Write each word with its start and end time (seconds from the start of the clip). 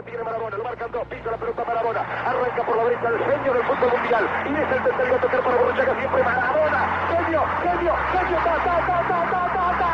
la 0.00 0.06
tiene 0.06 0.24
Marabona, 0.24 0.56
lo 0.56 0.64
marcan 0.64 0.90
dos, 0.92 1.06
pisa 1.08 1.30
la 1.30 1.36
pelota 1.36 1.64
Marabona, 1.64 2.00
arranca 2.00 2.62
por 2.64 2.76
la 2.76 2.84
derecha 2.84 3.08
el 3.08 3.18
genio 3.18 3.52
del 3.52 3.64
fútbol 3.64 3.90
mundial, 3.92 4.24
y 4.46 4.52
es 4.54 4.72
el 4.72 4.82
tercero 4.82 5.14
a 5.14 5.20
tocar 5.20 5.40
para 5.42 5.56
Borruchaga 5.56 5.94
siempre 5.98 6.22
Marabona, 6.22 6.80
genio, 7.10 7.42
genio, 7.62 7.94
genio, 8.12 8.38
ta, 8.44 8.54
ta, 8.64 8.76
ta, 8.86 8.98
ta, 9.08 9.20
ta, 9.30 9.78
ta, 9.78 9.89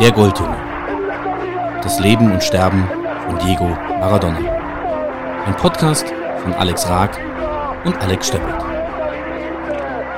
Der 0.00 0.12
Goldjunge. 0.12 0.56
Das 1.82 1.98
Leben 1.98 2.30
und 2.30 2.44
Sterben 2.44 2.86
von 3.26 3.36
Diego 3.40 3.64
Maradona. 3.64 4.38
Ein 5.44 5.56
Podcast 5.56 6.06
von 6.40 6.52
Alex 6.52 6.86
Raag 6.88 7.18
und 7.84 7.96
Alex 7.96 8.28
Steppert. 8.28 8.62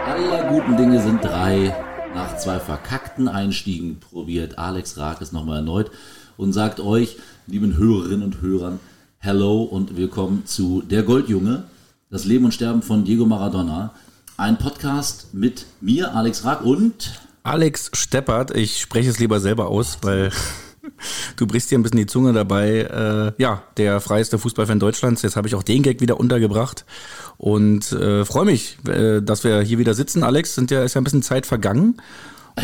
Aller 0.06 0.48
guten 0.51 0.77
Dinge 0.77 1.01
sind 1.01 1.25
drei. 1.25 1.75
Nach 2.15 2.37
zwei 2.37 2.61
verkackten 2.61 3.27
Einstiegen 3.27 4.01
probiert 4.01 4.59
Alex 4.59 4.98
Raag 4.98 5.23
es 5.23 5.33
nochmal 5.33 5.61
erneut 5.61 5.91
und 6.37 6.53
sagt 6.53 6.81
euch, 6.81 7.17
lieben 7.47 7.78
Hörerinnen 7.78 8.23
und 8.23 8.42
Hörern, 8.42 8.81
Hello 9.17 9.62
und 9.62 9.97
willkommen 9.97 10.45
zu 10.45 10.83
Der 10.83 11.05
Goldjunge, 11.05 11.65
das 12.11 12.27
Leben 12.27 12.45
und 12.45 12.53
Sterben 12.53 12.83
von 12.83 13.05
Diego 13.05 13.25
Maradona. 13.25 13.95
Ein 14.37 14.59
Podcast 14.59 15.33
mit 15.33 15.65
mir, 15.81 16.15
Alex 16.15 16.45
Raag 16.45 16.67
und 16.67 17.30
Alex 17.43 17.91
Steppert, 17.95 18.55
ich 18.57 18.80
spreche 18.80 19.11
es 19.11 19.19
lieber 19.19 19.41
selber 19.41 19.69
aus, 19.69 19.98
weil 20.03 20.31
du 21.37 21.47
brichst 21.47 21.70
dir 21.70 21.78
ein 21.78 21.83
bisschen 21.83 21.98
die 21.98 22.06
Zunge 22.06 22.33
dabei. 22.33 22.81
Äh, 23.39 23.42
ja, 23.42 23.62
der 23.77 24.01
freiste 24.01 24.39
Fußballfan 24.39 24.78
Deutschlands. 24.78 25.23
Jetzt 25.23 25.37
habe 25.37 25.48
ich 25.48 25.55
auch 25.55 25.62
den 25.62 25.83
Gag 25.83 26.01
wieder 26.01 26.20
untergebracht 26.20 26.84
und 27.39 27.92
äh, 27.92 28.25
freue 28.25 28.45
mich, 28.45 28.79
äh, 28.87 29.20
dass 29.23 29.45
wir 29.45 29.61
hier 29.62 29.79
wieder 29.79 29.95
sitzen. 29.95 30.23
Alex, 30.23 30.55
sind 30.55 30.70
ja, 30.70 30.83
ist 30.83 30.95
ja 30.95 31.01
ein 31.01 31.05
bisschen 31.05 31.23
Zeit 31.23 31.47
vergangen. 31.47 31.97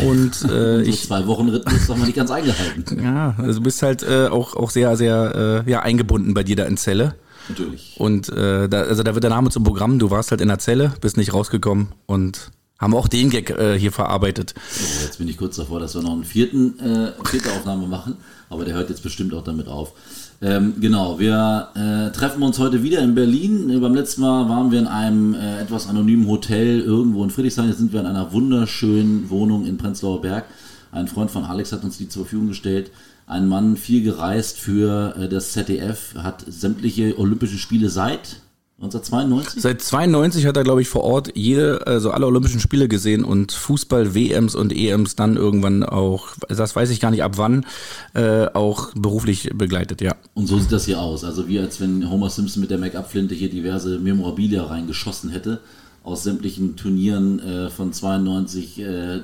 Und 0.03 0.43
äh, 0.51 0.81
ich 0.83 1.07
zwei 1.07 1.25
Wochen 1.25 1.49
Rhythmus 1.49 1.87
noch 1.87 1.97
mal 1.97 2.05
nicht 2.05 2.17
ganz 2.17 2.29
eingehalten. 2.29 2.99
Ja, 3.03 3.35
also 3.37 3.59
du 3.59 3.63
bist 3.63 3.81
halt 3.81 4.03
äh, 4.03 4.27
auch 4.27 4.55
auch 4.55 4.69
sehr 4.69 4.95
sehr 4.95 5.63
äh, 5.65 5.71
ja 5.71 5.81
eingebunden 5.81 6.33
bei 6.33 6.43
dir 6.43 6.55
da 6.55 6.65
in 6.65 6.77
Zelle. 6.77 7.15
Natürlich. 7.49 7.95
Und 7.97 8.29
äh, 8.29 8.67
da, 8.67 8.81
also 8.81 9.03
da 9.03 9.13
wird 9.13 9.23
der 9.23 9.29
Name 9.29 9.49
zum 9.49 9.63
Programm. 9.63 9.99
Du 9.99 10.11
warst 10.11 10.31
halt 10.31 10.41
in 10.41 10.49
der 10.49 10.59
Zelle, 10.59 10.93
bist 10.99 11.15
nicht 11.15 11.33
rausgekommen 11.33 11.87
und 12.05 12.51
haben 12.79 12.93
auch 12.93 13.07
den 13.07 13.29
Gag 13.29 13.49
äh, 13.49 13.77
hier 13.77 13.91
verarbeitet. 13.91 14.53
So, 14.71 15.05
jetzt 15.05 15.17
bin 15.17 15.27
ich 15.27 15.37
kurz 15.37 15.55
davor, 15.55 15.79
dass 15.79 15.95
wir 15.95 16.01
noch 16.01 16.13
einen 16.13 16.23
vierten, 16.23 16.79
äh, 16.79 17.11
vierte 17.27 17.51
Aufnahme 17.51 17.87
machen, 17.87 18.17
aber 18.49 18.65
der 18.65 18.75
hört 18.75 18.89
jetzt 18.89 19.03
bestimmt 19.03 19.33
auch 19.33 19.43
damit 19.43 19.67
auf. 19.67 19.93
Ähm, 20.39 20.75
genau, 20.79 21.17
wir 21.17 21.69
äh, 21.73 22.15
treffen 22.15 22.43
uns 22.43 22.59
heute 22.59 22.83
wieder 22.83 22.99
in 22.99 23.15
Berlin. 23.15 23.71
Äh, 23.71 23.79
beim 23.79 23.95
letzten 23.95 24.21
Mal 24.21 24.47
waren 24.47 24.71
wir 24.71 24.79
in 24.79 24.87
einem 24.87 25.33
äh, 25.33 25.61
etwas 25.61 25.87
anonymen 25.87 26.27
Hotel 26.27 26.79
irgendwo 26.79 27.23
in 27.23 27.31
Friedrichshain. 27.31 27.69
Jetzt 27.69 27.79
sind 27.79 27.91
wir 27.91 28.01
in 28.01 28.05
einer 28.05 28.31
wunderschönen 28.31 29.29
Wohnung 29.31 29.65
in 29.65 29.77
Prenzlauer 29.77 30.21
Berg. 30.21 30.45
Ein 30.91 31.07
Freund 31.07 31.31
von 31.31 31.43
Alex 31.43 31.71
hat 31.71 31.83
uns 31.83 31.97
die 31.97 32.07
zur 32.07 32.23
Verfügung 32.23 32.49
gestellt. 32.49 32.91
Ein 33.25 33.47
Mann, 33.47 33.77
viel 33.77 34.03
gereist 34.03 34.59
für 34.59 35.15
äh, 35.17 35.27
das 35.27 35.53
ZDF, 35.53 36.13
hat 36.15 36.45
sämtliche 36.47 37.17
Olympische 37.17 37.57
Spiele 37.57 37.89
seit 37.89 38.41
1992? 38.79 39.61
Seit 39.63 39.81
92 39.81 40.45
hat 40.45 40.55
er, 40.55 40.63
glaube 40.63 40.83
ich, 40.83 40.87
vor 40.87 41.03
Ort 41.03 41.31
jede, 41.35 41.87
also 41.87 42.11
alle 42.11 42.27
Olympischen 42.27 42.59
Spiele 42.59 42.87
gesehen 42.87 43.23
und 43.23 43.51
Fußball-WMs 43.51 44.53
und 44.53 44.71
EMs 44.71 45.15
dann 45.15 45.35
irgendwann 45.35 45.83
auch, 45.83 46.27
das 46.47 46.75
weiß 46.75 46.91
ich 46.91 46.99
gar 46.99 47.09
nicht 47.09 47.23
ab 47.23 47.33
wann, 47.37 47.65
äh, 48.13 48.45
auch 48.53 48.93
beruflich 48.93 49.49
begleitet, 49.55 50.01
ja. 50.01 50.15
Und 50.35 50.45
so 50.45 50.59
sieht 50.59 50.71
das 50.71 50.85
hier 50.85 51.01
aus. 51.01 51.23
Also 51.23 51.47
wie 51.47 51.57
als 51.57 51.81
wenn 51.81 52.07
Homer 52.07 52.29
Simpson 52.29 52.61
mit 52.61 52.69
der 52.69 52.77
Make-up-Flinte 52.77 53.33
hier 53.33 53.49
diverse 53.49 53.97
Memorabilia 53.97 54.63
reingeschossen 54.63 55.31
hätte 55.31 55.59
aus 56.03 56.23
sämtlichen 56.23 56.75
Turnieren 56.77 57.39
äh, 57.39 57.69
von 57.69 57.91
92, 57.91 58.79
äh, 58.79 59.19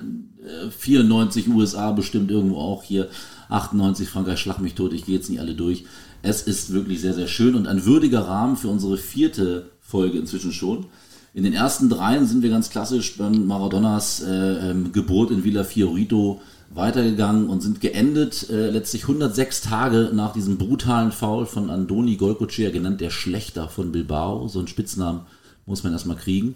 94 0.78 1.48
USA 1.48 1.92
bestimmt 1.92 2.30
irgendwo 2.30 2.58
auch 2.58 2.84
hier, 2.84 3.08
98 3.54 4.10
Frankreich, 4.10 4.40
Schlag 4.40 4.60
mich 4.60 4.76
tot, 4.76 4.94
ich 4.94 5.06
gehe 5.06 5.16
jetzt 5.16 5.30
nicht 5.30 5.40
alle 5.40 5.56
durch. 5.56 5.86
Es 6.22 6.42
ist 6.42 6.74
wirklich 6.74 7.02
sehr, 7.02 7.14
sehr 7.14 7.28
schön 7.28 7.56
und 7.56 7.68
ein 7.68 7.86
würdiger 7.86 8.22
Rahmen 8.22 8.58
für 8.58 8.70
unsere 8.70 8.98
vierte 8.98 9.70
Folge 9.82 10.18
inzwischen 10.18 10.52
schon. 10.52 10.86
In 11.34 11.44
den 11.44 11.54
ersten 11.54 11.90
dreien 11.90 12.28
sind 12.28 12.44
wir 12.44 12.50
ganz 12.50 12.70
klassisch 12.70 13.18
beim 13.18 13.48
Maradonas 13.48 14.22
äh, 14.22 14.70
ähm, 14.70 14.92
Geburt 14.92 15.32
in 15.32 15.44
Villa 15.44 15.64
Fiorito 15.64 16.42
weitergegangen 16.70 17.50
und 17.50 17.62
sind 17.62 17.82
geendet 17.82 18.50
äh, 18.50 18.70
letztlich 18.70 19.04
106 19.04 19.62
Tage 19.62 20.12
nach 20.14 20.34
diesem 20.34 20.58
brutalen 20.58 21.12
Foul 21.12 21.46
von 21.46 21.70
Andoni 21.70 22.18
Golcochea, 22.18 22.72
genannt 22.72 23.02
der 23.02 23.10
Schlechter 23.10 23.68
von 23.68 23.92
Bilbao. 23.92 24.48
So 24.48 24.60
einen 24.60 24.68
Spitznamen 24.68 25.22
muss 25.66 25.84
man 25.84 25.94
erstmal 25.94 26.18
kriegen. 26.18 26.56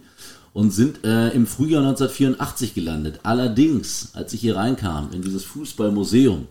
Und 0.54 0.72
sind 0.72 1.04
äh, 1.04 1.30
im 1.30 1.46
Frühjahr 1.46 1.82
1984 1.82 2.74
gelandet. 2.74 3.20
Allerdings, 3.24 4.12
als 4.14 4.34
ich 4.34 4.42
hier 4.42 4.56
reinkam 4.56 5.10
in 5.12 5.22
dieses 5.22 5.44
Fußballmuseum, 5.44 6.48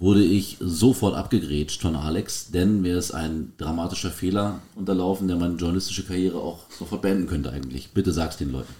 wurde 0.00 0.24
ich 0.24 0.56
sofort 0.60 1.14
abgegrätscht 1.14 1.82
von 1.82 1.94
Alex, 1.94 2.50
denn 2.50 2.80
mir 2.80 2.96
ist 2.96 3.12
ein 3.12 3.52
dramatischer 3.58 4.10
Fehler 4.10 4.60
unterlaufen, 4.74 5.28
der 5.28 5.36
meine 5.36 5.56
journalistische 5.56 6.04
Karriere 6.04 6.38
auch 6.38 6.60
sofort 6.70 7.02
beenden 7.02 7.26
könnte 7.26 7.52
eigentlich. 7.52 7.90
Bitte 7.92 8.10
sag's 8.10 8.38
den 8.38 8.50
Leuten. 8.50 8.72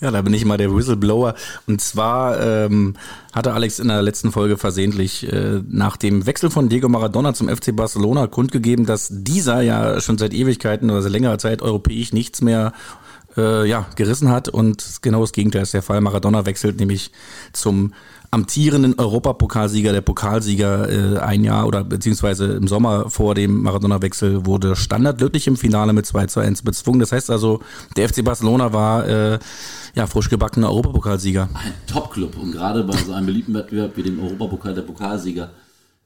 Ja, 0.00 0.12
da 0.12 0.22
bin 0.22 0.32
ich 0.32 0.44
mal 0.44 0.56
der 0.56 0.72
Whistleblower. 0.72 1.34
Und 1.66 1.80
zwar 1.80 2.40
ähm, 2.40 2.94
hatte 3.32 3.54
Alex 3.54 3.80
in 3.80 3.88
der 3.88 4.02
letzten 4.02 4.30
Folge 4.30 4.56
versehentlich 4.56 5.30
äh, 5.32 5.60
nach 5.68 5.96
dem 5.96 6.26
Wechsel 6.26 6.48
von 6.48 6.68
Diego 6.68 6.88
Maradona 6.88 7.34
zum 7.34 7.48
FC 7.48 7.74
Barcelona 7.74 8.28
kundgegeben, 8.28 8.86
dass 8.86 9.08
dieser 9.10 9.62
ja 9.62 10.00
schon 10.00 10.16
seit 10.16 10.32
Ewigkeiten 10.32 10.90
oder 10.90 11.02
seit 11.02 11.10
längerer 11.10 11.38
Zeit 11.38 11.60
europäisch 11.60 12.12
nichts 12.12 12.40
mehr 12.40 12.72
äh, 13.36 13.68
ja, 13.68 13.86
gerissen 13.96 14.28
hat. 14.30 14.48
Und 14.48 14.98
genau 15.02 15.22
das 15.22 15.32
Gegenteil 15.32 15.62
ist 15.62 15.74
der 15.74 15.82
Fall. 15.82 16.00
Maradona 16.00 16.46
wechselt 16.46 16.78
nämlich 16.78 17.10
zum 17.52 17.94
amtierenden 18.30 18.98
Europapokalsieger, 18.98 19.92
der 19.92 20.00
Pokalsieger 20.00 21.16
äh, 21.16 21.18
ein 21.18 21.44
Jahr 21.44 21.66
oder 21.66 21.84
beziehungsweise 21.84 22.52
im 22.52 22.68
Sommer 22.68 23.08
vor 23.10 23.34
dem 23.34 23.62
Maradona-Wechsel 23.62 24.44
wurde 24.44 24.76
standardlöblich 24.76 25.46
im 25.46 25.56
Finale 25.56 25.92
mit 25.92 26.06
2 26.06 26.26
zu 26.26 26.40
1 26.40 26.62
bezwungen. 26.62 27.00
Das 27.00 27.12
heißt 27.12 27.30
also, 27.30 27.60
der 27.96 28.08
FC 28.08 28.24
Barcelona 28.24 28.72
war 28.72 29.06
äh, 29.08 29.38
ja 29.94 30.06
frisch 30.06 30.28
gebackener 30.28 30.68
Europapokalsieger. 30.68 31.48
Ein 31.54 31.74
Top-Club 31.86 32.36
und 32.36 32.52
gerade 32.52 32.84
bei 32.84 32.96
so 32.96 33.12
einem 33.12 33.26
beliebten 33.26 33.54
Wettbewerb 33.54 33.96
wie 33.96 34.02
dem 34.02 34.20
Europapokal 34.20 34.74
der 34.74 34.82
Pokalsieger, 34.82 35.50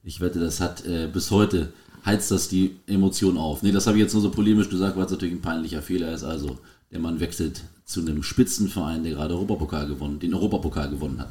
ich 0.04 0.20
wette, 0.20 0.38
das 0.38 0.60
hat 0.60 0.84
äh, 0.84 1.08
bis 1.12 1.30
heute 1.30 1.72
heizt 2.04 2.30
das 2.30 2.48
die 2.48 2.76
Emotion 2.86 3.38
auf. 3.38 3.62
Nee, 3.62 3.72
das 3.72 3.86
habe 3.86 3.96
ich 3.96 4.02
jetzt 4.02 4.12
nur 4.12 4.22
so 4.22 4.30
polemisch 4.30 4.68
gesagt, 4.68 4.96
weil 4.96 5.04
es 5.04 5.12
natürlich 5.12 5.34
ein 5.34 5.42
peinlicher 5.42 5.82
Fehler 5.82 6.12
ist. 6.12 6.24
Also, 6.24 6.58
der 6.90 6.98
Mann 6.98 7.20
wechselt 7.20 7.62
zu 7.84 8.00
einem 8.00 8.22
Spitzenverein, 8.22 9.04
der 9.04 9.12
gerade 9.12 9.34
Europapokal 9.34 9.86
gewonnen, 9.86 10.18
den 10.18 10.34
Europapokal 10.34 10.90
gewonnen 10.90 11.20
hat. 11.20 11.30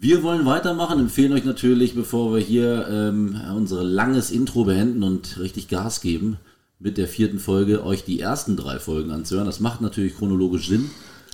Wir 0.00 0.22
wollen 0.22 0.46
weitermachen, 0.46 1.00
empfehlen 1.00 1.32
euch 1.32 1.44
natürlich, 1.44 1.96
bevor 1.96 2.32
wir 2.32 2.40
hier 2.40 2.86
ähm, 2.88 3.40
unser 3.56 3.82
langes 3.82 4.30
Intro 4.30 4.62
beenden 4.62 5.02
und 5.02 5.40
richtig 5.40 5.66
Gas 5.66 6.00
geben 6.00 6.36
mit 6.78 6.98
der 6.98 7.08
vierten 7.08 7.40
Folge, 7.40 7.84
euch 7.84 8.04
die 8.04 8.20
ersten 8.20 8.56
drei 8.56 8.78
Folgen 8.78 9.10
anzuhören. 9.10 9.46
Das 9.46 9.58
macht 9.58 9.80
natürlich 9.80 10.16
chronologisch 10.16 10.68
Sinn. 10.68 10.88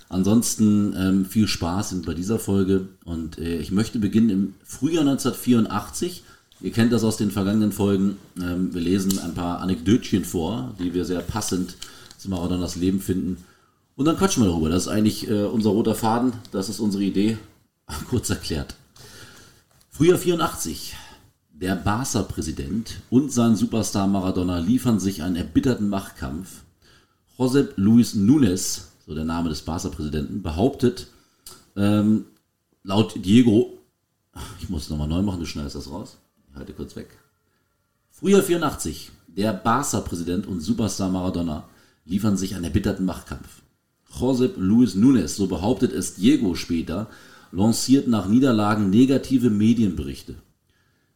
Ansonsten 0.08 0.94
ähm, 0.96 1.26
viel 1.26 1.46
Spaß 1.46 1.94
bei 2.06 2.14
dieser 2.14 2.38
Folge 2.38 2.88
und 3.04 3.36
äh, 3.36 3.58
ich 3.58 3.70
möchte 3.70 3.98
beginnen 3.98 4.30
im 4.30 4.54
Frühjahr 4.64 5.02
1984. 5.02 6.22
Ihr 6.62 6.72
kennt 6.72 6.90
das 6.90 7.04
aus 7.04 7.18
den 7.18 7.30
vergangenen 7.30 7.72
Folgen. 7.72 8.16
Ähm, 8.40 8.72
wir 8.72 8.80
lesen 8.80 9.18
ein 9.18 9.34
paar 9.34 9.60
Anekdötchen 9.60 10.24
vor, 10.24 10.74
die 10.78 10.94
wir 10.94 11.04
sehr 11.04 11.20
passend 11.20 11.76
zu 12.16 12.30
Maradonas 12.30 12.76
Leben 12.76 13.00
finden. 13.00 13.44
Und 13.94 14.06
dann 14.06 14.16
quatschen 14.16 14.42
wir 14.42 14.48
darüber. 14.48 14.70
Das 14.70 14.84
ist 14.84 14.88
eigentlich 14.88 15.28
äh, 15.28 15.44
unser 15.44 15.68
roter 15.70 15.94
Faden, 15.94 16.32
das 16.50 16.70
ist 16.70 16.80
unsere 16.80 17.04
Idee. 17.04 17.36
Kurz 18.08 18.30
erklärt. 18.30 18.74
Frühjahr 19.90 20.18
84. 20.18 20.96
Der 21.52 21.76
Barca-Präsident 21.76 23.00
und 23.10 23.32
sein 23.32 23.54
Superstar 23.54 24.08
Maradona 24.08 24.58
liefern 24.58 24.98
sich 24.98 25.22
einen 25.22 25.36
erbitterten 25.36 25.88
Machtkampf. 25.88 26.62
Josep 27.38 27.74
Luis 27.76 28.14
Nunes, 28.14 28.88
so 29.06 29.14
der 29.14 29.24
Name 29.24 29.48
des 29.48 29.62
Barca-Präsidenten, 29.62 30.42
behauptet, 30.42 31.08
ähm, 31.76 32.26
laut 32.82 33.14
Diego, 33.24 33.78
ich 34.60 34.68
muss 34.68 34.84
es 34.84 34.90
nochmal 34.90 35.08
neu 35.08 35.22
machen, 35.22 35.40
du 35.40 35.46
schneidest 35.46 35.76
das 35.76 35.90
raus. 35.90 36.16
Ich 36.50 36.56
halte 36.56 36.72
kurz 36.72 36.96
weg. 36.96 37.08
Frühjahr 38.10 38.42
84. 38.42 39.12
Der 39.28 39.52
Barca-Präsident 39.52 40.46
und 40.46 40.60
Superstar 40.60 41.08
Maradona 41.08 41.68
liefern 42.04 42.36
sich 42.36 42.54
einen 42.54 42.64
erbitterten 42.64 43.04
Machtkampf. 43.04 43.62
Josep 44.20 44.56
Luis 44.56 44.94
Nunes, 44.94 45.36
so 45.36 45.46
behauptet 45.46 45.92
es 45.92 46.14
Diego 46.14 46.54
später, 46.54 47.08
lanciert 47.54 48.08
nach 48.08 48.26
Niederlagen 48.26 48.90
negative 48.90 49.48
Medienberichte. 49.48 50.34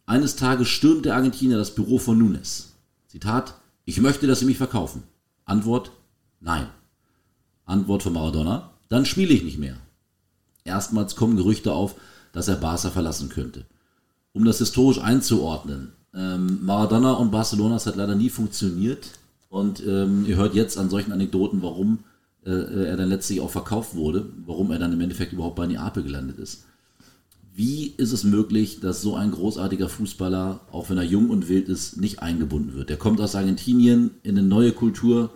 Eines 0.06 0.36
Tages 0.36 0.68
stürmt 0.68 1.04
der 1.04 1.16
Argentinier 1.16 1.58
das 1.58 1.74
Büro 1.74 1.98
von 1.98 2.18
Nunes. 2.18 2.74
Zitat, 3.08 3.54
ich 3.84 4.00
möchte, 4.00 4.26
dass 4.26 4.40
Sie 4.40 4.46
mich 4.46 4.56
verkaufen. 4.56 5.02
Antwort, 5.44 5.90
nein. 6.40 6.68
Antwort 7.64 8.02
von 8.02 8.12
Maradona, 8.12 8.70
dann 8.88 9.04
spiele 9.04 9.34
ich 9.34 9.42
nicht 9.42 9.58
mehr. 9.58 9.76
Erstmals 10.64 11.16
kommen 11.16 11.36
Gerüchte 11.36 11.72
auf, 11.72 11.96
dass 12.32 12.48
er 12.48 12.56
Barca 12.56 12.90
verlassen 12.90 13.28
könnte. 13.28 13.66
Um 14.32 14.44
das 14.44 14.58
historisch 14.58 15.00
einzuordnen, 15.00 15.92
ähm, 16.14 16.64
Maradona 16.64 17.12
und 17.14 17.30
Barcelona, 17.30 17.74
das 17.74 17.86
hat 17.86 17.96
leider 17.96 18.14
nie 18.14 18.30
funktioniert. 18.30 19.10
Und 19.48 19.84
ähm, 19.84 20.24
ihr 20.26 20.36
hört 20.36 20.54
jetzt 20.54 20.78
an 20.78 20.90
solchen 20.90 21.12
Anekdoten, 21.12 21.62
warum 21.62 21.98
äh, 22.48 22.84
er 22.86 22.96
dann 22.96 23.08
letztlich 23.08 23.40
auch 23.40 23.50
verkauft 23.50 23.94
wurde, 23.94 24.26
warum 24.46 24.70
er 24.70 24.78
dann 24.78 24.92
im 24.92 25.00
Endeffekt 25.00 25.32
überhaupt 25.32 25.56
bei 25.56 25.66
Neapel 25.66 26.02
gelandet 26.02 26.38
ist. 26.38 26.64
Wie 27.54 27.88
ist 27.96 28.12
es 28.12 28.22
möglich, 28.22 28.80
dass 28.80 29.02
so 29.02 29.16
ein 29.16 29.32
großartiger 29.32 29.88
Fußballer, 29.88 30.60
auch 30.70 30.90
wenn 30.90 30.98
er 30.98 31.04
jung 31.04 31.30
und 31.30 31.48
wild 31.48 31.68
ist, 31.68 31.96
nicht 31.96 32.22
eingebunden 32.22 32.74
wird? 32.74 32.88
Der 32.88 32.96
kommt 32.96 33.20
aus 33.20 33.34
Argentinien 33.34 34.12
in 34.22 34.38
eine 34.38 34.46
neue 34.46 34.72
Kultur, 34.72 35.30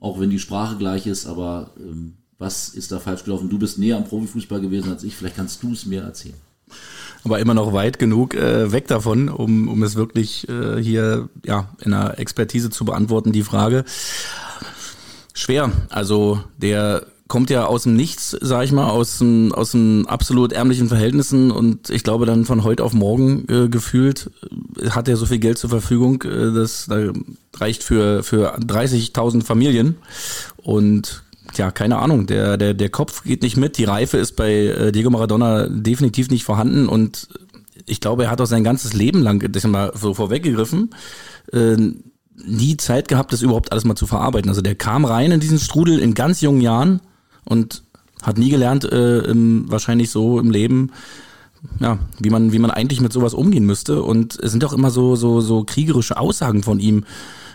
auch 0.00 0.18
wenn 0.18 0.30
die 0.30 0.38
Sprache 0.38 0.76
gleich 0.76 1.06
ist, 1.06 1.26
aber 1.26 1.72
ähm, 1.78 2.14
was 2.38 2.70
ist 2.70 2.92
da 2.92 2.98
falsch 2.98 3.24
gelaufen? 3.24 3.50
Du 3.50 3.58
bist 3.58 3.78
näher 3.78 3.96
am 3.96 4.04
Profifußball 4.04 4.60
gewesen 4.60 4.90
als 4.90 5.04
ich, 5.04 5.14
vielleicht 5.14 5.36
kannst 5.36 5.62
du 5.62 5.72
es 5.72 5.86
mir 5.86 6.02
erzählen 6.02 6.36
aber 7.26 7.40
immer 7.40 7.54
noch 7.54 7.72
weit 7.72 7.98
genug 7.98 8.34
äh, 8.34 8.70
weg 8.70 8.86
davon, 8.86 9.28
um, 9.28 9.68
um 9.68 9.82
es 9.82 9.96
wirklich 9.96 10.48
äh, 10.48 10.80
hier 10.80 11.28
ja 11.44 11.68
in 11.84 11.92
einer 11.92 12.18
Expertise 12.18 12.70
zu 12.70 12.84
beantworten, 12.84 13.32
die 13.32 13.42
Frage. 13.42 13.84
Schwer. 15.36 15.70
Also 15.90 16.40
der 16.56 17.04
kommt 17.28 17.50
ja 17.50 17.66
aus 17.66 17.82
dem 17.82 17.94
Nichts, 17.94 18.36
sag 18.40 18.64
ich 18.64 18.72
mal, 18.72 18.88
aus 18.88 19.18
dem, 19.18 19.52
aus 19.52 19.72
dem 19.72 20.06
absolut 20.06 20.52
ärmlichen 20.52 20.88
Verhältnissen 20.88 21.50
und 21.50 21.90
ich 21.90 22.04
glaube 22.04 22.24
dann 22.24 22.46
von 22.46 22.64
heute 22.64 22.82
auf 22.82 22.94
morgen 22.94 23.44
äh, 23.50 23.68
gefühlt 23.68 24.30
äh, 24.80 24.90
hat 24.90 25.08
er 25.08 25.16
so 25.18 25.26
viel 25.26 25.38
Geld 25.38 25.58
zur 25.58 25.68
Verfügung, 25.68 26.22
äh, 26.22 26.54
das 26.54 26.86
da 26.86 27.12
reicht 27.56 27.82
für, 27.82 28.22
für 28.22 28.56
30.000 28.58 29.44
Familien 29.44 29.96
und 30.56 31.22
ja, 31.56 31.70
keine 31.70 31.98
Ahnung, 31.98 32.26
der, 32.26 32.56
der, 32.56 32.72
der 32.72 32.88
Kopf 32.88 33.22
geht 33.24 33.42
nicht 33.42 33.58
mit, 33.58 33.76
die 33.76 33.84
Reife 33.84 34.16
ist 34.16 34.36
bei 34.36 34.52
äh, 34.52 34.92
Diego 34.92 35.10
Maradona 35.10 35.68
definitiv 35.68 36.30
nicht 36.30 36.44
vorhanden 36.44 36.88
und 36.88 37.28
ich 37.84 38.00
glaube, 38.00 38.24
er 38.24 38.30
hat 38.30 38.40
auch 38.40 38.46
sein 38.46 38.64
ganzes 38.64 38.94
Leben 38.94 39.20
lang, 39.20 39.52
das 39.52 39.64
mal 39.64 39.92
so 39.94 40.14
vorweggegriffen, 40.14 40.90
äh, 41.52 41.76
nie 42.44 42.76
Zeit 42.76 43.08
gehabt, 43.08 43.32
das 43.32 43.42
überhaupt 43.42 43.72
alles 43.72 43.84
mal 43.84 43.96
zu 43.96 44.06
verarbeiten. 44.06 44.48
Also 44.48 44.62
der 44.62 44.74
kam 44.74 45.04
rein 45.04 45.32
in 45.32 45.40
diesen 45.40 45.58
Strudel 45.58 45.98
in 45.98 46.14
ganz 46.14 46.40
jungen 46.40 46.60
Jahren 46.60 47.00
und 47.44 47.82
hat 48.22 48.38
nie 48.38 48.50
gelernt, 48.50 48.84
äh, 48.84 49.20
im, 49.20 49.70
wahrscheinlich 49.70 50.10
so 50.10 50.38
im 50.38 50.50
Leben, 50.50 50.90
ja, 51.80 51.98
wie 52.18 52.30
man, 52.30 52.52
wie 52.52 52.58
man 52.58 52.70
eigentlich 52.70 53.00
mit 53.00 53.12
sowas 53.12 53.34
umgehen 53.34 53.64
müsste. 53.64 54.02
Und 54.02 54.38
es 54.40 54.52
sind 54.52 54.64
auch 54.64 54.72
immer 54.72 54.90
so, 54.90 55.16
so, 55.16 55.40
so 55.40 55.64
kriegerische 55.64 56.16
Aussagen 56.16 56.62
von 56.62 56.78
ihm 56.78 57.04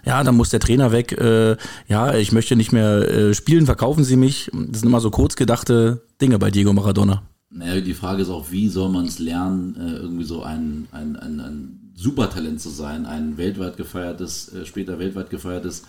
ja, 0.06 0.24
dann 0.24 0.36
muss 0.36 0.50
der 0.50 0.60
Trainer 0.60 0.92
weg, 0.92 1.12
äh, 1.14 1.58
ja, 1.88 2.16
ich 2.16 2.32
möchte 2.32 2.56
nicht 2.56 2.72
mehr 2.72 3.08
äh, 3.08 3.34
spielen, 3.34 3.66
verkaufen 3.66 4.04
Sie 4.04 4.16
mich. 4.16 4.50
Das 4.52 4.82
sind 4.82 4.90
immer 4.90 5.00
so 5.00 5.12
kurz 5.12 5.36
Dinge 5.36 6.40
bei 6.40 6.52
Diego 6.52 6.74
Maradona. 6.74 7.24
Naja, 7.50 7.82
die 7.82 7.94
Frage 7.94 8.22
ist 8.22 8.30
auch, 8.30 8.50
wie 8.52 8.70
soll 8.70 8.90
man 8.90 9.06
es 9.06 9.20
lernen, 9.20 9.76
äh, 9.76 9.98
irgendwie 9.98 10.24
so 10.24 10.42
ein, 10.42 10.88
ein, 10.92 11.16
ein, 11.18 11.40
ein 11.40 11.81
Supertalent 12.02 12.60
zu 12.60 12.70
sein, 12.70 13.06
ein 13.06 13.38
weltweit 13.38 13.78
gefeiertes, 13.78 14.52
äh, 14.54 14.66
später 14.66 14.98
weltweit 14.98 15.30
gefeiertes 15.30 15.84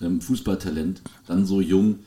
ähm, 0.00 0.20
Fußballtalent, 0.20 1.02
dann 1.26 1.46
so 1.46 1.60
jung. 1.60 2.00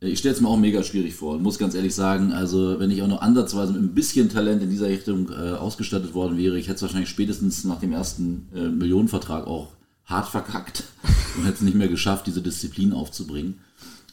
Äh, 0.00 0.10
ich 0.10 0.20
stelle 0.20 0.34
es 0.34 0.40
mir 0.40 0.48
auch 0.48 0.58
mega 0.58 0.84
schwierig 0.84 1.14
vor 1.14 1.34
und 1.34 1.42
muss 1.42 1.58
ganz 1.58 1.74
ehrlich 1.74 1.94
sagen, 1.94 2.32
also 2.32 2.78
wenn 2.78 2.92
ich 2.92 3.02
auch 3.02 3.08
nur 3.08 3.22
ansatzweise 3.22 3.72
mit 3.72 3.82
ein 3.82 3.94
bisschen 3.94 4.28
Talent 4.28 4.62
in 4.62 4.70
dieser 4.70 4.88
Richtung 4.88 5.30
äh, 5.30 5.52
ausgestattet 5.52 6.14
worden 6.14 6.38
wäre, 6.38 6.56
ich 6.56 6.68
hätte 6.68 6.76
es 6.76 6.82
wahrscheinlich 6.82 7.10
spätestens 7.10 7.64
nach 7.64 7.80
dem 7.80 7.92
ersten 7.92 8.48
Millionenvertrag 8.52 9.46
auch 9.46 9.72
hart 10.04 10.28
verkackt 10.28 10.84
und 11.36 11.44
hätte 11.44 11.56
es 11.56 11.60
nicht 11.62 11.76
mehr 11.76 11.88
geschafft, 11.88 12.26
diese 12.28 12.42
Disziplin 12.42 12.92
aufzubringen. 12.92 13.58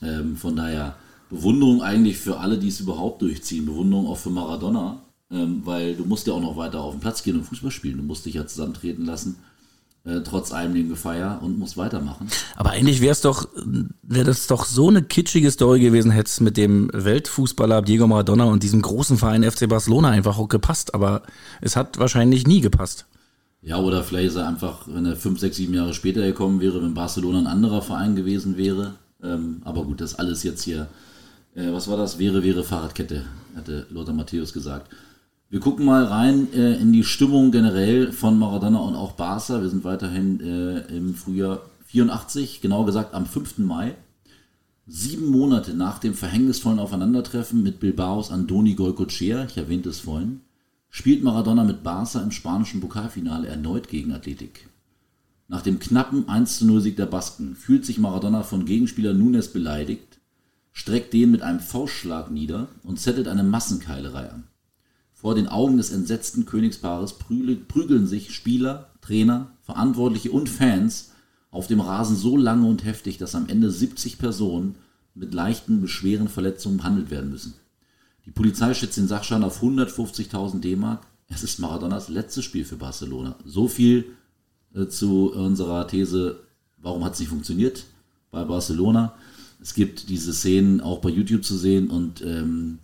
Ähm, 0.01 0.35
von 0.35 0.55
daher 0.55 0.95
Bewunderung 1.29 1.83
eigentlich 1.83 2.17
für 2.17 2.39
alle, 2.39 2.57
die 2.57 2.69
es 2.69 2.79
überhaupt 2.79 3.21
durchziehen. 3.21 3.65
Bewunderung 3.65 4.07
auch 4.07 4.17
für 4.17 4.31
Maradona, 4.31 5.01
ähm, 5.31 5.61
weil 5.65 5.95
du 5.95 6.05
musst 6.05 6.27
ja 6.27 6.33
auch 6.33 6.41
noch 6.41 6.57
weiter 6.57 6.81
auf 6.81 6.93
den 6.93 6.99
Platz 6.99 7.23
gehen 7.23 7.35
und 7.35 7.43
Fußball 7.43 7.71
spielen. 7.71 7.97
Du 7.97 8.03
musst 8.03 8.25
dich 8.25 8.35
ja 8.35 8.45
zusammentreten 8.45 9.05
lassen. 9.05 9.37
Äh, 10.05 10.21
trotz 10.21 10.53
allem 10.53 10.73
dem 10.73 10.87
Gefeier 10.87 11.39
und 11.43 11.59
musst 11.59 11.75
weitermachen. 11.75 12.29
Aber 12.55 12.71
eigentlich 12.71 13.01
wäre 13.01 13.11
es 13.11 13.19
doch, 13.19 13.49
wäre 14.01 14.23
das 14.23 14.47
doch 14.47 14.63
so 14.63 14.87
eine 14.87 15.03
kitschige 15.03 15.51
Story 15.51 15.81
gewesen, 15.81 16.09
hätte 16.11 16.29
es 16.29 16.39
mit 16.39 16.55
dem 16.55 16.89
Weltfußballer 16.93 17.81
Diego 17.81 18.07
Maradona 18.07 18.45
und 18.45 18.63
diesem 18.63 18.81
großen 18.81 19.17
Verein 19.17 19.43
FC 19.43 19.67
Barcelona 19.67 20.09
einfach 20.09 20.37
auch 20.37 20.47
gepasst. 20.47 20.93
Aber 20.93 21.23
es 21.59 21.75
hat 21.75 21.99
wahrscheinlich 21.99 22.47
nie 22.47 22.61
gepasst. 22.61 23.07
Ja, 23.61 23.77
oder 23.77 24.03
vielleicht 24.03 24.29
ist 24.29 24.35
er 24.37 24.47
einfach, 24.47 24.87
wenn 24.87 25.05
er 25.05 25.17
fünf, 25.17 25.39
sechs, 25.39 25.57
sieben 25.57 25.73
Jahre 25.73 25.93
später 25.93 26.21
gekommen 26.21 26.61
wäre, 26.61 26.81
wenn 26.81 26.93
Barcelona 26.93 27.39
ein 27.39 27.47
anderer 27.47 27.81
Verein 27.81 28.15
gewesen 28.15 28.55
wäre. 28.55 28.95
Ähm, 29.21 29.61
aber 29.65 29.83
gut, 29.83 29.99
das 29.99 30.15
alles 30.15 30.43
jetzt 30.43 30.63
hier, 30.63 30.87
äh, 31.55 31.73
was 31.73 31.89
war 31.89 31.97
das? 31.97 32.19
Wäre, 32.19 32.41
wäre 32.41 32.63
Fahrradkette, 32.63 33.25
hatte 33.57 33.85
Lothar 33.89 34.13
Matthäus 34.13 34.53
gesagt. 34.53 34.89
Wir 35.51 35.59
gucken 35.59 35.83
mal 35.83 36.03
rein 36.03 36.53
äh, 36.53 36.75
in 36.75 36.93
die 36.93 37.03
Stimmung 37.03 37.51
generell 37.51 38.11
von 38.11 38.37
Maradona 38.37 38.77
und 38.77 38.93
auch 38.93 39.13
Barca. 39.13 39.61
Wir 39.61 39.69
sind 39.69 39.83
weiterhin 39.83 40.39
äh, 40.41 40.81
im 40.95 41.15
Frühjahr 41.15 41.61
84, 41.87 42.61
genau 42.61 42.85
gesagt 42.85 43.15
am 43.15 43.25
5. 43.25 43.57
Mai. 43.57 43.95
Sieben 44.85 45.27
Monate 45.27 45.73
nach 45.73 45.97
dem 45.97 46.13
verhängnisvollen 46.13 46.77
Aufeinandertreffen 46.77 47.63
mit 47.63 47.79
Bilbaos 47.79 48.29
Andoni 48.29 48.75
Goicochea, 48.75 49.45
ich 49.45 49.57
erwähnte 49.57 49.89
es 49.89 49.99
vorhin, 49.99 50.41
spielt 50.91 51.23
Maradona 51.23 51.63
mit 51.63 51.81
Barca 51.81 52.21
im 52.21 52.29
spanischen 52.29 52.79
Pokalfinale 52.79 53.47
erneut 53.47 53.87
gegen 53.87 54.13
Athletik. 54.13 54.69
Nach 55.47 55.63
dem 55.63 55.79
knappen 55.79 56.25
1-0-Sieg 56.25 56.95
der 56.95 57.07
Basken 57.07 57.55
fühlt 57.55 57.87
sich 57.87 57.97
Maradona 57.97 58.43
von 58.43 58.65
Gegenspieler 58.65 59.15
Nunes 59.15 59.51
beleidigt, 59.51 60.19
streckt 60.73 61.11
den 61.11 61.31
mit 61.31 61.41
einem 61.41 61.59
Faustschlag 61.59 62.29
nieder 62.29 62.67
und 62.83 62.99
zettelt 62.99 63.27
eine 63.27 63.43
Massenkeilerei 63.43 64.29
an. 64.29 64.43
Vor 65.19 65.35
den 65.35 65.49
Augen 65.49 65.75
des 65.75 65.91
entsetzten 65.91 66.45
Königspaares 66.45 67.17
prügeln 67.17 68.07
sich 68.07 68.33
Spieler, 68.33 68.89
Trainer, 69.01 69.51
Verantwortliche 69.63 70.31
und 70.31 70.47
Fans 70.47 71.11
auf 71.51 71.67
dem 71.67 71.81
Rasen 71.81 72.15
so 72.15 72.37
lange 72.37 72.65
und 72.65 72.85
heftig, 72.85 73.17
dass 73.17 73.35
am 73.35 73.49
Ende 73.49 73.69
70 73.69 74.17
Personen 74.17 74.75
mit 75.15 75.33
leichten, 75.33 75.81
beschweren 75.81 76.29
Verletzungen 76.29 76.77
behandelt 76.77 77.11
werden 77.11 77.31
müssen. 77.31 77.55
Die 78.25 78.31
Polizei 78.31 78.73
schätzt 78.73 78.95
den 78.95 79.09
Sachschaden 79.09 79.43
auf 79.43 79.61
150.000 79.61 80.61
D-Mark. 80.61 81.05
Es 81.27 81.43
ist 81.43 81.59
Maradonas 81.59 82.07
letztes 82.07 82.45
Spiel 82.45 82.63
für 82.63 82.77
Barcelona. 82.77 83.35
So 83.43 83.67
viel 83.67 84.05
äh, 84.73 84.87
zu 84.87 85.33
unserer 85.33 85.85
These, 85.85 86.39
warum 86.77 87.03
hat 87.03 87.15
es 87.15 87.19
nicht 87.19 87.29
funktioniert 87.29 87.87
bei 88.31 88.45
Barcelona. 88.45 89.15
Es 89.61 89.73
gibt 89.73 90.07
diese 90.07 90.33
Szenen 90.33 90.79
auch 90.79 90.99
bei 91.01 91.09
YouTube 91.09 91.43
zu 91.43 91.57
sehen 91.57 91.89
und 91.89 92.21
ähm, 92.21 92.79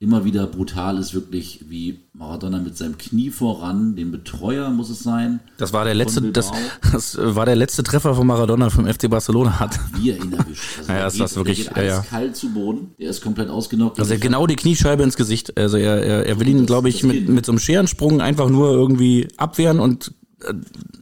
immer 0.00 0.24
wieder 0.24 0.46
brutal 0.46 0.98
ist 0.98 1.12
wirklich, 1.12 1.66
wie 1.68 2.00
Maradona 2.14 2.58
mit 2.58 2.74
seinem 2.74 2.96
Knie 2.96 3.28
voran, 3.28 3.96
den 3.96 4.10
Betreuer 4.10 4.70
muss 4.70 4.88
es 4.88 5.00
sein. 5.00 5.40
Das 5.58 5.74
war 5.74 5.84
der 5.84 5.94
letzte, 5.94 6.32
das, 6.32 6.50
das 6.92 7.18
war 7.20 7.44
der 7.44 7.54
letzte 7.54 7.82
Treffer 7.82 8.14
von 8.14 8.26
Maradona 8.26 8.70
vom 8.70 8.86
FC 8.86 9.10
Barcelona 9.10 9.60
hat. 9.60 9.78
Wie 9.94 10.10
er 10.10 10.16
ihn 10.16 10.32
erwischt. 10.32 10.64
Also 10.80 10.92
ja, 10.92 11.06
ist 11.06 11.20
das 11.20 11.36
wirklich, 11.36 11.64
der 11.64 11.74
geht 11.74 12.10
ja, 12.12 12.20
ja. 12.20 12.32
zu 12.32 12.52
Boden, 12.52 12.94
der 12.98 13.10
ist 13.10 13.20
komplett 13.20 13.50
ausgenockt. 13.50 14.00
Also 14.00 14.16
genau 14.18 14.46
die 14.46 14.56
Kniescheibe 14.56 15.02
ins 15.02 15.16
Gesicht. 15.16 15.56
Also 15.58 15.76
er, 15.76 16.02
er, 16.02 16.26
er 16.26 16.40
will 16.40 16.48
ihn, 16.48 16.64
glaube 16.64 16.88
ich, 16.88 17.02
mit, 17.02 17.28
mit 17.28 17.44
so 17.44 17.52
einem 17.52 17.58
Scherensprung 17.58 18.22
einfach 18.22 18.48
nur 18.48 18.70
irgendwie 18.70 19.28
abwehren 19.36 19.80
und 19.80 20.14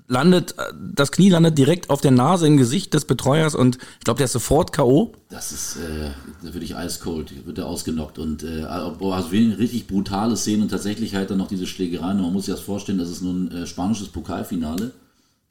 landet, 0.09 0.55
das 0.95 1.13
Knie 1.13 1.29
landet 1.29 1.59
direkt 1.59 1.91
auf 1.91 2.01
der 2.01 2.11
Nase 2.11 2.47
im 2.47 2.57
Gesicht 2.57 2.95
des 2.95 3.05
Betreuers 3.05 3.55
und 3.55 3.79
ich 3.99 4.05
glaube, 4.05 4.19
der 4.19 4.25
ist 4.25 4.33
sofort 4.33 4.73
K.O. 4.73 5.13
Das 5.29 5.53
ist 5.53 5.77
äh, 5.77 6.11
wirklich 6.45 6.77
eiskalt, 6.77 7.47
wird 7.47 7.59
er 7.59 7.67
ausgenockt 7.67 8.19
und 8.19 8.43
äh, 8.43 8.63
also 8.63 9.29
richtig 9.29 9.87
brutale 9.87 10.37
Szenen 10.37 10.63
und 10.63 10.71
tatsächlich 10.71 11.15
halt 11.15 11.31
dann 11.31 11.39
noch 11.39 11.49
diese 11.49 11.67
Schlägerei. 11.67 12.15
Man 12.15 12.33
muss 12.33 12.47
sich 12.47 12.55
das 12.55 12.63
vorstellen, 12.63 12.99
das 12.99 13.11
ist 13.11 13.23
nun 13.23 13.49
ein 13.49 13.63
äh, 13.63 13.67
spanisches 13.67 14.09
Pokalfinale. 14.09 14.93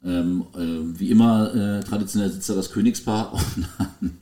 Ähm, 0.04 0.44
äh, 0.54 0.98
wie 0.98 1.10
immer, 1.10 1.54
äh, 1.54 1.80
traditionell 1.80 2.30
sitzt 2.30 2.48
da 2.48 2.54
das 2.54 2.70
Königspaar 2.70 3.32
und 3.56 3.68
dann 3.80 4.18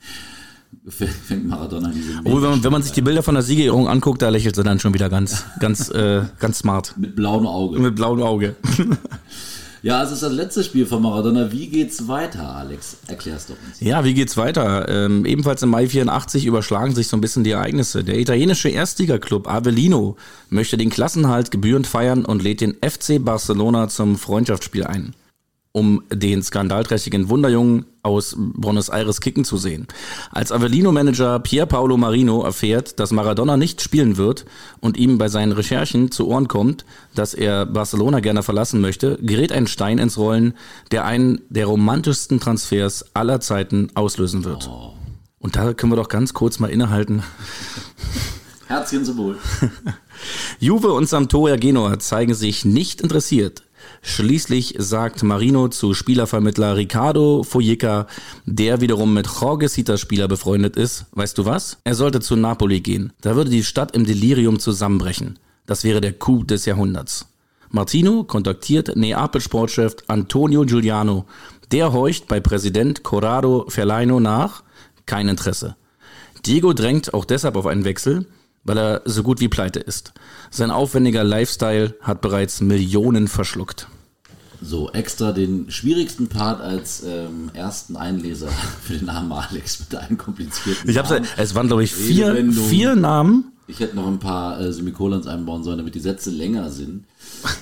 fängt 0.89 1.47
Maradona 1.47 1.91
diese 1.93 2.19
Obwohl, 2.19 2.41
wenn 2.41 2.49
man, 2.49 2.63
wenn 2.63 2.71
man 2.71 2.83
sich 2.83 2.93
die 2.93 3.01
Bilder 3.01 3.21
von 3.21 3.35
der 3.35 3.43
Siegerehrung 3.43 3.87
anguckt, 3.87 4.21
da 4.21 4.29
lächelt 4.29 4.55
sie 4.55 4.63
dann 4.63 4.79
schon 4.79 4.93
wieder 4.93 5.09
ganz, 5.09 5.45
ganz, 5.59 5.89
äh, 5.89 6.23
ganz 6.39 6.59
smart. 6.59 6.93
Mit 6.97 7.15
blauem 7.15 7.45
Auge. 7.45 7.79
Mit 7.79 7.95
blauem 7.95 8.21
Auge. 8.21 8.55
Ja, 9.87 10.03
es 10.03 10.11
ist 10.11 10.21
das 10.21 10.33
letzte 10.33 10.65
Spiel 10.65 10.85
von 10.85 11.01
Maradona. 11.01 11.49
Wie 11.53 11.67
geht's 11.67 12.09
weiter, 12.09 12.53
Alex? 12.57 12.97
Erklär's 13.07 13.45
doch 13.45 13.55
uns. 13.65 13.79
Ja, 13.79 14.03
wie 14.03 14.13
geht's 14.13 14.35
weiter? 14.35 14.89
Ähm, 14.89 15.25
ebenfalls 15.25 15.63
im 15.63 15.69
Mai 15.69 15.87
84 15.87 16.45
überschlagen 16.45 16.93
sich 16.93 17.07
so 17.07 17.15
ein 17.15 17.21
bisschen 17.21 17.45
die 17.45 17.51
Ereignisse. 17.51 18.03
Der 18.03 18.19
italienische 18.19 18.67
Erstligaklub 18.67 19.47
Avellino 19.47 20.17
möchte 20.49 20.75
den 20.75 20.89
Klassenhalt 20.89 21.51
gebührend 21.51 21.87
feiern 21.87 22.25
und 22.25 22.43
lädt 22.43 22.59
den 22.59 22.73
FC 22.73 23.23
Barcelona 23.23 23.87
zum 23.87 24.17
Freundschaftsspiel 24.17 24.83
ein 24.83 25.13
um 25.77 26.01
den 26.11 26.41
skandalträchtigen 26.41 27.29
Wunderjungen 27.29 27.85
aus 28.01 28.35
Buenos 28.35 28.89
Aires 28.89 29.21
kicken 29.21 29.45
zu 29.45 29.57
sehen. 29.57 29.85
Als 30.31 30.51
Avellino-Manager 30.51 31.37
Pier 31.37 31.67
Paolo 31.67 31.97
Marino 31.97 32.41
erfährt, 32.41 32.99
dass 32.99 33.11
Maradona 33.11 33.57
nicht 33.57 33.83
spielen 33.83 34.17
wird 34.17 34.45
und 34.79 34.97
ihm 34.97 35.19
bei 35.19 35.27
seinen 35.29 35.51
Recherchen 35.51 36.09
zu 36.09 36.27
Ohren 36.27 36.47
kommt, 36.47 36.83
dass 37.13 37.35
er 37.35 37.67
Barcelona 37.67 38.21
gerne 38.21 38.41
verlassen 38.41 38.81
möchte, 38.81 39.19
gerät 39.21 39.51
ein 39.51 39.67
Stein 39.67 39.99
ins 39.99 40.17
Rollen, 40.17 40.55
der 40.89 41.05
einen 41.05 41.41
der 41.49 41.67
romantischsten 41.67 42.39
Transfers 42.39 43.05
aller 43.13 43.39
Zeiten 43.39 43.89
auslösen 43.93 44.45
wird. 44.45 44.67
Oh. 44.67 44.93
Und 45.37 45.57
da 45.57 45.73
können 45.73 45.91
wir 45.91 45.97
doch 45.97 46.09
ganz 46.09 46.33
kurz 46.33 46.57
mal 46.57 46.71
innehalten. 46.71 47.21
Herzchen 48.65 49.05
zum 49.05 49.17
Wohl. 49.17 49.37
Juve 50.59 50.91
und 50.91 51.07
Sampdoria 51.07 51.55
Genua 51.55 51.99
zeigen 51.99 52.33
sich 52.33 52.65
nicht 52.65 52.99
interessiert. 52.99 53.61
Schließlich 54.01 54.75
sagt 54.77 55.23
Marino 55.23 55.67
zu 55.67 55.93
Spielervermittler 55.93 56.75
Ricardo 56.75 57.43
Fojica, 57.43 58.07
der 58.45 58.81
wiederum 58.81 59.13
mit 59.13 59.27
Jorge 59.27 59.69
Citas 59.69 59.99
Spieler 59.99 60.27
befreundet 60.27 60.75
ist, 60.75 61.05
weißt 61.11 61.37
du 61.37 61.45
was? 61.45 61.77
Er 61.83 61.95
sollte 61.95 62.19
zu 62.19 62.35
Napoli 62.35 62.81
gehen. 62.81 63.13
Da 63.21 63.35
würde 63.35 63.49
die 63.49 63.63
Stadt 63.63 63.95
im 63.95 64.05
Delirium 64.05 64.59
zusammenbrechen. 64.59 65.39
Das 65.65 65.83
wäre 65.83 66.01
der 66.01 66.13
Coup 66.13 66.47
des 66.47 66.65
Jahrhunderts. 66.65 67.27
Martino 67.69 68.23
kontaktiert 68.23 68.95
Neapel-Sportchef 68.95 69.97
Antonio 70.07 70.65
Giuliano. 70.65 71.25
Der 71.71 71.91
horcht 71.91 72.27
bei 72.27 72.39
Präsident 72.39 73.03
Corrado 73.03 73.65
Ferlaino 73.67 74.19
nach. 74.19 74.63
Kein 75.05 75.27
Interesse. 75.27 75.75
Diego 76.45 76.71
drängt 76.71 77.13
auch 77.13 77.25
deshalb 77.25 77.57
auf 77.57 77.65
einen 77.65 77.83
Wechsel, 77.83 78.25
weil 78.67 78.77
er 78.77 79.01
so 79.05 79.23
gut 79.23 79.39
wie 79.39 79.47
pleite 79.47 79.79
ist. 79.79 80.13
Sein 80.51 80.69
aufwendiger 80.69 81.23
Lifestyle 81.23 81.95
hat 82.01 82.21
bereits 82.21 82.61
Millionen 82.61 83.27
verschluckt. 83.27 83.87
So, 84.61 84.91
extra 84.91 85.31
den 85.31 85.69
schwierigsten 85.69 86.27
Part 86.29 86.61
als 86.61 87.03
ähm, 87.05 87.49
ersten 87.53 87.95
Einleser 87.95 88.49
für 88.83 88.93
den 88.93 89.05
Namen 89.05 89.31
Alex 89.31 89.79
mit 89.79 89.95
einem 89.95 90.17
komplizierten 90.17 90.89
Ich 90.89 90.97
hab's, 90.97 91.09
Namen. 91.09 91.27
es 91.37 91.55
waren 91.55 91.67
glaube 91.67 91.83
ich 91.83 91.93
vier, 91.93 92.35
vier 92.53 92.95
Namen. 92.95 93.51
Ich 93.67 93.79
hätte 93.79 93.95
noch 93.95 94.07
ein 94.07 94.19
paar 94.19 94.59
äh, 94.59 94.71
Semikolons 94.71 95.27
einbauen 95.27 95.63
sollen, 95.63 95.77
damit 95.77 95.95
die 95.95 95.99
Sätze 95.99 96.29
länger 96.29 96.69
sind. 96.69 97.05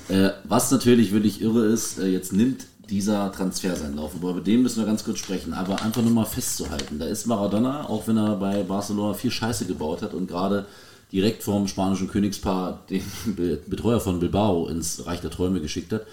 äh, 0.07 0.29
was 0.43 0.71
natürlich 0.71 1.11
wirklich 1.11 1.41
irre 1.41 1.65
ist, 1.65 1.99
äh, 1.99 2.07
jetzt 2.07 2.31
nimmt 2.31 2.65
dieser 2.89 3.31
Transfer 3.31 3.75
seinen 3.75 3.95
Lauf. 3.95 4.13
Über 4.15 4.33
dem 4.39 4.61
müssen 4.61 4.79
wir 4.79 4.85
ganz 4.85 5.03
kurz 5.03 5.19
sprechen. 5.19 5.53
Aber 5.53 5.81
einfach 5.81 6.01
nur 6.01 6.11
mal 6.11 6.25
festzuhalten. 6.25 6.99
Da 6.99 7.05
ist 7.05 7.25
Maradona, 7.25 7.89
auch 7.89 8.07
wenn 8.07 8.17
er 8.17 8.35
bei 8.35 8.63
Barcelona 8.63 9.13
viel 9.13 9.31
Scheiße 9.31 9.65
gebaut 9.65 10.01
hat 10.01 10.13
und 10.13 10.27
gerade 10.27 10.65
direkt 11.11 11.43
vom 11.43 11.67
spanischen 11.67 12.07
Königspaar 12.07 12.83
den 12.89 13.03
Be- 13.35 13.59
Betreuer 13.67 13.99
von 13.99 14.19
Bilbao 14.19 14.67
ins 14.67 15.05
Reich 15.05 15.21
der 15.21 15.31
Träume 15.31 15.61
geschickt 15.61 15.93
hat. 15.93 16.05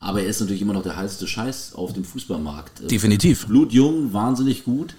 Aber 0.00 0.20
er 0.22 0.28
ist 0.28 0.40
natürlich 0.40 0.60
immer 0.62 0.74
noch 0.74 0.82
der 0.82 0.96
heißeste 0.96 1.26
Scheiß 1.26 1.74
auf 1.74 1.92
dem 1.94 2.04
Fußballmarkt. 2.04 2.82
Äh, 2.82 2.86
Definitiv. 2.88 3.46
Blutjung, 3.46 4.12
wahnsinnig 4.12 4.64
gut. 4.64 4.94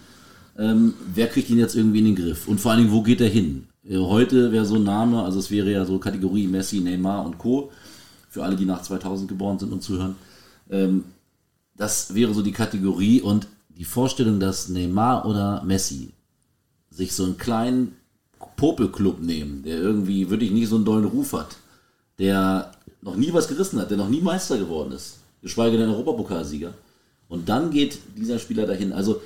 Ähm, 0.58 0.94
wer 1.14 1.28
kriegt 1.28 1.50
ihn 1.50 1.60
jetzt 1.60 1.76
irgendwie 1.76 2.00
in 2.00 2.06
den 2.06 2.16
Griff? 2.16 2.48
Und 2.48 2.60
vor 2.60 2.72
allen 2.72 2.82
Dingen, 2.82 2.94
wo 2.94 3.04
geht 3.04 3.22
er 3.22 3.28
hin? 3.30 3.68
Äh, 3.88 3.98
Heute 3.98 4.52
wäre 4.52 4.66
so 4.66 4.76
ein 4.76 4.84
Name, 4.84 5.22
also 5.24 5.38
es 5.40 5.52
wäre 5.52 5.72
ja 5.72 5.86
so 5.86 6.00
Kategorie 6.00 6.48
Messi, 6.48 6.80
Neymar 6.80 7.26
und 7.26 7.38
Co. 7.38 7.72
Für 8.30 8.44
alle, 8.44 8.56
die 8.56 8.66
nach 8.66 8.82
2000 8.82 9.30
geboren 9.30 9.60
sind 9.60 9.72
und 9.72 9.84
zuhören. 9.84 10.16
Ähm, 10.72 11.04
das 11.78 12.16
wäre 12.16 12.34
so 12.34 12.42
die 12.42 12.52
Kategorie 12.54 13.22
und 13.22 13.48
die 13.78 13.86
Vorstellung, 13.86 14.40
dass 14.40 14.70
Neymar 14.70 15.26
oder 15.26 15.62
Messi 15.66 16.14
sich 16.90 17.14
so 17.14 17.26
einen 17.26 17.38
kleinen 17.38 17.96
Popelclub 18.58 19.22
nehmen, 19.22 19.64
der 19.64 19.78
irgendwie 19.78 20.30
wirklich 20.30 20.52
nicht 20.52 20.70
so 20.70 20.76
einen 20.76 20.86
dollen 20.86 21.06
Ruf 21.06 21.34
hat, 21.34 21.58
der 22.20 22.72
noch 23.02 23.16
nie 23.16 23.34
was 23.34 23.48
gerissen 23.48 23.80
hat, 23.80 23.90
der 23.90 23.98
noch 23.98 24.10
nie 24.10 24.22
Meister 24.22 24.58
geworden 24.58 24.92
ist, 24.92 25.20
geschweige 25.42 25.78
denn 25.78 25.90
Europapokalsieger. 25.90 26.74
Und 27.28 27.50
dann 27.50 27.72
geht 27.72 28.00
dieser 28.18 28.40
Spieler 28.40 28.66
dahin. 28.66 28.94
Also 28.94 29.22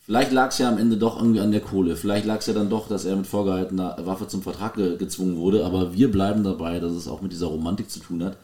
vielleicht 0.00 0.32
lag 0.32 0.50
es 0.50 0.58
ja 0.58 0.68
am 0.68 0.78
Ende 0.78 0.96
doch 0.96 1.18
irgendwie 1.20 1.40
an 1.40 1.52
der 1.52 1.60
Kohle. 1.60 1.96
Vielleicht 1.96 2.26
lag 2.26 2.38
es 2.40 2.46
ja 2.46 2.54
dann 2.54 2.70
doch, 2.70 2.88
dass 2.88 3.04
er 3.04 3.16
mit 3.16 3.26
vorgehaltener 3.26 3.96
Waffe 4.04 4.26
zum 4.28 4.42
Vertrag 4.42 4.74
ge 4.74 4.96
gezwungen 4.96 5.36
wurde. 5.36 5.64
Aber 5.64 5.94
wir 5.94 6.10
bleiben 6.10 6.42
dabei, 6.42 6.80
dass 6.80 6.92
es 6.92 7.08
auch 7.08 7.22
mit 7.22 7.32
dieser 7.32 7.46
Romantik 7.46 7.90
zu 7.90 8.00
tun 8.00 8.24
hat 8.24 8.36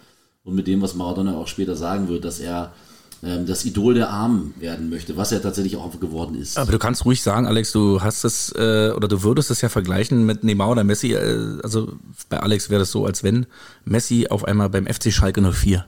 und 0.44 0.54
mit 0.54 0.66
dem, 0.66 0.80
was 0.80 0.94
Maradona 0.94 1.36
auch 1.36 1.48
später 1.48 1.74
sagen 1.74 2.08
wird, 2.08 2.24
dass 2.24 2.40
er 2.40 2.72
ähm, 3.22 3.46
das 3.46 3.64
Idol 3.64 3.94
der 3.94 4.10
Armen 4.10 4.54
werden 4.58 4.88
möchte, 4.88 5.16
was 5.16 5.32
er 5.32 5.42
tatsächlich 5.42 5.76
auch 5.76 5.98
geworden 6.00 6.34
ist. 6.34 6.58
Aber 6.58 6.72
du 6.72 6.78
kannst 6.78 7.04
ruhig 7.04 7.22
sagen, 7.22 7.46
Alex, 7.46 7.72
du 7.72 8.00
hast 8.00 8.24
es 8.24 8.52
äh, 8.56 8.92
oder 8.96 9.08
du 9.08 9.22
würdest 9.22 9.50
es 9.50 9.60
ja 9.60 9.68
vergleichen 9.68 10.24
mit 10.24 10.42
Neymar 10.44 10.70
oder 10.70 10.84
Messi. 10.84 11.12
Äh, 11.12 11.58
also 11.62 11.92
bei 12.28 12.40
Alex 12.40 12.70
wäre 12.70 12.80
das 12.80 12.90
so, 12.90 13.04
als 13.04 13.22
wenn 13.22 13.46
Messi 13.84 14.28
auf 14.28 14.44
einmal 14.44 14.70
beim 14.70 14.86
FC 14.86 15.12
Schalke 15.12 15.42
04 15.42 15.84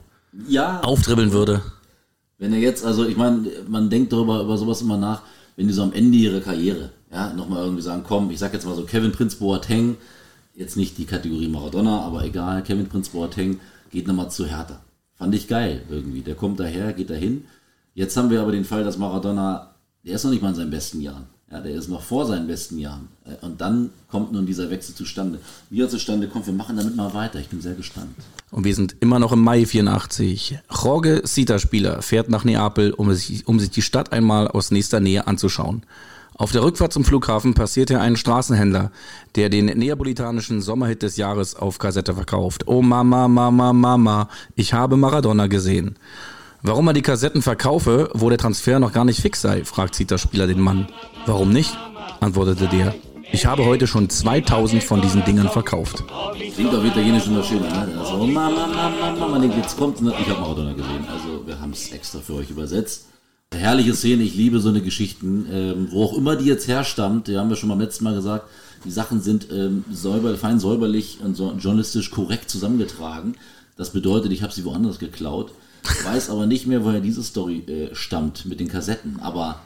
ja, 0.47 0.81
aufdribbeln 0.81 1.31
würde. 1.31 1.61
Wenn 2.37 2.53
er 2.53 2.59
jetzt, 2.59 2.85
also 2.85 3.05
ich 3.05 3.17
meine, 3.17 3.47
man 3.67 3.89
denkt 3.89 4.11
darüber, 4.11 4.41
über 4.41 4.57
sowas 4.57 4.81
immer 4.81 4.97
nach, 4.97 5.21
wenn 5.55 5.67
die 5.67 5.73
so 5.73 5.83
am 5.83 5.93
Ende 5.93 6.17
ihrer 6.17 6.41
Karriere, 6.41 6.91
ja, 7.11 7.33
nochmal 7.33 7.63
irgendwie 7.63 7.83
sagen, 7.83 8.03
komm, 8.05 8.31
ich 8.31 8.39
sag 8.39 8.53
jetzt 8.53 8.65
mal 8.65 8.75
so, 8.75 8.83
Kevin 8.83 9.11
Prinz 9.11 9.35
Boateng, 9.35 9.97
jetzt 10.55 10.77
nicht 10.77 10.97
die 10.97 11.05
Kategorie 11.05 11.47
Maradona, 11.47 12.01
aber 12.01 12.23
egal, 12.25 12.63
Kevin 12.63 12.89
Prinz 12.89 13.09
Boateng 13.09 13.59
geht 13.91 14.07
nochmal 14.07 14.31
zu 14.31 14.45
Hertha. 14.45 14.81
Fand 15.15 15.33
ich 15.35 15.47
geil 15.47 15.81
irgendwie. 15.89 16.21
Der 16.21 16.35
kommt 16.35 16.59
daher, 16.59 16.93
geht 16.93 17.09
dahin. 17.09 17.45
Jetzt 17.93 18.17
haben 18.17 18.29
wir 18.29 18.41
aber 18.41 18.51
den 18.51 18.65
Fall, 18.65 18.83
dass 18.83 18.97
Maradona, 18.97 19.75
der 20.03 20.15
ist 20.15 20.23
noch 20.23 20.31
nicht 20.31 20.41
mal 20.41 20.49
in 20.49 20.55
seinen 20.55 20.71
besten 20.71 21.01
Jahren. 21.01 21.27
Ja, 21.51 21.59
der 21.61 21.75
ist 21.75 21.87
noch 21.87 22.01
vor 22.01 22.25
seinen 22.25 22.47
besten 22.47 22.79
Jahren. 22.79 23.09
Äh, 23.25 23.45
Und 23.45 23.61
dann 23.61 23.91
kommt 24.09 24.31
nun 24.31 24.47
dieser 24.47 24.71
Wechsel 24.71 24.95
zustande. 24.95 25.37
Wie 25.69 25.81
er 25.81 25.87
zustande 25.89 26.27
kommt, 26.27 26.47
wir 26.47 26.53
machen 26.53 26.77
damit 26.77 26.95
mal 26.95 27.13
weiter. 27.13 27.39
Ich 27.39 27.49
bin 27.49 27.61
sehr 27.61 27.75
gespannt. 27.75 28.15
Und 28.49 28.63
wir 28.63 28.73
sind 28.73 28.95
immer 29.01 29.19
noch 29.19 29.31
im 29.31 29.41
Mai 29.41 29.63
84. 29.67 30.57
Jorge 30.83 31.21
Sita-Spieler 31.23 32.01
fährt 32.01 32.27
nach 32.29 32.43
Neapel, 32.43 32.91
um 32.91 33.13
sich, 33.13 33.47
um 33.47 33.59
sich 33.59 33.69
die 33.69 33.83
Stadt 33.83 34.11
einmal 34.11 34.47
aus 34.47 34.71
nächster 34.71 34.99
Nähe 34.99 35.27
anzuschauen. 35.27 35.83
Auf 36.35 36.51
der 36.51 36.63
Rückfahrt 36.63 36.91
zum 36.91 37.05
Flughafen 37.05 37.53
passiert 37.53 37.91
er 37.91 38.01
einen 38.01 38.17
Straßenhändler, 38.17 38.91
der 39.35 39.49
den 39.49 39.65
neapolitanischen 39.65 40.61
Sommerhit 40.61 41.03
des 41.03 41.15
Jahres 41.15 41.55
auf 41.55 41.77
Kassette 41.77 42.15
verkauft. 42.15 42.67
Oh 42.67 42.81
Mama, 42.81 43.27
Mama, 43.27 43.71
Mama, 43.71 44.29
ich 44.55 44.73
habe 44.73 44.97
Maradona 44.97 45.47
gesehen. 45.47 45.95
Warum 46.63 46.87
er 46.87 46.93
die 46.93 47.01
Kassetten 47.01 47.41
verkaufe, 47.41 48.09
wo 48.13 48.29
der 48.29 48.37
Transfer 48.37 48.79
noch 48.79 48.93
gar 48.93 49.05
nicht 49.05 49.19
fix 49.19 49.41
sei, 49.41 49.63
fragt 49.63 49.95
Sita-Spieler 49.95 50.47
den 50.47 50.59
Mann. 50.59 50.87
Warum 51.25 51.51
nicht? 51.51 51.77
antwortete 52.19 52.67
der. 52.67 52.95
Ich 53.31 53.45
habe 53.45 53.65
heute 53.65 53.85
schon 53.85 54.09
2000 54.09 54.83
von 54.83 55.01
diesen 55.01 55.25
Dingern 55.25 55.49
verkauft. 55.49 56.03
Klingt 56.53 56.73
auf 56.73 56.85
Italienisch 56.85 57.27
immer 57.27 57.43
schöner, 57.43 57.67
ne? 57.67 57.99
Also, 57.99 58.25
Mama, 58.25 58.67
Mama, 58.67 59.27
Mama, 59.27 59.43
jetzt 59.43 59.77
kommt, 59.77 59.99
ich 59.99 60.29
habe 60.29 60.39
Maradona 60.39 60.73
gesehen. 60.73 61.05
Also, 61.11 61.45
wir 61.45 61.59
haben 61.59 61.71
es 61.71 61.91
extra 61.91 62.19
für 62.19 62.35
euch 62.35 62.49
übersetzt. 62.49 63.07
Herrliche 63.53 63.93
Szene, 63.93 64.23
ich 64.23 64.35
liebe 64.35 64.59
so 64.59 64.69
eine 64.69 64.81
Geschichten, 64.81 65.45
ähm, 65.51 65.87
wo 65.91 66.03
auch 66.03 66.17
immer 66.17 66.35
die 66.35 66.45
jetzt 66.45 66.67
herstammt, 66.67 67.27
die 67.27 67.37
haben 67.37 67.49
wir 67.49 67.55
schon 67.55 67.69
beim 67.69 67.79
letzten 67.79 68.03
Mal 68.03 68.15
gesagt, 68.15 68.49
die 68.85 68.91
Sachen 68.91 69.21
sind 69.21 69.47
ähm, 69.51 69.85
säuber, 69.91 70.35
fein 70.37 70.59
säuberlich 70.59 71.19
und 71.23 71.35
so 71.35 71.51
journalistisch 71.53 72.11
korrekt 72.11 72.49
zusammengetragen. 72.49 73.35
Das 73.77 73.91
bedeutet, 73.91 74.31
ich 74.31 74.43
habe 74.43 74.53
sie 74.53 74.65
woanders 74.65 74.99
geklaut, 74.99 75.53
weiß 76.03 76.29
aber 76.29 76.45
nicht 76.45 76.67
mehr, 76.67 76.83
woher 76.83 76.99
diese 76.99 77.23
Story 77.23 77.59
äh, 77.67 77.95
stammt 77.95 78.45
mit 78.45 78.59
den 78.59 78.67
Kassetten, 78.67 79.19
aber 79.19 79.61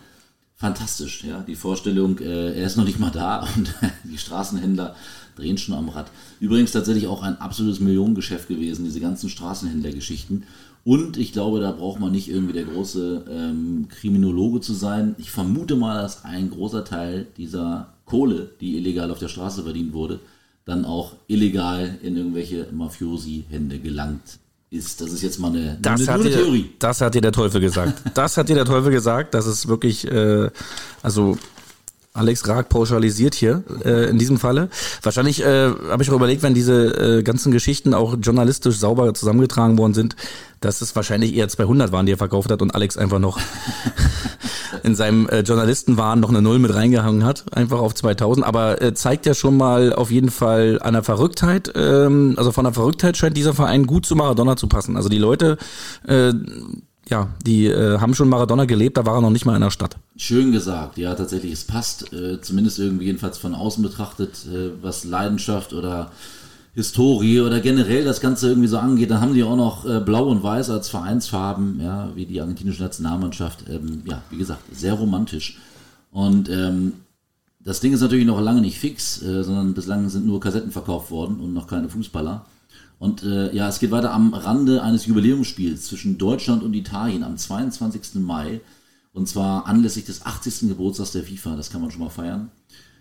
fantastisch, 0.56 1.24
ja, 1.24 1.42
die 1.42 1.56
Vorstellung, 1.56 2.20
äh, 2.20 2.60
er 2.60 2.66
ist 2.66 2.78
noch 2.78 2.86
nicht 2.86 3.00
mal 3.00 3.12
da 3.12 3.48
und 3.56 3.74
die 4.04 4.18
Straßenhändler 4.18 4.96
drehen 5.36 5.58
schon 5.58 5.76
am 5.76 5.90
Rad. 5.90 6.12
Übrigens 6.40 6.72
tatsächlich 6.72 7.08
auch 7.08 7.22
ein 7.22 7.40
absolutes 7.40 7.80
Millionengeschäft 7.80 8.48
gewesen, 8.48 8.86
diese 8.86 9.00
ganzen 9.00 9.30
Straßenhändlergeschichten. 9.30 10.44
Und 10.88 11.18
ich 11.18 11.34
glaube, 11.34 11.60
da 11.60 11.74
braucht 11.74 12.00
man 12.00 12.14
nicht 12.14 12.30
irgendwie 12.30 12.54
der 12.54 12.64
große 12.64 13.26
ähm, 13.30 13.90
Kriminologe 13.90 14.62
zu 14.62 14.74
sein. 14.74 15.16
Ich 15.18 15.32
vermute 15.32 15.76
mal, 15.76 16.02
dass 16.02 16.24
ein 16.24 16.50
großer 16.50 16.86
Teil 16.86 17.28
dieser 17.36 17.90
Kohle, 18.06 18.52
die 18.62 18.78
illegal 18.78 19.12
auf 19.12 19.20
der 19.20 19.28
Straße 19.28 19.64
verdient 19.64 19.92
wurde, 19.92 20.22
dann 20.64 20.86
auch 20.86 21.18
illegal 21.28 21.98
in 22.02 22.16
irgendwelche 22.16 22.68
Mafiosi-Hände 22.72 23.80
gelangt 23.80 24.40
ist. 24.70 25.02
Das 25.02 25.12
ist 25.12 25.24
jetzt 25.24 25.40
mal 25.42 25.50
eine, 25.50 25.78
Das, 25.82 26.08
eine, 26.08 26.20
hat 26.20 26.24
dir, 26.24 26.32
Theorie. 26.32 26.70
das 26.80 27.02
hat 27.02 27.16
dir 27.16 27.22
der 27.22 27.34
Teufel 27.34 27.60
gesagt. 27.60 28.04
Das 28.14 28.38
hat 28.38 28.48
dir 28.48 28.56
der 28.56 28.64
Teufel 28.64 28.90
gesagt. 28.90 29.34
Das 29.34 29.46
ist 29.46 29.68
wirklich, 29.68 30.10
äh, 30.10 30.50
also 31.04 31.38
Alex 32.18 32.48
Raag 32.48 32.70
pauschalisiert 32.70 33.36
hier 33.36 33.64
äh, 33.86 34.10
in 34.10 34.18
diesem 34.18 34.38
Falle. 34.38 34.70
Wahrscheinlich 35.02 35.44
äh, 35.44 35.70
habe 35.90 36.04
ich 36.04 36.10
auch 36.10 36.16
überlegt, 36.16 36.44
wenn 36.44 36.54
diese 36.54 37.20
äh, 37.20 37.24
ganzen 37.24 37.52
Geschichten 37.52 37.94
auch 37.94 38.18
journalistisch 38.22 38.78
sauber 38.78 39.14
zusammengetragen 39.14 39.78
worden 39.78 39.94
sind, 39.94 40.16
dass 40.60 40.82
es 40.82 40.96
wahrscheinlich 40.96 41.36
eher 41.36 41.48
200 41.48 41.92
waren, 41.92 42.06
die 42.06 42.14
er 42.14 42.18
verkauft 42.18 42.52
hat 42.52 42.62
und 42.62 42.74
Alex 42.74 42.98
einfach 42.98 43.20
noch 43.20 43.40
in 44.84 44.96
seinem 44.96 45.28
äh, 45.30 45.42
Journalistenwahn 45.42 46.20
noch 46.20 46.30
eine 46.30 46.42
Null 46.42 46.60
mit 46.60 46.74
reingehangen 46.74 47.24
hat, 47.24 47.46
einfach 47.56 47.80
auf 47.80 47.94
2000. 47.94 48.46
Aber 48.46 48.82
äh, 48.82 48.94
zeigt 48.94 49.26
ja 49.26 49.34
schon 49.34 49.58
mal 49.58 49.94
auf 49.94 50.12
jeden 50.12 50.32
Fall 50.32 50.80
an 50.82 50.94
der 50.94 51.04
Verrücktheit, 51.04 51.72
ähm, 51.76 52.34
also 52.38 52.52
von 52.52 52.64
der 52.64 52.74
Verrücktheit 52.74 53.18
scheint 53.18 53.38
dieser 53.38 53.54
Verein 53.54 53.86
gut 53.86 54.06
zu 54.06 54.16
Maradona 54.16 54.56
zu 54.56 54.68
passen. 54.68 54.96
Also 54.96 55.10
die 55.10 55.20
Leute, 55.20 55.58
äh, 56.08 56.34
ja, 57.10 57.30
die 57.46 57.68
äh, 57.68 58.00
haben 58.00 58.14
schon 58.14 58.30
Maradona 58.30 58.66
gelebt, 58.66 58.98
da 58.98 59.06
war 59.06 59.16
er 59.16 59.22
noch 59.22 59.30
nicht 59.30 59.46
mal 59.46 59.56
in 59.56 59.62
der 59.62 59.72
Stadt. 59.72 59.98
Schön 60.16 60.52
gesagt, 60.52 60.98
ja, 60.98 61.14
tatsächlich. 61.16 61.54
Es 61.54 61.64
passt, 61.64 62.14
äh, 62.14 62.42
zumindest 62.42 62.80
irgendwie 62.80 63.06
jedenfalls 63.06 63.38
von 63.38 63.56
außen 63.56 63.84
betrachtet, 63.84 64.46
äh, 64.46 64.72
was 64.82 65.04
Leidenschaft 65.04 65.74
oder 65.74 66.12
Historie 66.74 67.42
oder 67.42 67.60
generell 67.60 68.06
das 68.06 68.22
Ganze 68.22 68.50
irgendwie 68.50 68.68
so 68.68 68.78
angeht. 68.78 69.10
Dann 69.10 69.20
haben 69.20 69.34
die 69.34 69.44
auch 69.44 69.56
noch 69.56 69.86
äh, 69.86 70.00
Blau 70.00 70.28
und 70.28 70.44
Weiß 70.44 70.70
als 70.70 70.90
Vereinsfarben, 70.90 71.82
ja, 71.82 72.10
wie 72.14 72.26
die 72.26 72.40
argentinische 72.40 72.84
Nationalmannschaft. 72.84 73.66
Ähm, 73.68 74.04
ja, 74.06 74.22
wie 74.30 74.38
gesagt, 74.38 74.62
sehr 74.72 74.94
romantisch. 74.94 75.58
Und 76.12 76.50
ähm, 76.50 76.94
das 77.60 77.80
Ding 77.80 77.94
ist 77.94 78.02
natürlich 78.02 78.26
noch 78.26 78.40
lange 78.40 78.62
nicht 78.62 78.78
fix, 78.78 79.22
äh, 79.24 79.44
sondern 79.44 79.74
bislang 79.74 80.08
sind 80.10 80.26
nur 80.26 80.40
Kassetten 80.40 80.72
verkauft 80.72 81.10
worden 81.10 81.40
und 81.40 81.54
noch 81.54 81.68
keine 81.68 81.90
Fußballer. 81.90 82.46
Und 83.00 83.24
äh, 83.24 83.54
ja, 83.56 83.68
es 83.68 83.80
geht 83.80 83.92
weiter 83.92 84.12
am 84.12 84.34
Rande 84.34 84.82
eines 84.82 85.06
Jubiläumsspiels 85.06 85.86
zwischen 85.86 86.18
Deutschland 86.18 86.64
und 86.64 86.74
Italien 86.74 87.24
am 87.24 87.38
22. 87.38 88.16
Mai. 88.16 88.62
Und 89.14 89.28
zwar 89.28 89.66
anlässlich 89.68 90.06
des 90.06 90.26
80. 90.26 90.70
Geburtstags 90.70 91.12
der 91.12 91.24
FIFA, 91.24 91.56
das 91.56 91.70
kann 91.70 91.82
man 91.82 91.92
schon 91.92 92.02
mal 92.02 92.10
feiern. 92.10 92.52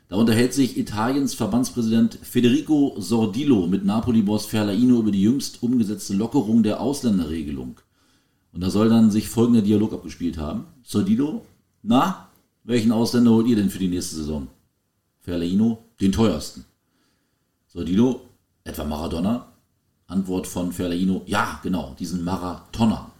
Da 0.09 0.17
unterhält 0.17 0.55
sich 0.55 0.79
Italiens 0.79 1.35
Verbandspräsident 1.35 2.19
Federico 2.23 2.95
Sordillo 2.99 3.67
mit 3.67 3.85
Napoli-Boss 3.85 4.47
Ferlaino 4.47 5.00
über 5.00 5.11
die 5.11 5.23
jüngst 5.23 5.62
umgesetzte 5.62 6.15
Lockerung 6.15 6.62
der 6.62 6.81
Ausländerregelung. 6.81 7.81
Und 8.53 8.61
da 8.61 8.71
soll 8.71 8.88
dann 8.88 9.11
sich 9.11 9.29
folgender 9.29 9.62
Dialog 9.62 9.93
abgespielt 9.93 10.38
haben. 10.38 10.67
Sordillo, 10.83 11.45
na, 11.83 12.29
welchen 12.62 12.93
Ausländer 12.93 13.33
holt 13.33 13.49
ihr 13.49 13.57
denn 13.57 13.71
für 13.71 13.81
die 13.81 13.88
nächste 13.88 14.17
Saison? 14.17 14.47
Ferlaino, 15.21 15.85
den 16.00 16.12
teuersten. 16.12 16.65
Sordillo, 17.67 18.21
etwa 18.62 18.85
Maradona? 18.85 19.53
Antwort 20.06 20.46
von 20.46 20.72
Ferlaino, 20.72 21.22
ja, 21.26 21.60
genau, 21.62 21.96
diesen 21.98 22.25
Maratona. 22.25 23.10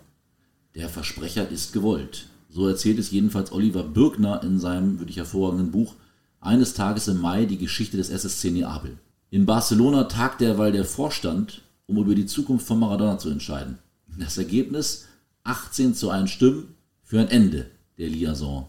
Der 0.75 0.89
Versprecher 0.89 1.49
ist 1.49 1.73
gewollt. 1.73 2.29
So 2.49 2.69
erzählt 2.69 2.99
es 2.99 3.11
jedenfalls 3.11 3.51
Oliver 3.53 3.83
Birkner 3.83 4.43
in 4.43 4.59
seinem 4.59 4.99
wirklich 4.99 5.17
hervorragenden 5.17 5.71
Buch 5.71 5.95
Eines 6.41 6.75
Tages 6.75 7.09
im 7.09 7.21
Mai 7.21 7.45
die 7.45 7.59
Geschichte 7.59 7.97
des 7.97 8.09
SSC 8.09 8.51
Neapel. 8.51 8.99
In 9.31 9.47
Barcelona 9.47 10.05
tagt 10.05 10.41
derweil 10.41 10.71
der 10.71 10.85
Vorstand, 10.85 11.63
um 11.87 11.99
über 11.99 12.15
die 12.15 12.27
Zukunft 12.27 12.67
von 12.67 12.79
Maradona 12.79 13.19
zu 13.19 13.31
entscheiden. 13.31 13.79
Das 14.19 14.39
Ergebnis 14.39 15.07
18 15.43 15.95
zu 15.95 16.11
1 16.11 16.31
Stimmen 16.31 16.75
für 17.03 17.21
ein 17.21 17.29
Ende 17.29 17.67
der 17.99 18.09
Liaison 18.09 18.69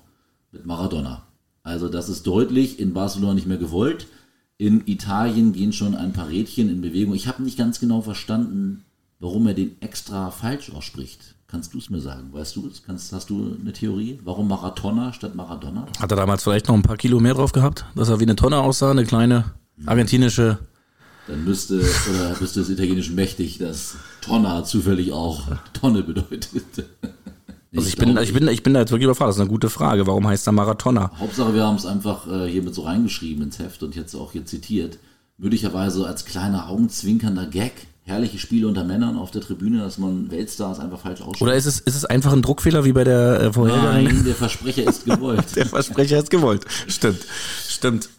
mit 0.52 0.66
Maradona. 0.66 1.28
Also 1.64 1.90
das 1.90 2.10
ist 2.10 2.26
deutlich 2.26 2.80
in 2.80 2.94
Barcelona 2.94 3.34
nicht 3.34 3.48
mehr 3.48 3.58
gewollt. 3.58 4.08
In 4.60 4.88
Italien 4.88 5.54
gehen 5.54 5.72
schon 5.72 5.94
ein 5.94 6.14
paar 6.14 6.30
Rädchen 6.30 6.68
in 6.70 6.82
Bewegung. 6.82 7.14
Ich 7.14 7.28
habe 7.28 7.44
nicht 7.44 7.60
ganz 7.60 7.80
genau 7.80 8.02
verstanden, 8.02 8.86
warum 9.20 9.46
er 9.46 9.54
den 9.54 9.80
extra 9.82 10.32
falsch 10.32 10.72
ausspricht. 10.72 11.36
Kannst 11.46 11.76
du 11.76 11.78
es 11.78 11.92
mir 11.92 12.02
sagen? 12.02 12.34
Weißt 12.34 12.56
du 12.56 12.68
es? 12.68 12.82
Kannst, 12.82 13.14
hast 13.14 13.30
du 13.30 13.56
eine 13.62 13.72
Theorie? 13.72 14.20
Warum 14.24 14.48
Maratona 14.48 15.14
statt 15.14 15.36
Maradona? 15.36 15.86
Hat 16.00 16.12
er 16.12 16.18
damals 16.18 16.44
vielleicht 16.44 16.68
noch 16.68 16.74
ein 16.74 16.82
paar 16.82 16.98
Kilo 16.98 17.20
mehr 17.20 17.36
drauf 17.36 17.52
gehabt, 17.52 17.86
dass 17.96 18.10
er 18.10 18.20
wie 18.20 18.24
eine 18.24 18.36
Tonne 18.36 18.58
aussah, 18.58 18.90
eine 18.90 19.06
kleine 19.06 19.54
argentinische. 19.86 20.58
Dann 21.28 21.44
müsste, 21.44 21.76
oder 22.10 22.36
müsste 22.40 22.62
es 22.62 22.70
italienisch 22.70 23.12
mächtig, 23.12 23.60
dass 23.60 23.96
Tonna 24.22 24.64
zufällig 24.64 25.12
auch 25.12 25.44
Tonne 25.74 26.02
bedeutet. 26.02 26.50
Also 27.78 27.90
ich, 27.90 27.96
bin, 27.96 28.18
ich, 28.18 28.34
bin, 28.34 28.48
ich 28.48 28.64
bin 28.64 28.74
da 28.74 28.80
jetzt 28.82 28.92
wirklich 28.92 29.06
überfragt. 29.06 29.30
Das 29.30 29.36
ist 29.36 29.42
eine 29.42 29.50
gute 29.50 29.70
Frage. 29.70 30.08
Warum 30.08 30.28
heißt 30.28 30.48
er 30.48 30.52
Maratona? 30.52 31.12
Hauptsache, 31.20 31.54
wir 31.54 31.64
haben 31.64 31.76
es 31.76 31.86
einfach 31.86 32.28
äh, 32.28 32.50
hiermit 32.50 32.74
so 32.74 32.82
reingeschrieben 32.82 33.44
ins 33.44 33.60
Heft 33.60 33.84
und 33.84 33.96
jetzt 33.96 34.16
auch 34.16 34.32
hier 34.32 34.46
zitiert. 34.46 34.98
Möglicherweise 35.38 36.06
als 36.08 36.26
kleiner 36.26 36.70
augenzwinkernder 36.70 37.46
Gag. 37.46 37.74
Herrliche 38.04 38.40
Spiele 38.40 38.68
unter 38.68 38.86
Männern 38.86 39.18
auf 39.18 39.32
der 39.32 39.42
Tribüne, 39.42 39.80
dass 39.80 39.98
man 39.98 40.32
Weltstars 40.32 40.80
einfach 40.80 41.00
falsch 41.00 41.22
ausspricht. 41.22 41.42
Oder 41.42 41.56
ist 41.56 41.66
es, 41.66 41.82
ist 41.82 41.96
es 41.96 42.06
einfach 42.06 42.32
ein 42.32 42.42
Druckfehler 42.42 42.86
wie 42.86 42.94
bei 42.94 43.04
der 43.04 43.42
äh, 43.42 43.54
vorhergehenden? 43.54 44.16
Nein, 44.16 44.26
der 44.26 44.36
Versprecher 44.36 44.88
ist 44.88 45.06
gewollt. 45.06 45.44
der 45.56 45.66
Versprecher 45.66 46.18
ist 46.18 46.30
gewollt. 46.30 46.64
Stimmt. 46.88 47.20
Stimmt. 47.68 48.10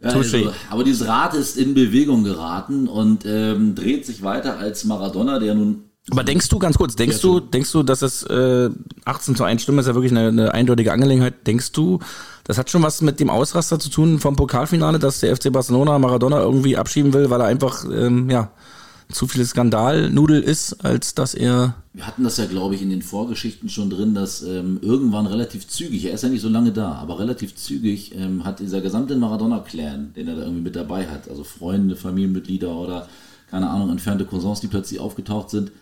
Ja, 0.00 0.10
also, 0.10 0.52
aber 0.70 0.84
dieses 0.84 1.06
Rad 1.06 1.34
ist 1.34 1.56
in 1.56 1.74
Bewegung 1.74 2.24
geraten 2.24 2.88
und 2.88 3.24
ähm, 3.24 3.74
dreht 3.74 4.06
sich 4.06 4.22
weiter 4.22 4.58
als 4.58 4.84
Maradona, 4.84 5.38
der 5.38 5.54
nun 5.54 5.84
aber 6.10 6.24
denkst 6.24 6.48
du, 6.48 6.58
ganz 6.58 6.76
kurz, 6.76 6.96
denkst 6.96 7.20
du, 7.20 7.38
denkst 7.38 7.70
du, 7.70 7.84
dass 7.84 8.02
es 8.02 8.24
äh, 8.24 8.70
18 9.04 9.36
zu 9.36 9.44
1 9.44 9.62
Stimme 9.62 9.80
ist 9.80 9.86
ja 9.86 9.94
wirklich 9.94 10.10
eine, 10.10 10.28
eine 10.28 10.52
eindeutige 10.52 10.92
Angelegenheit. 10.92 11.46
Denkst 11.46 11.70
du, 11.72 12.00
das 12.44 12.58
hat 12.58 12.70
schon 12.70 12.82
was 12.82 13.02
mit 13.02 13.20
dem 13.20 13.30
Ausraster 13.30 13.78
zu 13.78 13.88
tun 13.88 14.18
vom 14.18 14.34
Pokalfinale, 14.34 14.98
dass 14.98 15.20
der 15.20 15.36
FC 15.36 15.52
Barcelona 15.52 15.98
Maradona 16.00 16.40
irgendwie 16.40 16.76
abschieben 16.76 17.12
will, 17.12 17.30
weil 17.30 17.40
er 17.40 17.46
einfach, 17.46 17.84
ähm, 17.84 18.28
ja, 18.30 18.50
zu 19.12 19.28
viel 19.28 19.44
Skandalnudel 19.44 20.42
ist, 20.42 20.84
als 20.84 21.14
dass 21.14 21.34
er. 21.34 21.74
Wir 21.92 22.06
hatten 22.06 22.24
das 22.24 22.38
ja, 22.38 22.46
glaube 22.46 22.74
ich, 22.74 22.82
in 22.82 22.90
den 22.90 23.02
Vorgeschichten 23.02 23.68
schon 23.68 23.90
drin, 23.90 24.14
dass 24.14 24.42
ähm, 24.42 24.78
irgendwann 24.80 25.26
relativ 25.26 25.68
zügig, 25.68 26.06
er 26.06 26.14
ist 26.14 26.22
ja 26.22 26.30
nicht 26.30 26.40
so 26.40 26.48
lange 26.48 26.72
da, 26.72 26.92
aber 26.94 27.18
relativ 27.18 27.54
zügig 27.54 28.14
ähm, 28.16 28.44
hat 28.44 28.60
dieser 28.60 28.80
gesamte 28.80 29.14
Maradona-Clan, 29.14 30.14
den 30.14 30.28
er 30.28 30.36
da 30.36 30.42
irgendwie 30.42 30.62
mit 30.62 30.74
dabei 30.74 31.06
hat, 31.06 31.28
also 31.28 31.44
Freunde, 31.44 31.94
Familienmitglieder 31.94 32.74
oder 32.74 33.06
keine 33.50 33.68
Ahnung, 33.68 33.90
entfernte 33.90 34.24
Cousins, 34.24 34.60
die 34.60 34.66
plötzlich 34.66 34.98
aufgetaucht 34.98 35.50
sind, 35.50 35.72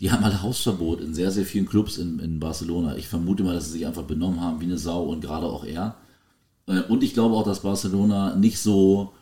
die 0.00 0.10
haben 0.10 0.24
alle 0.24 0.42
Hausverbot 0.42 1.00
in 1.00 1.14
sehr, 1.14 1.30
sehr 1.30 1.44
vielen 1.44 1.68
Clubs 1.68 1.98
in, 1.98 2.18
in 2.20 2.40
Barcelona. 2.40 2.96
Ich 2.96 3.08
vermute 3.08 3.42
mal, 3.42 3.54
dass 3.54 3.66
sie 3.66 3.72
sich 3.72 3.86
einfach 3.86 4.04
benommen 4.04 4.40
haben 4.40 4.60
wie 4.60 4.64
eine 4.64 4.78
Sau 4.78 5.04
und 5.04 5.20
gerade 5.20 5.46
auch 5.46 5.64
er. 5.64 5.96
Äh, 6.66 6.80
und 6.82 7.02
ich 7.02 7.12
glaube 7.12 7.36
auch, 7.36 7.44
dass 7.44 7.60
Barcelona 7.60 8.34
nicht 8.34 8.58
so 8.58 9.12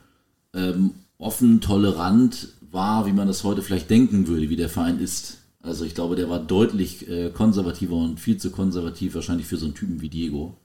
ähm, 0.55 0.93
offen, 1.19 1.61
tolerant 1.61 2.49
war, 2.71 3.07
wie 3.07 3.13
man 3.13 3.27
das 3.27 3.43
heute 3.43 3.63
vielleicht 3.63 3.91
denken 3.91 4.29
würde, 4.29 4.51
wie 4.51 4.57
der 4.57 4.69
Verein 4.69 5.01
ist. 5.01 5.39
Also 5.61 5.85
ich 5.85 5.97
glaube, 5.97 6.15
der 6.15 6.31
war 6.31 6.39
deutlich 6.39 7.09
äh, 7.09 7.31
konservativer 7.31 7.97
und 7.97 8.21
viel 8.21 8.37
zu 8.37 8.51
konservativ 8.51 9.17
wahrscheinlich 9.17 9.47
für 9.47 9.57
so 9.57 9.67
einen 9.67 9.75
Typen 9.75 10.01
wie 10.01 10.09
Diego. 10.09 10.57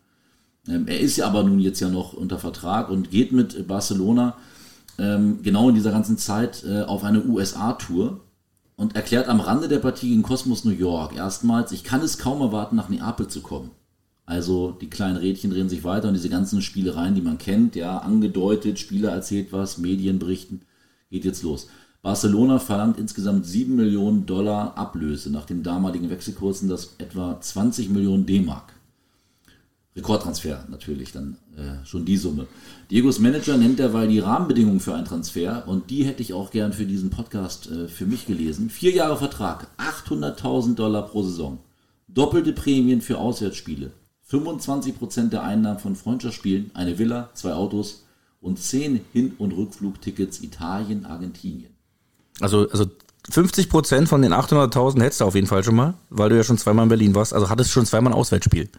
Ähm, 0.68 0.88
er 0.88 1.00
ist 1.00 1.18
ja 1.18 1.26
aber 1.26 1.44
nun 1.44 1.60
jetzt 1.60 1.80
ja 1.80 1.90
noch 1.90 2.14
unter 2.14 2.38
Vertrag 2.38 2.90
und 2.90 3.10
geht 3.10 3.32
mit 3.32 3.68
Barcelona 3.68 4.38
ähm, 5.00 5.40
genau 5.42 5.70
in 5.70 5.76
dieser 5.76 5.92
ganzen 5.92 6.20
Zeit 6.20 6.64
äh, 6.64 6.84
auf 6.84 7.04
eine 7.04 7.26
USA-Tour 7.26 8.22
und 8.76 8.96
erklärt 8.96 9.28
am 9.28 9.40
Rande 9.40 9.68
der 9.68 9.80
Partie 9.80 10.10
gegen 10.10 10.24
Cosmos 10.24 10.66
New 10.66 10.72
York 10.72 11.16
erstmals, 11.16 11.72
ich 11.72 11.84
kann 11.84 12.02
es 12.02 12.18
kaum 12.18 12.42
erwarten, 12.42 12.76
nach 12.76 12.90
Neapel 12.90 13.28
zu 13.28 13.42
kommen. 13.42 13.72
Also 14.26 14.72
die 14.72 14.90
kleinen 14.90 15.18
Rädchen 15.18 15.52
drehen 15.52 15.70
sich 15.70 15.84
weiter 15.84 16.08
und 16.08 16.14
diese 16.14 16.30
ganzen 16.30 16.62
Spielereien, 16.62 17.16
die 17.16 17.22
man 17.22 17.38
kennt, 17.38 17.76
ja, 17.76 17.98
angedeutet, 17.98 18.80
Spieler 18.80 19.12
erzählt 19.12 19.52
was, 19.52 19.78
Medien 19.78 20.18
berichten, 20.20 20.62
geht 21.10 21.26
jetzt 21.26 21.44
los. 21.44 21.68
Barcelona 22.02 22.60
verlangt 22.60 22.98
insgesamt 22.98 23.46
7 23.46 23.76
Millionen 23.76 24.26
Dollar 24.26 24.78
Ablöse, 24.78 25.30
nach 25.30 25.46
dem 25.46 25.64
damaligen 25.64 26.10
Wechselkurs 26.10 26.60
sind 26.60 26.70
das 26.70 26.96
etwa 26.98 27.40
20 27.40 27.90
Millionen 27.90 28.26
D-Mark. 28.26 28.73
Rekordtransfer 29.96 30.66
natürlich, 30.70 31.12
dann 31.12 31.38
äh, 31.56 31.86
schon 31.86 32.06
die 32.06 32.18
Summe. 32.18 32.48
Diegos 32.90 33.20
Manager 33.20 33.58
nennt 33.58 33.78
derweil 33.78 34.08
die 34.08 34.20
Rahmenbedingungen 34.20 34.80
für 34.80 34.96
einen 34.96 35.06
Transfer 35.06 35.64
und 35.68 35.92
die 35.92 36.04
hätte 36.04 36.24
ich 36.24 36.34
auch 36.34 36.50
gern 36.50 36.74
für 36.74 36.86
diesen 36.86 37.12
Podcast 37.12 37.70
äh, 37.70 37.88
für 37.88 38.06
mich 38.06 38.26
gelesen. 38.26 38.70
Vier 38.72 38.92
Jahre 38.92 39.18
Vertrag, 39.18 39.68
800.000 39.78 40.76
Dollar 40.76 41.04
pro 41.04 41.22
Saison, 41.22 41.60
doppelte 42.08 42.54
Prämien 42.54 43.02
für 43.02 43.20
Auswärtsspiele, 43.20 43.92
25% 44.30 45.30
der 45.30 45.44
Einnahmen 45.44 45.80
von 45.80 45.96
Freundschaftsspielen, 45.96 46.72
eine 46.74 46.98
Villa, 46.98 47.30
zwei 47.36 47.54
Autos 47.54 48.06
und 48.42 48.58
10 48.60 49.02
Hin- 49.14 49.34
und 49.38 49.52
Rückflugtickets 49.52 50.42
Italien, 50.42 51.06
Argentinien. 51.06 51.74
Also, 52.40 52.68
also 52.70 52.88
50 53.30 53.70
Prozent 53.70 54.10
von 54.10 54.22
den 54.22 54.34
800.000 54.34 55.02
hättest 55.02 55.22
du 55.22 55.26
auf 55.26 55.36
jeden 55.36 55.48
Fall 55.48 55.64
schon 55.64 55.76
mal, 55.76 55.94
weil 56.10 56.30
du 56.30 56.36
ja 56.36 56.44
schon 56.44 56.58
zweimal 56.58 56.84
in 56.84 56.90
Berlin 56.90 57.16
warst. 57.16 57.34
Also 57.34 57.50
hattest 57.50 57.72
schon 57.72 57.86
zweimal 57.86 58.12
ein 58.12 58.18
Auswärtsspiel. 58.18 58.70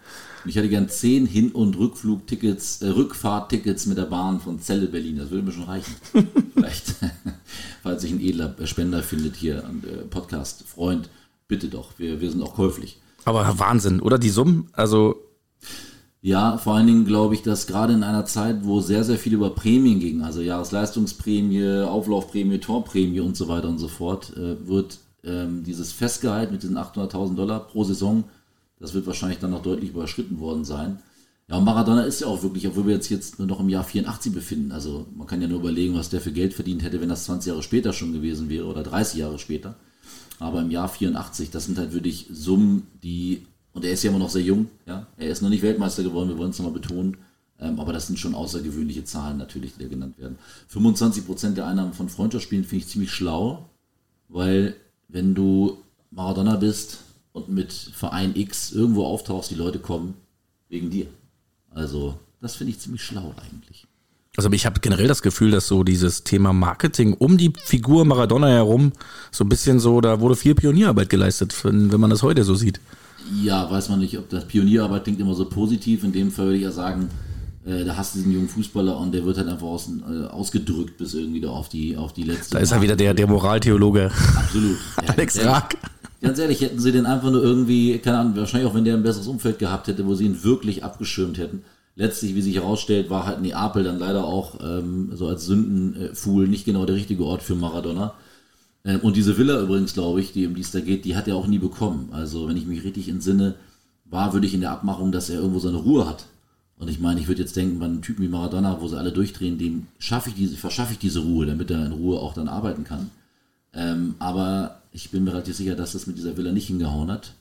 Ich 0.45 0.57
hätte 0.57 0.69
gern 0.69 0.89
10 0.89 1.27
Hin- 1.27 1.53
und 1.53 1.79
Rückflugtickets, 1.79 2.83
äh, 2.83 2.89
Rückfahrttickets 2.89 3.87
mit 3.87 3.97
der 3.97 4.05
Bahn 4.05 4.41
von 4.41 4.61
Celle 4.61 4.87
Berlin. 4.89 5.17
Das 5.17 5.31
würde 5.31 5.45
mir 5.45 5.53
schon 5.53 5.65
reichen. 5.65 5.95
Vielleicht, 6.55 6.95
falls 7.83 8.03
sich 8.03 8.13
ein 8.13 8.21
edler 8.21 8.55
Spender 8.65 9.03
findet 9.03 9.37
hier, 9.37 9.65
ein 9.65 9.83
äh, 9.85 10.03
Podcast-Freund, 10.03 11.09
bitte 11.49 11.69
doch. 11.69 11.93
Wir, 11.99 12.21
wir 12.21 12.31
sind 12.31 12.43
auch 12.43 12.55
käuflich. 12.55 13.01
Aber 13.25 13.59
Wahnsinn, 13.59 14.01
oder? 14.01 14.19
Die 14.19 14.29
Summen, 14.29 14.69
also 14.75 15.17
ja, 16.25 16.57
vor 16.57 16.75
allen 16.75 16.87
Dingen 16.87 17.05
glaube 17.05 17.35
ich, 17.35 17.43
dass 17.43 17.67
gerade 17.67 17.93
in 17.93 18.03
einer 18.03 18.25
Zeit, 18.25 18.65
wo 18.65 18.81
sehr, 18.81 19.05
sehr 19.05 19.19
viel 19.19 19.35
über 19.35 19.51
Prämien 19.51 20.01
ging, 20.01 20.23
also 20.23 20.41
Jahresleistungsprämie, 20.41 21.83
Auflaufprämie, 21.83 22.61
Torprämie 22.61 23.21
und 23.21 23.37
so 23.37 23.47
weiter 23.47 23.69
und 23.69 23.77
so 23.77 23.89
fort, 23.89 24.35
äh, 24.35 24.67
wird 24.67 25.01
ähm, 25.23 25.65
dieses 25.65 25.93
festgehalten 25.93 26.55
mit 26.55 26.63
diesen 26.63 26.79
800.000 26.79 27.35
Dollar 27.35 27.61
pro 27.61 27.85
Saison, 27.85 28.25
das 28.81 28.95
wird 28.95 29.07
wahrscheinlich 29.07 29.39
dann 29.39 29.51
noch 29.51 29.61
deutlich 29.61 29.91
überschritten 29.91 30.41
worden 30.41 30.65
sein. 30.65 30.99
Ja, 31.47 31.59
und 31.59 31.65
Maradona 31.65 32.05
ist 32.05 32.23
ja 32.23 32.27
auch 32.27 32.43
wirklich, 32.43 32.67
obwohl 32.67 32.87
wir 32.87 32.95
jetzt, 32.95 33.11
jetzt 33.11 33.39
nur 33.39 33.47
noch 33.47 33.61
im 33.61 33.69
Jahr 33.69 33.85
84 33.85 34.33
befinden, 34.33 34.73
also 34.73 35.05
man 35.15 35.27
kann 35.27 35.43
ja 35.43 35.47
nur 35.49 35.61
überlegen, 35.61 35.95
was 35.95 36.09
der 36.09 36.23
für 36.23 36.33
Geld 36.33 36.55
verdient 36.55 36.85
hätte, 36.85 37.03
wenn 37.03 37.11
das 37.11 37.27
20 37.27 37.51
Jahre 37.51 37.63
später 37.63 37.93
schon 37.93 38.15
gewesen 38.15 38.49
wäre 38.49 38.65
oder 38.65 38.83
30 38.83 39.21
Jahre 39.21 39.39
später. 39.39 39.75
Aber 40.39 40.63
im 40.63 40.71
Jahr 40.71 40.89
84, 40.89 41.51
das 41.51 41.67
sind 41.67 41.77
halt 41.77 41.93
wirklich 41.93 42.29
Summen, 42.33 42.87
die 43.03 43.47
und 43.75 43.85
er 43.85 43.93
ist 43.93 44.03
ja 44.03 44.11
immer 44.11 44.19
noch 44.19 44.31
sehr 44.31 44.43
jung, 44.43 44.69
ja. 44.87 45.07
Er 45.19 45.29
ist 45.29 45.43
noch 45.43 45.51
nicht 45.51 45.63
Weltmeister 45.63 46.03
geworden, 46.03 46.31
wir 46.31 46.39
wollen 46.39 46.51
es 46.51 46.59
nochmal 46.59 46.73
betonen. 46.73 47.19
Ähm, 47.61 47.79
aber 47.79 47.93
das 47.93 48.07
sind 48.07 48.19
schon 48.19 48.35
außergewöhnliche 48.35 49.05
Zahlen 49.05 49.37
natürlich, 49.37 49.75
die 49.75 49.83
da 49.83 49.89
genannt 49.89 50.19
werden. 50.19 50.39
25% 50.73 51.55
der 51.55 51.67
Einnahmen 51.67 51.93
von 51.93 52.09
Freundschaftsspielen 52.09 52.65
finde 52.65 52.85
ich 52.85 52.91
ziemlich 52.91 53.13
schlau, 53.13 53.69
weil 54.29 54.77
wenn 55.09 55.35
du 55.35 55.79
Maradona 56.11 56.57
bist 56.57 56.99
und 57.33 57.49
mit 57.49 57.73
Verein 57.73 58.35
X 58.35 58.73
irgendwo 58.73 59.05
auftauchst, 59.05 59.51
die 59.51 59.57
Leute 59.57 59.79
kommen 59.79 60.15
wegen 60.69 60.91
dir. 60.91 61.07
Also, 61.71 62.19
das 62.41 62.57
finde 62.57 62.73
ich 62.73 62.81
ziemlich 62.81 63.03
schlau 63.03 63.35
eigentlich. 63.37 63.87
Also 64.37 64.51
ich 64.51 64.67
habe 64.67 64.81
generell 64.81 65.07
das 65.07 65.23
Gefühl, 65.23 65.53
dass 65.53 65.69
so 65.69 65.85
dieses 65.85 66.25
Thema 66.25 66.53
Marketing 66.53 67.15
um 67.15 67.39
die 67.39 67.53
Figur 67.63 68.05
Maradona 68.05 68.49
herum 68.49 68.93
so 69.31 69.45
ein 69.45 69.49
bisschen 69.49 69.79
so, 69.79 70.01
da 70.01 70.21
wurde 70.21 70.35
viel 70.35 70.57
Pionierarbeit 70.57 71.09
geleistet, 71.09 71.55
wenn 71.65 72.01
man 72.01 72.11
das 72.11 72.25
heute 72.25 72.43
so 72.43 72.57
sieht. 72.57 72.81
Ja, 73.43 73.71
weiß 73.71 73.89
man 73.89 74.01
nicht, 74.01 74.19
ob 74.19 74.29
das 74.29 74.47
Pionierarbeit 74.47 75.05
klingt 75.05 75.21
immer 75.21 75.35
so 75.35 75.47
positiv. 75.47 76.05
In 76.05 76.13
dem 76.13 76.31
Fall 76.31 76.47
würde 76.47 76.57
ich 76.59 76.63
ja 76.63 76.73
sagen, 76.73 77.09
äh, 77.65 77.85
da 77.85 77.97
hast 77.97 78.15
du 78.15 78.19
diesen 78.19 78.33
jungen 78.33 78.49
Fußballer 78.49 78.99
und 78.99 79.13
der 79.13 79.25
wird 79.25 79.39
halt 79.39 79.49
einfach 79.49 79.67
aus, 79.67 79.89
äh, 79.89 80.27
ausgedrückt 80.27 80.99
bis 80.99 81.15
irgendwie 81.15 81.41
da 81.41 81.49
auf 81.49 81.69
die, 81.69 81.97
auf 81.97 82.13
die 82.13 82.25
letzte. 82.25 82.57
Da 82.57 82.61
ist 82.61 82.73
er 82.73 82.83
wieder 82.83 82.97
der, 82.97 83.15
der 83.15 83.27
Moraltheologe. 83.27 84.11
Absolut. 84.37 84.77
Ja, 85.03 85.09
Alex 85.09 85.45
Rack. 85.45 85.77
Ganz 86.21 86.39
ehrlich, 86.39 86.61
hätten 86.63 86.79
sie 86.79 86.93
den 86.93 87.05
einfach 87.05 87.31
nur 87.31 87.43
irgendwie, 87.43 87.99
keine 87.99 88.19
Ahnung, 88.19 88.37
wahrscheinlich 88.37 88.71
auch 88.71 88.75
wenn 88.75 88.85
der 88.85 88.95
ein 88.95 89.03
besseres 89.03 89.27
Umfeld 89.27 89.59
gehabt 89.59 89.89
hätte, 89.89 90.07
wo 90.07 90.15
sie 90.15 90.25
ihn 90.25 90.43
wirklich 90.43 90.83
abgeschirmt 90.83 91.37
hätten, 91.37 91.63
letztlich, 91.97 92.35
wie 92.35 92.41
sich 92.41 92.57
herausstellt, 92.57 93.11
war 93.11 93.27
halt 93.27 93.43
Neapel 93.43 93.85
dann 93.85 93.99
leider 93.99 94.25
auch 94.25 94.59
ähm, 94.63 95.11
so 95.15 95.29
als 95.29 95.45
Sündenfuhl 95.45 96.49
nicht 96.49 96.65
genau 96.65 96.87
der 96.87 96.97
richtige 96.97 97.25
Ort 97.25 97.43
für 97.43 97.55
Maradona. 97.55 98.15
Ähm, 98.85 99.01
und 99.01 99.17
diese 99.17 99.37
Villa 99.39 99.61
übrigens, 99.61 99.95
glaube 99.95 100.21
ich, 100.21 100.33
die 100.33 100.47
um 100.47 100.55
die 100.55 100.61
es 100.61 100.71
da 100.71 100.81
geht, 100.81 101.05
die 101.05 101.17
hat 101.17 101.29
er 101.29 101.37
auch 101.37 101.47
nie 101.47 101.59
bekommen. 101.59 102.09
Also 102.13 102.49
wenn 102.49 102.57
ich 102.57 102.67
mich 102.67 102.85
richtig 102.85 103.09
entsinne, 103.09 103.55
war, 104.05 104.33
würde 104.33 104.47
ich 104.47 104.55
in 104.55 104.61
der 104.61 104.71
Abmachung, 104.71 105.13
dass 105.13 105.31
er 105.31 105.41
irgendwo 105.41 105.59
seine 105.59 105.79
Ruhe 105.79 106.07
hat. 106.07 106.27
Und 106.77 106.89
ich 106.89 107.01
meine, 107.01 107.21
ich 107.21 107.29
würde 107.29 107.43
jetzt 107.43 107.57
denken, 107.57 107.79
bei 107.79 107.87
einem 107.87 108.03
Typen 108.03 108.23
wie 108.25 108.29
Maradona, 108.29 108.81
wo 108.81 108.89
sie 108.89 108.99
alle 108.99 109.13
durchdrehen, 109.13 109.59
dem 109.59 109.87
schaffe 109.99 110.31
ich 110.31 110.35
diese, 110.35 110.57
verschaffe 110.57 110.93
ich 110.93 110.99
diese 110.99 111.21
Ruhe, 111.21 111.47
damit 111.47 111.71
er 111.71 111.87
in 111.87 111.93
Ruhe 111.93 112.19
auch 112.19 112.35
dann 112.35 112.49
arbeiten 112.49 112.85
kann. 112.85 113.11
Ähm, 113.73 114.15
aber 114.19 114.83
ich 114.93 115.11
bin 115.11 115.25
mir 115.25 115.33
relativ 115.33 115.57
sicher, 115.57 115.77
dass 115.77 115.93
das 115.93 116.07
mit 116.07 116.19
dieser 116.19 116.37
Villa 116.37 116.53
nicht 116.53 116.67
hingehauen 116.67 117.11
hat. 117.11 117.35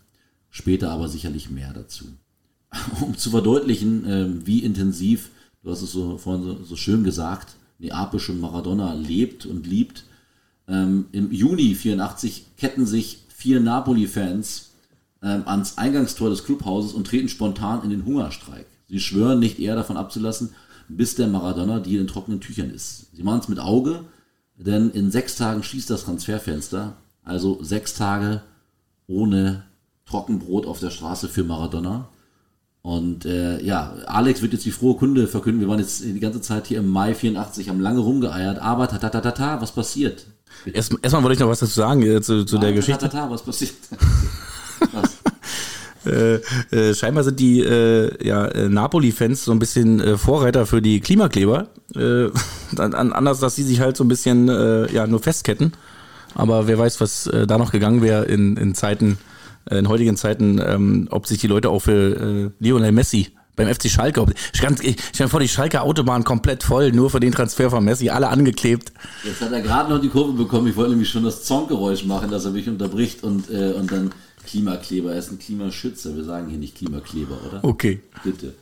Später 0.49 0.91
aber 0.91 1.07
sicherlich 1.09 1.49
mehr 1.49 1.73
dazu. 1.73 2.05
Um 3.01 3.17
zu 3.17 3.31
verdeutlichen, 3.31 4.05
äh, 4.05 4.45
wie 4.45 4.59
intensiv, 4.59 5.29
du 5.63 5.71
hast 5.71 5.81
es 5.81 5.91
so 5.91 6.17
vorhin 6.17 6.43
so, 6.43 6.63
so 6.63 6.75
schön 6.75 7.03
gesagt, 7.03 7.55
Neapel 7.79 8.19
schon 8.19 8.39
Maradona 8.39 8.93
lebt 8.93 9.45
und 9.45 9.67
liebt. 9.67 10.05
Ähm, 10.67 11.05
Im 11.11 11.31
Juni 11.31 11.75
84 11.75 12.55
ketten 12.57 12.85
sich 12.85 13.25
vier 13.27 13.59
Napoli-Fans 13.59 14.71
ähm, 15.21 15.43
ans 15.45 15.77
Eingangstor 15.77 16.29
des 16.29 16.45
Clubhauses 16.45 16.93
und 16.93 17.07
treten 17.07 17.29
spontan 17.29 17.83
in 17.83 17.89
den 17.89 18.05
Hungerstreik. 18.05 18.65
Sie 18.87 18.99
schwören 18.99 19.39
nicht 19.39 19.59
eher 19.59 19.75
davon 19.75 19.97
abzulassen, 19.97 20.49
bis 20.87 21.15
der 21.15 21.27
Maradona-Deal 21.27 22.01
in 22.01 22.07
trockenen 22.07 22.41
Tüchern 22.41 22.69
ist. 22.69 23.07
Sie 23.15 23.23
machen 23.23 23.39
es 23.39 23.47
mit 23.47 23.59
Auge, 23.59 24.03
denn 24.57 24.89
in 24.91 25.11
sechs 25.11 25.35
Tagen 25.35 25.63
schließt 25.63 25.89
das 25.89 26.03
Transferfenster. 26.03 26.97
Also 27.23 27.63
sechs 27.63 27.93
Tage 27.93 28.41
ohne 29.07 29.63
Trockenbrot 30.05 30.65
auf 30.65 30.79
der 30.79 30.89
Straße 30.89 31.29
für 31.29 31.43
Maradona. 31.43 32.09
Und 32.81 33.25
äh, 33.25 33.63
ja, 33.63 33.93
Alex 34.07 34.41
wird 34.41 34.51
jetzt 34.51 34.65
die 34.65 34.71
frohe 34.71 34.97
Kunde 34.97 35.27
verkünden. 35.27 35.61
Wir 35.61 35.69
waren 35.69 35.79
jetzt 35.79 36.03
die 36.03 36.19
ganze 36.19 36.41
Zeit 36.41 36.67
hier 36.67 36.79
im 36.79 36.89
Mai 36.89 37.15
84, 37.15 37.69
haben 37.69 37.79
lange 37.79 38.01
rumgeeiert, 38.01 38.59
aber 38.59 38.89
ta 38.89 38.97
ta 38.97 39.09
ta 39.09 39.21
ta, 39.21 39.31
ta 39.31 39.61
was 39.61 39.71
passiert? 39.71 40.25
Erst, 40.71 40.95
erstmal 41.01 41.23
wollte 41.23 41.33
ich 41.33 41.39
noch 41.39 41.49
was 41.49 41.59
dazu 41.59 41.73
sagen 41.73 42.01
äh, 42.03 42.21
zu, 42.21 42.45
zu 42.45 42.57
der 42.57 42.73
Geschichte. 42.73 43.01
Ta, 43.01 43.07
ta, 43.09 43.25
ta, 43.25 43.29
was 43.29 43.43
passiert? 43.43 43.73
was? 44.91 45.17
Äh, 46.05 46.41
äh, 46.75 46.93
scheinbar 46.93 47.23
sind 47.23 47.39
die 47.39 47.61
äh, 47.61 48.11
ja, 48.27 48.45
äh, 48.47 48.67
Napoli-Fans 48.67 49.45
so 49.45 49.53
ein 49.53 49.59
bisschen 49.59 50.01
äh, 50.01 50.17
Vorreiter 50.17 50.65
für 50.65 50.81
die 50.81 50.99
Klimakleber. 50.99 51.67
Äh, 51.95 52.27
anders, 52.77 53.39
dass 53.39 53.55
sie 53.55 53.63
sich 53.63 53.79
halt 53.79 53.95
so 53.95 54.03
ein 54.03 54.09
bisschen 54.09 54.49
ja, 54.91 55.07
nur 55.07 55.21
festketten. 55.21 55.71
Aber 56.35 56.67
wer 56.67 56.77
weiß, 56.77 56.99
was 56.99 57.29
da 57.47 57.57
noch 57.57 57.71
gegangen 57.71 58.01
wäre 58.01 58.25
in, 58.25 58.57
in 58.57 58.75
Zeiten, 58.75 59.17
in 59.69 59.87
heutigen 59.87 60.17
Zeiten, 60.17 60.59
ähm, 60.65 61.07
ob 61.11 61.25
sich 61.25 61.37
die 61.37 61.47
Leute 61.47 61.69
auch 61.69 61.79
für 61.79 62.51
Lionel 62.59 62.91
Messi 62.91 63.31
beim 63.55 63.73
FC 63.73 63.89
Schalke. 63.89 64.25
Ich, 64.53 64.61
ganz, 64.61 64.81
ich 64.81 64.97
stell 65.13 65.27
mir 65.27 65.29
vor, 65.29 65.39
die 65.39 65.47
Schalke 65.47 65.81
Autobahn 65.81 66.23
komplett 66.23 66.63
voll, 66.63 66.91
nur 66.91 67.09
für 67.09 67.19
den 67.19 67.31
Transfer 67.31 67.69
von 67.69 67.83
Messi, 67.83 68.09
alle 68.09 68.29
angeklebt. 68.29 68.91
Jetzt 69.23 69.41
hat 69.41 69.51
er 69.51 69.61
gerade 69.61 69.89
noch 69.89 70.01
die 70.01 70.09
Kurve 70.09 70.33
bekommen. 70.33 70.67
Ich 70.67 70.75
wollte 70.75 70.91
nämlich 70.91 71.09
schon 71.09 71.23
das 71.23 71.43
Zonkgeräusch 71.43 72.05
machen, 72.05 72.31
dass 72.31 72.45
er 72.45 72.51
mich 72.51 72.67
unterbricht 72.67 73.23
und, 73.23 73.49
äh, 73.49 73.73
und 73.73 73.91
dann 73.91 74.11
Klimakleber. 74.45 75.13
Er 75.13 75.19
ist 75.19 75.31
ein 75.31 75.39
Klimaschützer. 75.39 76.15
Wir 76.15 76.23
sagen 76.23 76.49
hier 76.49 76.59
nicht 76.59 76.75
Klimakleber, 76.75 77.37
oder? 77.47 77.63
Okay. 77.63 78.01
Bitte. 78.23 78.53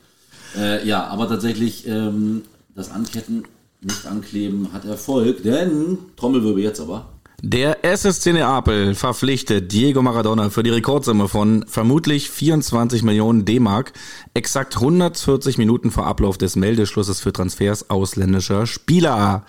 Äh, 0.58 0.86
ja, 0.88 1.06
aber 1.08 1.28
tatsächlich 1.28 1.88
ähm, 1.88 2.44
das 2.76 2.92
Anketten, 2.92 3.46
nicht 3.82 4.06
ankleben 4.06 4.74
hat 4.74 4.86
Erfolg, 4.86 5.42
denn 5.44 5.98
Trommelwirbel 6.16 6.62
jetzt 6.62 6.80
aber. 6.80 7.10
Der 7.44 7.84
SSC 7.84 8.34
Neapel 8.34 8.94
verpflichtet 8.94 9.72
Diego 9.72 10.04
Maradona 10.04 10.52
für 10.52 10.62
die 10.62 10.70
Rekordsumme 10.70 11.28
von 11.28 11.66
vermutlich 11.68 12.30
24 12.30 13.02
Millionen 13.02 13.46
D-Mark, 13.46 13.94
exakt 14.34 14.76
140 14.76 15.58
Minuten 15.58 15.92
vor 15.92 16.06
Ablauf 16.06 16.38
des 16.38 16.56
Meldeschlusses 16.56 17.20
für 17.20 17.34
Transfers 17.34 17.90
ausländischer 17.90 18.66
Spieler. 18.66 19.46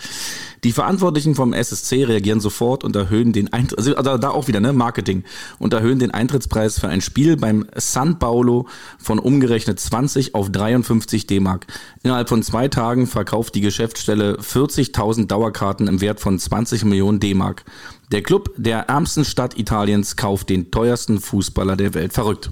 Die 0.64 0.73
Verantwortlichen 0.73 1.35
vom 1.35 1.53
SSC 1.53 2.05
reagieren 2.05 2.40
sofort 2.40 2.85
und 2.85 2.95
erhöhen 2.95 3.33
den 3.33 3.53
Eintritt, 3.53 3.79
also 3.97 4.18
da 4.18 4.31
auch 4.31 4.47
wieder, 4.47 4.61
ne, 4.61 4.73
Marketing, 4.73 5.25
und 5.59 5.73
erhöhen 5.73 5.99
den 5.99 6.12
Eintrittspreis 6.12 6.79
für 6.79 6.88
ein 6.88 7.01
Spiel 7.01 7.37
beim 7.37 7.66
San 7.75 8.18
Paulo 8.18 8.68
von 8.99 9.18
umgerechnet 9.18 9.81
20 9.81 10.35
auf 10.35 10.51
53 10.51 11.27
D-Mark. 11.27 11.66
Innerhalb 12.03 12.29
von 12.29 12.42
zwei 12.42 12.68
Tagen 12.68 13.07
verkauft 13.07 13.55
die 13.57 13.61
Geschäftsstelle 13.61 14.38
40.000 14.38 15.27
Dauerkarten 15.27 15.88
im 15.88 16.01
Wert 16.01 16.21
von 16.21 16.38
20 16.38 16.85
Millionen 16.85 17.18
D-Mark. 17.18 17.64
Der 18.12 18.23
Club 18.23 18.53
der 18.57 18.88
ärmsten 18.88 19.25
Stadt 19.25 19.59
Italiens 19.59 20.16
kauft 20.16 20.49
den 20.49 20.71
teuersten 20.71 21.21
Fußballer 21.21 21.77
der 21.77 21.95
Welt. 21.95 22.12
Verrückt. 22.12 22.51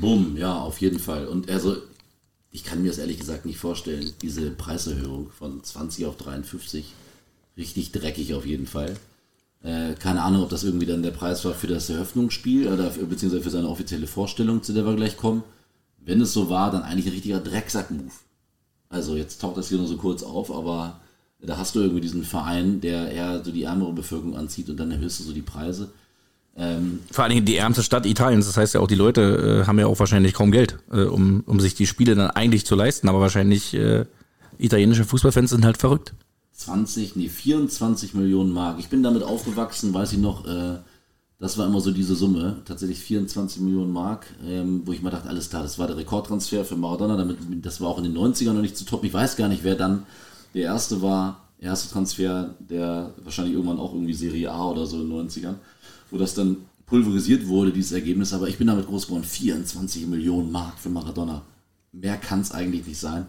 Bumm, 0.00 0.36
ja, 0.36 0.60
auf 0.60 0.80
jeden 0.80 0.98
Fall. 0.98 1.26
Und 1.26 1.50
also, 1.50 1.76
ich 2.50 2.64
kann 2.64 2.82
mir 2.82 2.88
das 2.88 2.98
ehrlich 2.98 3.18
gesagt 3.18 3.46
nicht 3.46 3.58
vorstellen, 3.58 4.12
diese 4.22 4.50
Preiserhöhung 4.50 5.30
von 5.30 5.62
20 5.62 6.06
auf 6.06 6.16
53 6.16 6.92
richtig 7.56 7.92
dreckig 7.92 8.34
auf 8.34 8.46
jeden 8.46 8.66
Fall. 8.66 8.96
Äh, 9.62 9.94
keine 9.94 10.22
Ahnung, 10.22 10.42
ob 10.42 10.50
das 10.50 10.64
irgendwie 10.64 10.86
dann 10.86 11.02
der 11.02 11.10
Preis 11.10 11.44
war 11.44 11.54
für 11.54 11.66
das 11.66 11.90
Eröffnungsspiel 11.90 12.68
oder 12.68 12.90
für, 12.90 13.04
beziehungsweise 13.04 13.42
für 13.42 13.50
seine 13.50 13.68
offizielle 13.68 14.06
Vorstellung, 14.06 14.62
zu 14.62 14.72
der 14.72 14.86
wir 14.86 14.96
gleich 14.96 15.16
kommen. 15.16 15.42
Wenn 15.98 16.20
es 16.20 16.32
so 16.32 16.48
war, 16.48 16.70
dann 16.70 16.82
eigentlich 16.82 17.06
ein 17.06 17.12
richtiger 17.12 17.40
Drecksack-Move. 17.40 18.12
Also 18.88 19.16
jetzt 19.16 19.40
taucht 19.40 19.58
das 19.58 19.68
hier 19.68 19.78
nur 19.78 19.86
so 19.86 19.96
kurz 19.96 20.22
auf, 20.22 20.50
aber 20.50 21.00
da 21.40 21.56
hast 21.56 21.74
du 21.74 21.80
irgendwie 21.80 22.00
diesen 22.00 22.24
Verein, 22.24 22.80
der 22.80 23.10
eher 23.12 23.44
so 23.44 23.52
die 23.52 23.64
ärmere 23.64 23.92
Bevölkerung 23.92 24.36
anzieht 24.36 24.68
und 24.68 24.78
dann 24.78 24.90
erhöhst 24.90 25.20
du 25.20 25.24
so 25.24 25.32
die 25.32 25.42
Preise. 25.42 25.90
Ähm, 26.56 27.00
Vor 27.10 27.24
allen 27.24 27.34
Dingen 27.34 27.46
die 27.46 27.56
ärmste 27.56 27.82
Stadt 27.82 28.06
Italiens. 28.06 28.46
Das 28.46 28.56
heißt 28.56 28.74
ja 28.74 28.80
auch, 28.80 28.88
die 28.88 28.94
Leute 28.94 29.62
äh, 29.62 29.66
haben 29.66 29.78
ja 29.78 29.86
auch 29.86 29.98
wahrscheinlich 29.98 30.34
kaum 30.34 30.50
Geld, 30.50 30.78
äh, 30.92 31.02
um, 31.02 31.42
um 31.46 31.60
sich 31.60 31.74
die 31.74 31.86
Spiele 31.86 32.14
dann 32.14 32.30
eigentlich 32.30 32.66
zu 32.66 32.74
leisten. 32.74 33.08
Aber 33.08 33.20
wahrscheinlich 33.20 33.74
äh, 33.74 34.04
italienische 34.58 35.04
Fußballfans 35.04 35.50
sind 35.50 35.64
halt 35.64 35.78
verrückt. 35.78 36.14
20, 36.52 37.16
nee, 37.16 37.28
24 37.28 38.14
Millionen 38.14 38.52
Mark. 38.52 38.78
Ich 38.78 38.88
bin 38.88 39.02
damit 39.02 39.22
aufgewachsen, 39.22 39.94
weiß 39.94 40.12
ich 40.12 40.18
noch, 40.18 40.46
äh, 40.46 40.78
das 41.38 41.56
war 41.56 41.66
immer 41.66 41.80
so 41.80 41.90
diese 41.90 42.14
Summe, 42.14 42.60
tatsächlich 42.66 42.98
24 42.98 43.62
Millionen 43.62 43.92
Mark, 43.92 44.26
ähm, 44.46 44.82
wo 44.84 44.92
ich 44.92 45.00
mal 45.00 45.08
dachte, 45.08 45.30
alles 45.30 45.48
klar, 45.48 45.62
das 45.62 45.78
war 45.78 45.86
der 45.86 45.96
Rekordtransfer 45.96 46.66
für 46.66 46.76
Maradona, 46.76 47.16
damit, 47.16 47.38
das 47.64 47.80
war 47.80 47.88
auch 47.88 47.96
in 47.96 48.04
den 48.04 48.16
90ern 48.16 48.52
noch 48.52 48.60
nicht 48.60 48.76
zu 48.76 48.84
top. 48.84 49.04
Ich 49.04 49.14
weiß 49.14 49.36
gar 49.36 49.48
nicht, 49.48 49.64
wer 49.64 49.74
dann 49.74 50.04
der 50.52 50.64
erste 50.64 51.00
war, 51.00 51.48
erste 51.60 51.92
Transfer, 51.92 52.54
der 52.58 53.12
wahrscheinlich 53.22 53.54
irgendwann 53.54 53.78
auch 53.78 53.92
irgendwie 53.92 54.14
Serie 54.14 54.50
A 54.50 54.70
oder 54.70 54.86
so 54.86 55.00
in 55.00 55.08
den 55.08 55.28
90ern, 55.28 55.54
wo 56.10 56.18
das 56.18 56.34
dann 56.34 56.56
pulverisiert 56.86 57.46
wurde, 57.46 57.72
dieses 57.72 57.92
Ergebnis. 57.92 58.32
Aber 58.32 58.48
ich 58.48 58.58
bin 58.58 58.66
damit 58.66 58.86
groß 58.86 59.06
geworden, 59.06 59.24
24 59.24 60.06
Millionen 60.06 60.50
Mark 60.50 60.78
für 60.78 60.88
Maradona. 60.88 61.42
Mehr 61.92 62.16
kann 62.16 62.40
es 62.40 62.52
eigentlich 62.52 62.86
nicht 62.86 62.98
sein. 62.98 63.26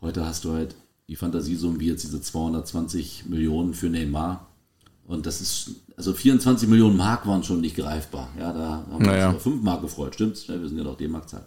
Heute 0.00 0.24
hast 0.24 0.44
du 0.44 0.52
halt 0.52 0.74
die 1.08 1.16
Fantasiesummen 1.16 1.80
wie 1.80 1.88
jetzt 1.88 2.04
diese 2.04 2.20
220 2.20 3.26
Millionen 3.26 3.74
für 3.74 3.88
Neymar. 3.88 4.46
Und 5.06 5.24
das 5.24 5.40
ist, 5.40 5.70
also 5.96 6.12
24 6.12 6.68
Millionen 6.68 6.96
Mark 6.96 7.26
waren 7.26 7.42
schon 7.42 7.62
nicht 7.62 7.76
greifbar. 7.76 8.28
Ja, 8.38 8.52
da 8.52 8.84
haben 8.90 9.04
wir 9.04 9.12
naja. 9.12 9.30
uns 9.30 9.46
über 9.46 9.52
5 9.52 9.62
Mark 9.62 9.80
gefreut, 9.80 10.14
stimmt's? 10.14 10.46
Ja, 10.46 10.60
wir 10.60 10.68
sind 10.68 10.76
ja 10.76 10.84
doch 10.84 10.98
D-Mark-Zeit. 10.98 11.46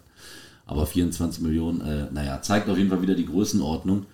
Aber 0.65 0.87
24 0.87 1.43
Millionen, 1.43 1.81
äh, 1.81 2.07
naja, 2.11 2.41
zeigt 2.41 2.69
auf 2.69 2.77
jeden 2.77 2.89
Fall 2.89 3.03
wieder 3.03 3.13
die 3.13 3.25
Größenordnung. 3.25 4.07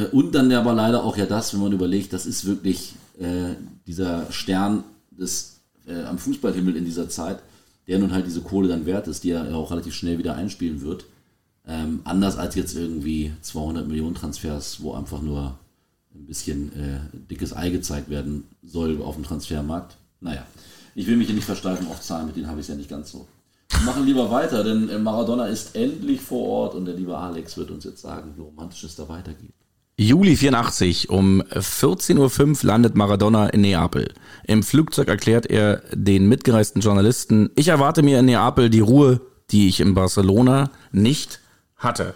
Äh, 0.00 0.06
und 0.06 0.34
dann 0.34 0.52
aber 0.52 0.74
leider 0.74 1.04
auch 1.04 1.16
ja 1.16 1.26
das, 1.26 1.52
wenn 1.52 1.60
man 1.60 1.72
überlegt, 1.72 2.12
das 2.12 2.26
ist 2.26 2.46
wirklich 2.46 2.94
äh, 3.18 3.54
dieser 3.86 4.30
Stern 4.32 4.84
des, 5.10 5.60
äh, 5.86 6.02
am 6.04 6.18
Fußballhimmel 6.18 6.76
in 6.76 6.84
dieser 6.84 7.08
Zeit, 7.08 7.40
der 7.86 7.98
nun 7.98 8.12
halt 8.12 8.26
diese 8.26 8.40
Kohle 8.40 8.68
dann 8.68 8.86
wert 8.86 9.08
ist, 9.08 9.24
die 9.24 9.30
er 9.30 9.54
auch 9.54 9.70
relativ 9.70 9.94
schnell 9.94 10.18
wieder 10.18 10.34
einspielen 10.34 10.80
wird. 10.80 11.04
Ähm, 11.66 12.00
anders 12.04 12.36
als 12.36 12.54
jetzt 12.54 12.74
irgendwie 12.74 13.32
200 13.42 13.86
Millionen 13.86 14.14
Transfers, 14.14 14.82
wo 14.82 14.94
einfach 14.94 15.22
nur 15.22 15.58
ein 16.14 16.26
bisschen 16.26 16.72
äh, 16.72 17.00
dickes 17.30 17.54
Ei 17.54 17.70
gezeigt 17.70 18.10
werden 18.10 18.44
soll 18.62 19.00
auf 19.02 19.14
dem 19.14 19.24
Transfermarkt. 19.24 19.96
Naja, 20.20 20.44
ich 20.94 21.06
will 21.06 21.16
mich 21.16 21.26
hier 21.26 21.36
nicht 21.36 21.44
versteifen 21.44 21.86
auf 21.88 22.00
Zahlen, 22.00 22.26
mit 22.26 22.36
denen 22.36 22.48
habe 22.48 22.60
ich 22.60 22.64
es 22.64 22.68
ja 22.68 22.74
nicht 22.74 22.90
ganz 22.90 23.12
so. 23.12 23.26
Wir 23.70 23.82
machen 23.82 24.04
lieber 24.04 24.30
weiter, 24.30 24.64
denn 24.64 24.88
äh, 24.88 24.98
Maradona 24.98 25.46
ist 25.46 25.76
endlich 25.76 26.20
vor 26.20 26.46
Ort 26.46 26.74
und 26.74 26.86
der 26.86 26.94
liebe 26.94 27.16
Alex 27.16 27.56
wird 27.56 27.70
uns 27.70 27.84
jetzt 27.84 28.02
sagen, 28.02 28.32
wie 28.36 28.40
romantisch 28.40 28.84
es 28.84 28.96
da 28.96 29.08
weitergeht. 29.08 29.54
Juli 30.00 30.34
84 30.34 31.10
um 31.10 31.42
14.05 31.42 32.48
Uhr 32.48 32.66
landet 32.66 32.96
Maradona 32.96 33.48
in 33.48 33.60
Neapel. 33.60 34.14
Im 34.44 34.62
Flugzeug 34.62 35.08
erklärt 35.08 35.44
er 35.44 35.82
den 35.92 36.26
mitgereisten 36.26 36.80
Journalisten, 36.80 37.50
ich 37.54 37.68
erwarte 37.68 38.02
mir 38.02 38.20
in 38.20 38.24
Neapel 38.24 38.70
die 38.70 38.80
Ruhe, 38.80 39.20
die 39.50 39.68
ich 39.68 39.78
in 39.78 39.92
Barcelona 39.92 40.70
nicht 40.90 41.40
hatte. 41.76 42.14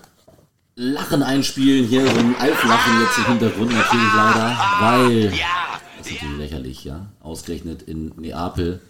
Lachen 0.77 1.23
einspielen, 1.23 1.87
hier 1.87 2.07
so 2.07 2.19
ein 2.19 2.35
Alflachen 2.37 3.03
jetzt 3.03 3.19
im 3.19 3.25
Hintergrund 3.27 3.75
natürlich 3.75 4.15
leider, 4.17 4.57
weil 4.81 5.25
das 5.25 6.07
ist 6.07 6.13
natürlich 6.23 6.39
lächerlich, 6.39 6.85
ja. 6.85 7.11
Ausgerechnet 7.21 7.83
in 7.83 8.13
Neapel 8.17 8.81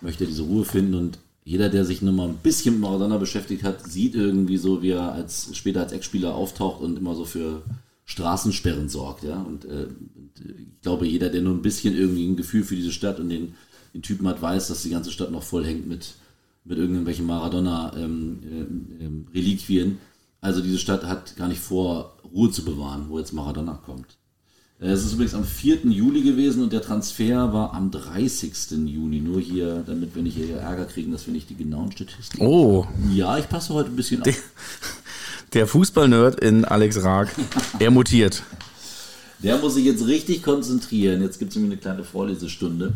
möchte 0.00 0.22
er 0.22 0.28
diese 0.28 0.42
Ruhe 0.42 0.64
finden 0.64 0.94
und 0.94 1.18
jeder, 1.42 1.70
der 1.70 1.84
sich 1.84 2.02
nur 2.02 2.12
mal 2.12 2.28
ein 2.28 2.36
bisschen 2.36 2.74
mit 2.74 2.82
Maradona 2.82 3.18
beschäftigt 3.18 3.64
hat, 3.64 3.82
sieht 3.84 4.14
irgendwie 4.14 4.58
so, 4.58 4.80
wie 4.80 4.90
er 4.90 5.10
als 5.10 5.50
später 5.54 5.80
als 5.80 5.90
Ex-Spieler 5.90 6.36
auftaucht 6.36 6.80
und 6.80 6.96
immer 6.96 7.16
so 7.16 7.24
für 7.24 7.62
Straßensperren 8.04 8.88
sorgt, 8.88 9.24
ja. 9.24 9.40
Und, 9.40 9.64
äh, 9.64 9.86
und 10.14 10.30
ich 10.44 10.80
glaube, 10.82 11.06
jeder, 11.06 11.30
der 11.30 11.42
nur 11.42 11.54
ein 11.54 11.62
bisschen 11.62 11.96
irgendwie 11.96 12.26
ein 12.26 12.36
Gefühl 12.36 12.64
für 12.64 12.76
diese 12.76 12.92
Stadt 12.92 13.18
und 13.20 13.28
den, 13.30 13.54
den 13.94 14.02
Typen 14.02 14.26
hat, 14.28 14.42
weiß, 14.42 14.68
dass 14.68 14.82
die 14.82 14.90
ganze 14.90 15.10
Stadt 15.10 15.30
noch 15.30 15.42
voll 15.42 15.64
hängt 15.64 15.86
mit, 15.86 16.14
mit 16.64 16.78
irgendwelchen 16.78 17.26
Maradona-Reliquien. 17.26 18.90
Ähm, 19.00 19.92
ähm, 19.92 19.98
Also 20.40 20.60
diese 20.60 20.78
Stadt 20.78 21.04
hat 21.04 21.36
gar 21.36 21.48
nicht 21.48 21.60
vor, 21.60 22.16
Ruhe 22.32 22.50
zu 22.50 22.64
bewahren, 22.64 23.06
wo 23.08 23.18
jetzt 23.18 23.32
Maradona 23.32 23.74
kommt. 23.74 24.18
Äh, 24.80 24.88
Es 24.90 25.04
ist 25.04 25.14
übrigens 25.14 25.34
am 25.34 25.44
4. 25.44 25.86
Juli 25.86 26.20
gewesen 26.22 26.62
und 26.62 26.72
der 26.72 26.82
Transfer 26.82 27.52
war 27.54 27.72
am 27.72 27.90
30. 27.90 28.72
Juni. 28.86 29.20
Nur 29.20 29.40
hier, 29.40 29.82
damit 29.86 30.14
wir 30.14 30.22
nicht 30.22 30.36
hier 30.36 30.56
Ärger 30.58 30.84
kriegen, 30.84 31.12
dass 31.12 31.26
wir 31.26 31.32
nicht 31.32 31.48
die 31.48 31.56
genauen 31.56 31.90
Statistiken. 31.92 32.44
Oh, 32.44 32.86
Ja, 33.14 33.38
ich 33.38 33.48
passe 33.48 33.72
heute 33.72 33.88
ein 33.90 33.96
bisschen 33.96 34.22
auf. 34.22 34.28
Der 35.54 35.66
Fußballnerd 35.68 36.40
in 36.40 36.64
Alex 36.64 37.02
Raag, 37.02 37.28
er 37.78 37.90
mutiert. 37.90 38.42
Der 39.42 39.58
muss 39.58 39.74
sich 39.74 39.84
jetzt 39.84 40.06
richtig 40.06 40.42
konzentrieren. 40.42 41.22
Jetzt 41.22 41.38
gibt 41.38 41.50
es 41.50 41.56
nämlich 41.56 41.72
eine 41.72 41.80
kleine 41.80 42.04
Vorlesestunde, 42.04 42.94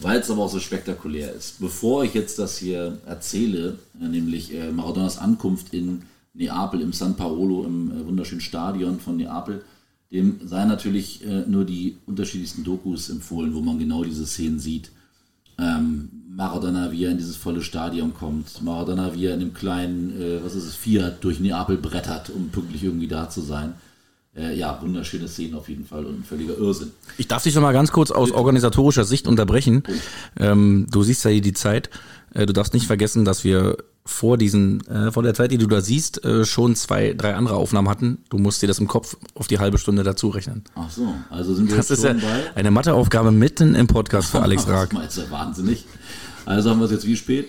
weil 0.00 0.20
es 0.20 0.30
aber 0.30 0.42
auch 0.42 0.50
so 0.50 0.58
spektakulär 0.58 1.32
ist. 1.32 1.60
Bevor 1.60 2.04
ich 2.04 2.14
jetzt 2.14 2.38
das 2.38 2.58
hier 2.58 2.98
erzähle, 3.06 3.78
äh, 4.00 4.08
nämlich 4.08 4.52
äh, 4.52 4.72
Maradonas 4.72 5.18
Ankunft 5.18 5.72
in 5.72 6.02
Neapel, 6.34 6.80
im 6.80 6.92
San 6.92 7.16
Paolo, 7.16 7.64
im 7.64 7.90
äh, 7.90 8.06
wunderschönen 8.06 8.40
Stadion 8.40 8.98
von 8.98 9.16
Neapel, 9.16 9.62
dem 10.10 10.40
seien 10.44 10.68
natürlich 10.68 11.24
nur 11.46 11.64
die 11.64 11.96
unterschiedlichsten 12.04 12.64
Dokus 12.64 13.08
empfohlen, 13.08 13.54
wo 13.54 13.62
man 13.62 13.78
genau 13.78 14.04
diese 14.04 14.26
Szenen 14.26 14.58
sieht. 14.58 14.90
Ähm, 15.58 16.10
Maradona, 16.34 16.90
wie 16.92 17.04
er 17.04 17.10
in 17.10 17.18
dieses 17.18 17.36
volle 17.36 17.62
Stadion 17.62 18.14
kommt. 18.14 18.62
Maradona, 18.62 19.14
wie 19.14 19.26
er 19.26 19.34
in 19.34 19.40
dem 19.40 19.54
kleinen, 19.54 20.20
äh, 20.20 20.44
was 20.44 20.54
ist 20.54 20.64
es, 20.64 20.74
Fiat 20.74 21.22
durch 21.22 21.40
Neapel 21.40 21.76
brettert, 21.76 22.30
um 22.30 22.48
pünktlich 22.48 22.84
irgendwie 22.84 23.08
da 23.08 23.28
zu 23.28 23.40
sein. 23.42 23.74
Äh, 24.34 24.56
ja, 24.56 24.78
wunderschöne 24.80 25.28
Szenen 25.28 25.54
auf 25.54 25.68
jeden 25.68 25.84
Fall 25.84 26.06
und 26.06 26.20
ein 26.20 26.24
völliger 26.24 26.56
Irrsinn. 26.56 26.90
Ich 27.18 27.28
darf 27.28 27.42
dich 27.42 27.54
noch 27.54 27.60
mal 27.60 27.72
ganz 27.72 27.92
kurz 27.92 28.10
aus 28.10 28.30
organisatorischer 28.32 29.04
Sicht 29.04 29.26
unterbrechen. 29.28 29.82
Ähm, 30.38 30.86
du 30.90 31.02
siehst 31.02 31.22
ja 31.24 31.30
hier 31.30 31.42
die 31.42 31.52
Zeit. 31.52 31.90
Äh, 32.32 32.46
du 32.46 32.54
darfst 32.54 32.72
nicht 32.72 32.86
vergessen, 32.86 33.26
dass 33.26 33.44
wir 33.44 33.76
vor 34.06 34.38
diesen, 34.38 34.80
äh, 34.88 35.12
vor 35.12 35.22
der 35.22 35.34
Zeit, 35.34 35.52
die 35.52 35.58
du 35.58 35.66
da 35.66 35.80
siehst, 35.80 36.24
äh, 36.24 36.44
schon 36.44 36.74
zwei, 36.74 37.12
drei 37.12 37.34
andere 37.34 37.56
Aufnahmen 37.56 37.88
hatten. 37.90 38.24
Du 38.30 38.38
musst 38.38 38.62
dir 38.62 38.66
das 38.66 38.78
im 38.78 38.88
Kopf 38.88 39.16
auf 39.34 39.46
die 39.48 39.58
halbe 39.58 39.76
Stunde 39.78 40.02
dazu 40.02 40.30
rechnen. 40.30 40.64
Ach 40.74 40.90
so, 40.90 41.14
also 41.28 41.54
sind 41.54 41.68
wir 41.68 41.76
Das 41.76 41.90
jetzt 41.90 41.98
ist 41.98 42.04
ja 42.04 42.14
eine 42.54 42.70
Matheaufgabe 42.70 43.30
mitten 43.30 43.74
im 43.74 43.86
Podcast 43.86 44.30
für 44.30 44.40
Alex 44.40 44.64
Das 44.66 44.74
Raag. 44.74 44.94
ist 45.06 45.18
ja 45.18 45.30
wahnsinnig. 45.30 45.84
Also 46.46 46.70
haben 46.70 46.80
wir 46.80 46.86
es 46.86 46.92
jetzt 46.92 47.06
wie 47.06 47.16
spät? 47.16 47.48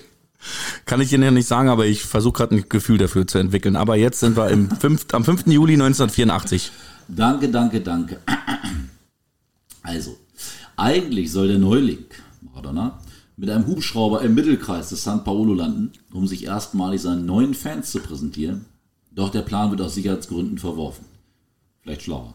Kann 0.86 1.02
ich 1.02 1.10
dir 1.10 1.20
ja 1.20 1.32
nicht 1.32 1.48
sagen, 1.48 1.70
aber 1.70 1.86
ich 1.86 2.04
versuche 2.04 2.34
gerade 2.34 2.56
ein 2.56 2.66
Gefühl 2.68 2.98
dafür 2.98 3.26
zu 3.26 3.38
entwickeln. 3.38 3.76
Aber 3.76 3.96
jetzt 3.96 4.20
sind 4.20 4.36
wir 4.36 4.50
im 4.50 4.70
fünf, 4.80 5.06
am 5.14 5.24
5. 5.24 5.48
Juli 5.48 5.74
1984. 5.74 6.72
Danke, 7.08 7.50
danke, 7.50 7.82
danke. 7.82 8.20
Also, 9.82 10.18
eigentlich 10.76 11.32
soll 11.32 11.48
der 11.50 11.60
Neuling, 11.60 12.06
Maradona, 12.42 13.00
mit 13.36 13.50
einem 13.50 13.68
Hubschrauber 13.68 14.22
im 14.22 14.36
Mittelkreis 14.36 14.90
des 14.90 15.04
San 15.04 15.24
Paolo 15.24 15.54
landen, 15.54 15.92
um 16.12 16.28
sich 16.28 16.46
erstmalig 16.46 17.02
seinen 17.02 17.26
neuen 17.26 17.54
Fans 17.54 17.92
zu 17.92 18.00
präsentieren. 18.00 18.66
Doch 19.12 19.30
der 19.30 19.42
Plan 19.42 19.72
wird 19.72 19.82
aus 19.82 19.96
Sicherheitsgründen 19.96 20.58
verworfen. 20.58 21.06
Vielleicht 21.82 22.04
schlauer. 22.04 22.34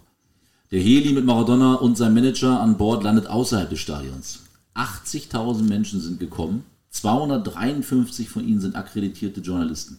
Der 0.71 0.81
Heli 0.81 1.13
mit 1.13 1.25
Maradona 1.25 1.75
und 1.75 1.97
seinem 1.97 2.15
Manager 2.15 2.61
an 2.61 2.77
Bord 2.77 3.03
landet 3.03 3.27
außerhalb 3.27 3.71
des 3.71 3.81
Stadions. 3.81 4.41
80.000 4.79 5.63
Menschen 5.63 6.01
sind 6.01 6.21
gekommen, 6.21 6.65
253 6.91 8.29
von 8.29 8.47
ihnen 8.47 8.61
sind 8.61 8.77
akkreditierte 8.77 9.41
Journalisten. 9.41 9.99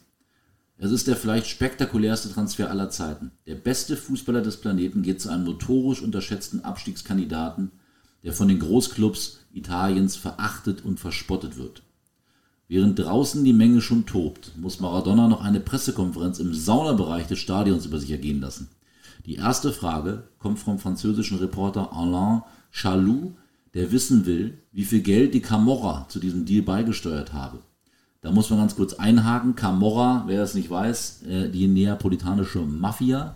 Es 0.78 0.92
ist 0.92 1.08
der 1.08 1.18
vielleicht 1.18 1.48
spektakulärste 1.48 2.32
Transfer 2.32 2.72
aller 2.72 2.90
Zeiten. 2.90 3.32
Der 3.46 3.56
beste 3.56 3.98
Fußballer 3.98 4.42
des 4.42 4.58
Planeten 4.58 5.02
geht 5.04 5.20
zu 5.22 5.30
einem 5.30 5.44
notorisch 5.44 6.02
unterschätzten 6.02 6.64
Abstiegskandidaten, 6.64 7.72
der 8.24 8.32
von 8.32 8.48
den 8.48 8.60
Großclubs 8.60 9.40
Italiens 9.52 10.16
verachtet 10.16 10.86
und 10.86 11.00
verspottet 11.00 11.58
wird. 11.58 11.84
Während 12.70 12.98
draußen 12.98 13.44
die 13.44 13.52
Menge 13.52 13.82
schon 13.82 14.06
tobt, 14.06 14.54
muss 14.56 14.80
Maradona 14.80 15.28
noch 15.28 15.44
eine 15.44 15.60
Pressekonferenz 15.60 16.40
im 16.40 16.54
Saunabereich 16.54 17.28
des 17.28 17.40
Stadions 17.40 17.86
über 17.86 18.00
sich 18.00 18.12
ergehen 18.12 18.40
lassen. 18.40 18.70
Die 19.26 19.36
erste 19.36 19.74
Frage 19.74 20.24
kommt 20.38 20.60
vom 20.60 20.80
französischen 20.80 21.40
Reporter 21.40 21.92
Alain 21.92 22.44
Chaloux, 22.72 23.34
der 23.74 23.92
wissen 23.92 24.26
will, 24.26 24.58
wie 24.72 24.86
viel 24.86 25.02
Geld 25.02 25.34
die 25.34 25.42
Camorra 25.42 26.08
zu 26.10 26.20
diesem 26.20 26.46
Deal 26.46 26.64
beigesteuert 26.64 27.34
habe. 27.34 27.60
Da 28.22 28.32
muss 28.32 28.50
man 28.50 28.60
ganz 28.60 28.76
kurz 28.76 28.94
einhaken. 28.94 29.56
Camorra, 29.56 30.24
wer 30.28 30.42
das 30.42 30.54
nicht 30.54 30.70
weiß, 30.70 31.24
äh, 31.24 31.50
die 31.50 31.68
neapolitanische 31.68 32.60
Mafia. 32.60 33.36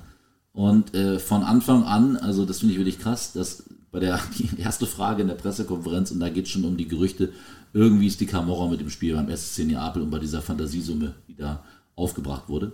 Und 0.52 0.94
äh, 0.94 1.20
von 1.20 1.44
Anfang 1.44 1.84
an, 1.84 2.18
also 2.18 2.46
das 2.46 2.60
finde 2.60 2.74
ich 2.74 2.80
wirklich 2.80 3.00
krass, 3.00 3.34
dass 3.34 3.64
bei 3.92 4.00
der 4.00 4.20
die 4.38 4.60
erste 4.60 4.86
Frage 4.86 5.22
in 5.22 5.28
der 5.28 5.36
Pressekonferenz, 5.36 6.12
und 6.12 6.20
da 6.20 6.30
geht 6.30 6.46
es 6.46 6.52
schon 6.52 6.66
um 6.66 6.78
die 6.78 6.88
Gerüchte, 6.88 7.32
irgendwie 7.74 8.08
ist 8.08 8.20
die 8.20 8.26
Camorra 8.26 8.70
mit 8.70 8.82
dem 8.82 8.90
Spiel 8.90 9.16
beim 9.16 9.30
SSC 9.30 9.66
Neapel 9.66 10.02
und 10.02 10.12
bei 10.12 10.20
dieser 10.20 10.42
Fantasiesumme, 10.42 11.16
die 11.28 11.36
da 11.36 11.64
aufgebracht 11.96 12.50
wurde. 12.50 12.74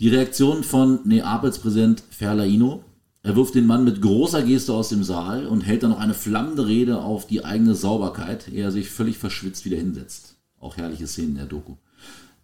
Die 0.00 0.08
Reaktion 0.08 0.64
von 0.64 1.00
Neapels 1.04 1.58
Präsident 1.58 2.02
Ferlaino. 2.10 2.84
Er 3.24 3.36
wirft 3.36 3.54
den 3.54 3.66
Mann 3.66 3.84
mit 3.84 4.02
großer 4.02 4.42
Geste 4.42 4.72
aus 4.72 4.88
dem 4.88 5.04
Saal 5.04 5.46
und 5.46 5.60
hält 5.60 5.84
dann 5.84 5.90
noch 5.90 6.00
eine 6.00 6.14
flammende 6.14 6.66
Rede 6.66 7.00
auf 7.00 7.26
die 7.26 7.44
eigene 7.44 7.76
Sauberkeit, 7.76 8.48
ehe 8.48 8.64
er 8.64 8.72
sich 8.72 8.90
völlig 8.90 9.16
verschwitzt 9.16 9.64
wieder 9.64 9.76
hinsetzt. 9.76 10.34
Auch 10.58 10.76
herrliche 10.76 11.06
Szenen 11.06 11.30
in 11.30 11.36
der 11.36 11.46
Doku. 11.46 11.76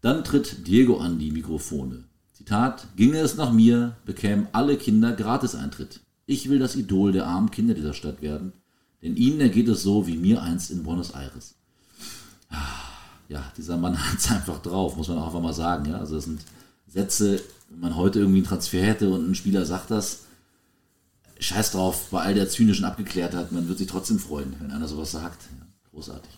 Dann 0.01 0.23
tritt 0.23 0.69
Diego 0.69 0.99
an 0.99 1.19
die 1.19 1.33
Mikrofone. 1.33 2.05
Zitat, 2.33 2.87
ginge 2.95 3.19
es 3.19 3.37
nach 3.37 3.53
mir, 3.53 3.97
bekämen 4.05 4.47
alle 4.53 4.77
Kinder 4.77 5.13
Gratiseintritt. 5.13 6.01
Ich 6.27 6.49
will 6.49 6.61
das 6.61 6.77
Idol 6.77 7.11
der 7.11 7.27
armen 7.27 7.51
Kinder 7.51 7.75
dieser 7.75 7.95
Stadt 7.95 8.23
werden, 8.23 8.53
denn 9.03 9.17
ihnen 9.17 9.41
ergeht 9.41 9.69
es 9.69 9.83
so 9.83 10.07
wie 10.07 10.17
mir 10.17 10.43
einst 10.43 10.71
in 10.71 10.85
Buenos 10.85 11.11
Aires. 11.11 11.57
Ja, 13.29 13.43
dieser 13.57 13.77
Mann 13.77 13.99
hat 14.11 14.19
es 14.19 14.31
einfach 14.31 14.63
drauf, 14.63 14.97
muss 14.97 15.09
man 15.09 15.19
auch 15.19 15.27
einfach 15.27 15.43
mal 15.43 15.53
sagen. 15.53 15.91
Ja? 15.91 15.99
Also 15.99 16.15
das 16.15 16.25
sind 16.27 16.41
Sätze, 16.87 17.41
wenn 17.69 17.81
man 17.81 17.97
heute 17.97 18.21
irgendwie 18.21 18.39
einen 18.39 18.47
Transfer 18.47 18.83
hätte 18.83 19.11
und 19.11 19.29
ein 19.29 19.35
Spieler 19.35 19.65
sagt 19.65 19.91
das, 19.91 20.28
scheiß 21.39 21.73
drauf, 21.73 22.09
bei 22.11 22.23
all 22.23 22.35
der 22.35 22.49
zynischen 22.49 22.85
Abgeklärtheit, 22.85 23.53
man 23.53 23.69
wird 23.69 23.79
sich 23.79 23.87
trotzdem 23.87 24.19
freuen, 24.19 24.55
wenn 24.61 24.71
einer 24.71 24.89
sowas 24.89 25.13
sagt. 25.13 25.43
Ja, 25.43 25.67
großartig. 25.91 26.31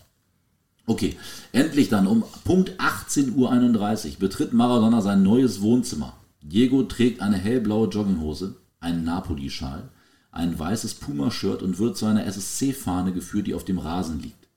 Okay, 0.87 1.15
endlich 1.51 1.89
dann 1.89 2.07
um 2.07 2.23
Punkt 2.43 2.79
18.31 2.79 4.13
Uhr 4.13 4.19
betritt 4.19 4.53
Maradona 4.53 5.01
sein 5.01 5.23
neues 5.23 5.61
Wohnzimmer. 5.61 6.13
Diego 6.41 6.83
trägt 6.83 7.21
eine 7.21 7.37
hellblaue 7.37 7.87
Jogginghose, 7.87 8.55
einen 8.79 9.03
Napoli-Schal, 9.03 9.89
ein 10.31 10.57
weißes 10.57 10.95
Puma-Shirt 10.95 11.61
und 11.61 11.77
wird 11.77 11.97
zu 11.97 12.07
einer 12.07 12.25
SSC-Fahne 12.25 13.13
geführt, 13.13 13.47
die 13.47 13.53
auf 13.53 13.63
dem 13.63 13.77
Rasen 13.77 14.19
liegt. 14.21 14.47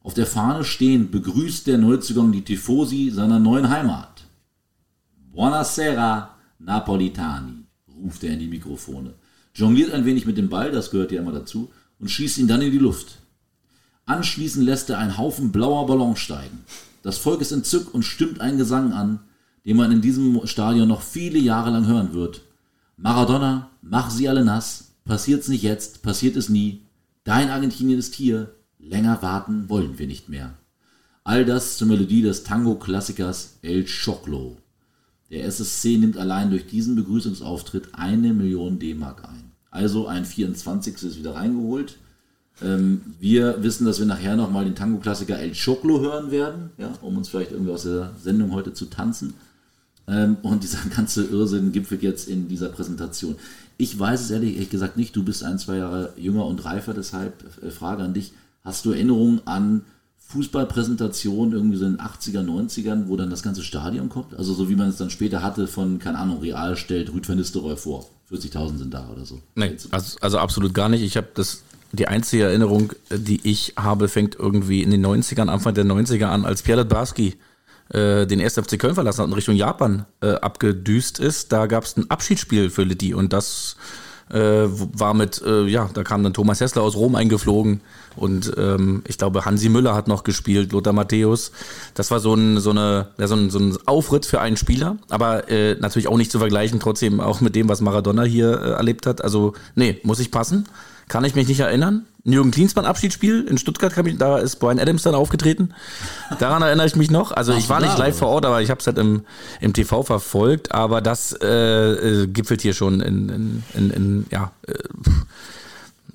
Auf 0.00 0.14
der 0.14 0.26
Fahne 0.26 0.64
stehend 0.64 1.12
begrüßt 1.12 1.68
der 1.68 1.78
Neuzugang 1.78 2.32
die 2.32 2.42
Tifosi 2.42 3.10
seiner 3.10 3.38
neuen 3.38 3.70
Heimat. 3.70 4.24
Buonasera, 5.30 6.36
Napolitani, 6.58 7.64
ruft 8.02 8.24
er 8.24 8.32
in 8.32 8.40
die 8.40 8.48
Mikrofone. 8.48 9.14
Jongliert 9.54 9.92
ein 9.92 10.04
wenig 10.04 10.26
mit 10.26 10.38
dem 10.38 10.48
Ball, 10.48 10.70
das 10.70 10.90
gehört 10.90 11.12
ja 11.12 11.20
immer 11.20 11.32
dazu, 11.32 11.70
und 11.98 12.10
schießt 12.10 12.38
ihn 12.38 12.48
dann 12.48 12.62
in 12.62 12.72
die 12.72 12.78
Luft. 12.78 13.18
Anschließend 14.06 14.64
lässt 14.64 14.90
er 14.90 14.98
einen 14.98 15.18
Haufen 15.18 15.52
blauer 15.52 15.86
Ballons 15.86 16.18
steigen. 16.18 16.64
Das 17.02 17.18
Volk 17.18 17.40
ist 17.40 17.52
entzückt 17.52 17.94
und 17.94 18.02
stimmt 18.02 18.40
einen 18.40 18.58
Gesang 18.58 18.92
an, 18.92 19.20
den 19.64 19.76
man 19.76 19.92
in 19.92 20.00
diesem 20.00 20.46
Stadion 20.46 20.88
noch 20.88 21.02
viele 21.02 21.38
Jahre 21.38 21.70
lang 21.70 21.86
hören 21.86 22.12
wird. 22.12 22.42
Maradona, 22.96 23.70
mach 23.80 24.10
sie 24.10 24.28
alle 24.28 24.44
nass, 24.44 24.92
passiert's 25.04 25.48
nicht 25.48 25.62
jetzt, 25.62 26.02
passiert 26.02 26.36
es 26.36 26.48
nie. 26.48 26.82
Dein 27.24 27.50
Argentinien 27.50 27.98
ist 27.98 28.14
hier, 28.14 28.54
länger 28.78 29.22
warten 29.22 29.68
wollen 29.68 29.98
wir 29.98 30.06
nicht 30.06 30.28
mehr. 30.28 30.54
All 31.24 31.44
das 31.44 31.76
zur 31.76 31.86
Melodie 31.86 32.22
des 32.22 32.42
Tango-Klassikers 32.42 33.58
El 33.62 33.84
Choclo. 33.84 34.56
Der 35.32 35.46
SSC 35.46 35.96
nimmt 35.96 36.18
allein 36.18 36.50
durch 36.50 36.66
diesen 36.66 36.94
Begrüßungsauftritt 36.94 37.88
eine 37.92 38.34
Million 38.34 38.78
D-Mark 38.78 39.24
ein. 39.24 39.50
Also 39.70 40.06
ein 40.06 40.26
24. 40.26 41.02
ist 41.02 41.18
wieder 41.18 41.34
reingeholt. 41.34 41.96
Ähm, 42.60 43.00
wir 43.18 43.62
wissen, 43.62 43.86
dass 43.86 43.98
wir 43.98 44.06
nachher 44.06 44.36
nochmal 44.36 44.66
den 44.66 44.74
Tango-Klassiker 44.74 45.38
El 45.38 45.52
Choclo 45.54 46.00
hören 46.00 46.30
werden, 46.30 46.70
ja, 46.76 46.92
um 47.00 47.16
uns 47.16 47.30
vielleicht 47.30 47.52
irgendwie 47.52 47.72
aus 47.72 47.84
der 47.84 48.12
Sendung 48.22 48.52
heute 48.52 48.74
zu 48.74 48.86
tanzen. 48.86 49.32
Ähm, 50.06 50.36
und 50.42 50.62
dieser 50.62 50.86
ganze 50.94 51.24
Irrsinn 51.24 51.72
gipfelt 51.72 52.02
jetzt 52.02 52.28
in 52.28 52.48
dieser 52.48 52.68
Präsentation. 52.68 53.36
Ich 53.78 53.98
weiß 53.98 54.20
es 54.20 54.30
ehrlich, 54.30 54.54
ehrlich 54.54 54.70
gesagt 54.70 54.98
nicht. 54.98 55.16
Du 55.16 55.24
bist 55.24 55.42
ein, 55.42 55.58
zwei 55.58 55.78
Jahre 55.78 56.12
jünger 56.18 56.44
und 56.44 56.62
reifer, 56.62 56.92
deshalb 56.92 57.42
äh, 57.62 57.70
Frage 57.70 58.02
an 58.02 58.12
dich. 58.12 58.34
Hast 58.64 58.84
du 58.84 58.90
Erinnerungen 58.90 59.40
an 59.46 59.82
Fußballpräsentationen 60.32 61.52
irgendwie 61.52 61.76
so 61.76 61.84
in 61.84 61.96
den 61.96 62.00
80er, 62.00 62.42
90ern, 62.42 63.08
wo 63.08 63.16
dann 63.16 63.28
das 63.28 63.42
ganze 63.42 63.62
Stadion 63.62 64.08
kommt? 64.08 64.34
Also 64.34 64.54
so 64.54 64.68
wie 64.70 64.76
man 64.76 64.88
es 64.88 64.96
dann 64.96 65.10
später 65.10 65.42
hatte 65.42 65.66
von, 65.66 65.98
keine 65.98 66.18
Ahnung, 66.18 66.40
Real 66.40 66.76
stellt 66.76 67.12
Rüd 67.12 67.28
van 67.28 67.36
Nistelrooy 67.36 67.76
vor. 67.76 68.06
40.000 68.30 68.78
sind 68.78 68.94
da 68.94 69.08
oder 69.10 69.26
so. 69.26 69.40
Nee, 69.56 69.76
also, 69.90 70.16
also 70.20 70.38
absolut 70.38 70.72
gar 70.72 70.88
nicht. 70.88 71.02
Ich 71.02 71.18
habe 71.18 71.28
das, 71.34 71.62
die 71.92 72.08
einzige 72.08 72.44
Erinnerung, 72.44 72.94
die 73.10 73.40
ich 73.44 73.74
habe, 73.76 74.08
fängt 74.08 74.34
irgendwie 74.34 74.82
in 74.82 74.90
den 74.90 75.04
90ern, 75.04 75.48
Anfang 75.48 75.74
der 75.74 75.84
90er 75.84 76.24
an, 76.24 76.46
als 76.46 76.62
Pierre 76.62 76.86
Barski 76.86 77.36
äh, 77.90 78.26
den 78.26 78.40
1. 78.40 78.54
FC 78.54 78.78
Köln 78.78 78.94
verlassen 78.94 79.18
hat 79.18 79.26
und 79.26 79.34
Richtung 79.34 79.54
Japan 79.54 80.06
äh, 80.22 80.32
abgedüst 80.32 81.20
ist. 81.20 81.52
Da 81.52 81.66
gab 81.66 81.84
es 81.84 81.98
ein 81.98 82.10
Abschiedsspiel 82.10 82.70
für 82.70 82.84
Litti 82.84 83.12
und 83.12 83.34
das 83.34 83.76
Äh, 84.32 84.66
war 84.66 85.12
mit, 85.12 85.42
äh, 85.44 85.66
ja, 85.66 85.90
da 85.92 86.02
kam 86.04 86.22
dann 86.22 86.32
Thomas 86.32 86.60
Hessler 86.60 86.82
aus 86.82 86.96
Rom 86.96 87.16
eingeflogen 87.16 87.82
und 88.16 88.50
ähm, 88.56 89.02
ich 89.06 89.18
glaube 89.18 89.44
Hansi 89.44 89.68
Müller 89.68 89.94
hat 89.94 90.08
noch 90.08 90.24
gespielt, 90.24 90.72
Lothar 90.72 90.94
Matthäus. 90.94 91.52
Das 91.92 92.10
war 92.10 92.18
so 92.18 92.34
ein, 92.34 92.58
so 92.58 92.70
eine, 92.70 93.08
ja, 93.18 93.26
so 93.26 93.34
ein, 93.34 93.50
so 93.50 93.58
ein 93.58 93.76
Aufritt 93.84 94.24
für 94.24 94.40
einen 94.40 94.56
Spieler, 94.56 94.96
aber 95.10 95.50
äh, 95.50 95.74
natürlich 95.74 96.08
auch 96.08 96.16
nicht 96.16 96.32
zu 96.32 96.38
vergleichen, 96.38 96.80
trotzdem 96.80 97.20
auch 97.20 97.42
mit 97.42 97.54
dem, 97.54 97.68
was 97.68 97.82
Maradona 97.82 98.22
hier 98.22 98.52
äh, 98.52 98.70
erlebt 98.70 99.04
hat. 99.04 99.22
Also, 99.22 99.52
nee, 99.74 100.00
muss 100.02 100.18
ich 100.18 100.30
passen. 100.30 100.66
Kann 101.12 101.24
ich 101.26 101.34
mich 101.34 101.46
nicht 101.46 101.60
erinnern. 101.60 102.06
Jürgen 102.24 102.52
Klinsmann 102.52 102.86
Abschiedsspiel 102.86 103.44
in 103.44 103.58
Stuttgart, 103.58 103.92
da 104.16 104.38
ist 104.38 104.56
Brian 104.56 104.78
Adams 104.78 105.02
dann 105.02 105.14
aufgetreten. 105.14 105.74
Daran 106.38 106.62
erinnere 106.62 106.86
ich 106.86 106.96
mich 106.96 107.10
noch. 107.10 107.32
Also 107.32 107.52
ich 107.52 107.68
war 107.68 107.82
nicht 107.82 107.98
live 107.98 108.16
vor 108.16 108.28
Ort, 108.28 108.46
aber 108.46 108.62
ich 108.62 108.70
habe 108.70 108.80
es 108.80 108.86
halt 108.86 108.96
im, 108.96 109.26
im 109.60 109.74
TV 109.74 110.04
verfolgt. 110.04 110.72
Aber 110.72 111.02
das 111.02 111.36
äh, 111.42 111.46
äh, 111.46 112.26
gipfelt 112.28 112.62
hier 112.62 112.72
schon 112.72 113.02
in, 113.02 113.28
in, 113.28 113.62
in, 113.74 113.90
in 113.90 114.26
ja, 114.30 114.52
äh, 114.66 114.72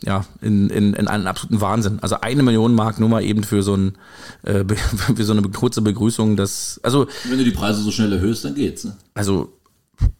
ja, 0.01 0.25
in, 0.41 0.71
in, 0.71 0.95
in 0.95 1.07
einen 1.07 1.27
absoluten 1.27 1.61
Wahnsinn. 1.61 1.99
Also 2.01 2.21
eine 2.21 2.41
Million 2.41 2.73
Mark 2.73 2.99
nur 2.99 3.09
mal 3.09 3.23
eben 3.23 3.43
für 3.43 3.61
so, 3.61 3.75
ein, 3.75 3.99
äh, 4.41 4.63
für 5.15 5.23
so 5.23 5.33
eine 5.33 5.43
kurze 5.43 5.83
Begrüßung. 5.83 6.37
Das, 6.37 6.79
also, 6.81 7.05
Wenn 7.25 7.37
du 7.37 7.43
die 7.43 7.51
Preise 7.51 7.83
so 7.83 7.91
schnell 7.91 8.13
erhöhst, 8.13 8.45
dann 8.45 8.55
geht's. 8.55 8.83
Ne? 8.83 8.97
Also 9.13 9.53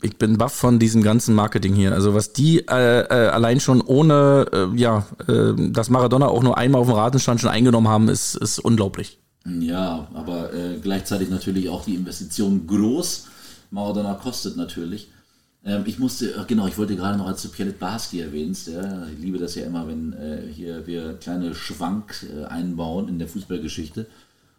ich 0.01 0.17
bin 0.17 0.37
baff 0.37 0.53
von 0.53 0.79
diesem 0.79 1.03
ganzen 1.03 1.35
Marketing 1.35 1.73
hier. 1.73 1.93
Also 1.93 2.13
was 2.13 2.33
die 2.33 2.59
äh, 2.67 2.99
äh, 3.01 3.29
allein 3.29 3.59
schon 3.59 3.81
ohne, 3.81 4.45
äh, 4.51 4.77
ja, 4.77 5.05
äh, 5.27 5.53
dass 5.71 5.89
Maradona 5.89 6.27
auch 6.27 6.43
nur 6.43 6.57
einmal 6.57 6.81
auf 6.81 6.87
dem 6.87 6.95
Ratenstand 6.95 7.41
schon 7.41 7.49
eingenommen 7.49 7.87
haben, 7.87 8.09
ist, 8.09 8.35
ist 8.35 8.59
unglaublich. 8.59 9.19
Ja, 9.45 10.07
aber 10.13 10.53
äh, 10.53 10.77
gleichzeitig 10.81 11.29
natürlich 11.29 11.69
auch 11.69 11.85
die 11.85 11.95
Investition 11.95 12.67
groß. 12.67 13.27
Maradona 13.71 14.13
kostet 14.15 14.57
natürlich. 14.57 15.09
Ähm, 15.63 15.83
ich 15.85 15.99
musste, 15.99 16.45
genau, 16.47 16.67
ich 16.67 16.77
wollte 16.77 16.95
gerade 16.95 17.17
noch, 17.17 17.27
als 17.27 17.43
du 17.43 17.49
Pierre 17.49 17.71
Barski 17.71 18.19
erwähnst, 18.19 18.67
ja, 18.67 19.07
ich 19.07 19.19
liebe 19.19 19.37
das 19.37 19.55
ja 19.55 19.65
immer, 19.65 19.87
wenn 19.87 20.13
äh, 20.13 20.41
hier 20.51 20.85
wir 20.85 21.13
kleine 21.13 21.55
Schwank 21.55 22.25
äh, 22.35 22.45
einbauen 22.45 23.07
in 23.07 23.19
der 23.19 23.27
Fußballgeschichte. 23.27 24.07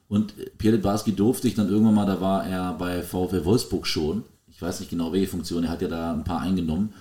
Und 0.08 0.34
Pierre 0.56 0.78
Barski 0.78 1.12
durfte 1.12 1.48
ich 1.48 1.54
dann 1.54 1.68
irgendwann 1.68 1.94
mal, 1.94 2.06
da 2.06 2.20
war 2.20 2.46
er 2.46 2.72
bei 2.72 3.02
VfL 3.02 3.44
Wolfsburg 3.44 3.86
schon 3.86 4.24
ich 4.58 4.62
weiß 4.62 4.80
nicht 4.80 4.90
genau, 4.90 5.12
welche 5.12 5.28
Funktion, 5.28 5.62
er 5.62 5.70
hat 5.70 5.82
ja 5.82 5.86
da 5.86 6.12
ein 6.12 6.24
paar 6.24 6.40
eingenommen. 6.40 6.92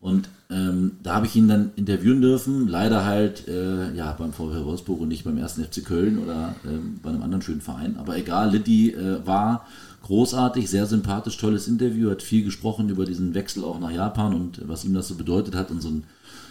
Und 0.00 0.28
ähm, 0.50 0.96
da 1.04 1.14
habe 1.14 1.26
ich 1.26 1.36
ihn 1.36 1.46
dann 1.46 1.70
interviewen 1.76 2.20
dürfen, 2.20 2.66
leider 2.66 3.04
halt 3.04 3.46
äh, 3.46 3.94
ja 3.94 4.10
beim 4.18 4.32
VfL 4.32 4.64
Wolfsburg 4.64 5.00
und 5.00 5.08
nicht 5.08 5.22
beim 5.22 5.38
1. 5.38 5.60
FC 5.60 5.84
Köln 5.84 6.18
oder 6.18 6.56
ähm, 6.66 6.98
bei 7.04 7.10
einem 7.10 7.22
anderen 7.22 7.40
schönen 7.40 7.60
Verein. 7.60 7.96
Aber 7.98 8.18
egal, 8.18 8.50
Liddy 8.50 8.94
äh, 8.94 9.24
war 9.24 9.64
großartig, 10.02 10.68
sehr 10.68 10.86
sympathisch, 10.86 11.36
tolles 11.36 11.68
Interview, 11.68 12.10
hat 12.10 12.20
viel 12.20 12.44
gesprochen 12.44 12.88
über 12.88 13.04
diesen 13.04 13.32
Wechsel 13.32 13.62
auch 13.62 13.78
nach 13.78 13.92
Japan 13.92 14.34
und 14.34 14.68
was 14.68 14.84
ihm 14.84 14.92
das 14.92 15.06
so 15.06 15.14
bedeutet 15.14 15.54
hat 15.54 15.70
und 15.70 15.80
so 15.80 15.90
ein 15.90 16.04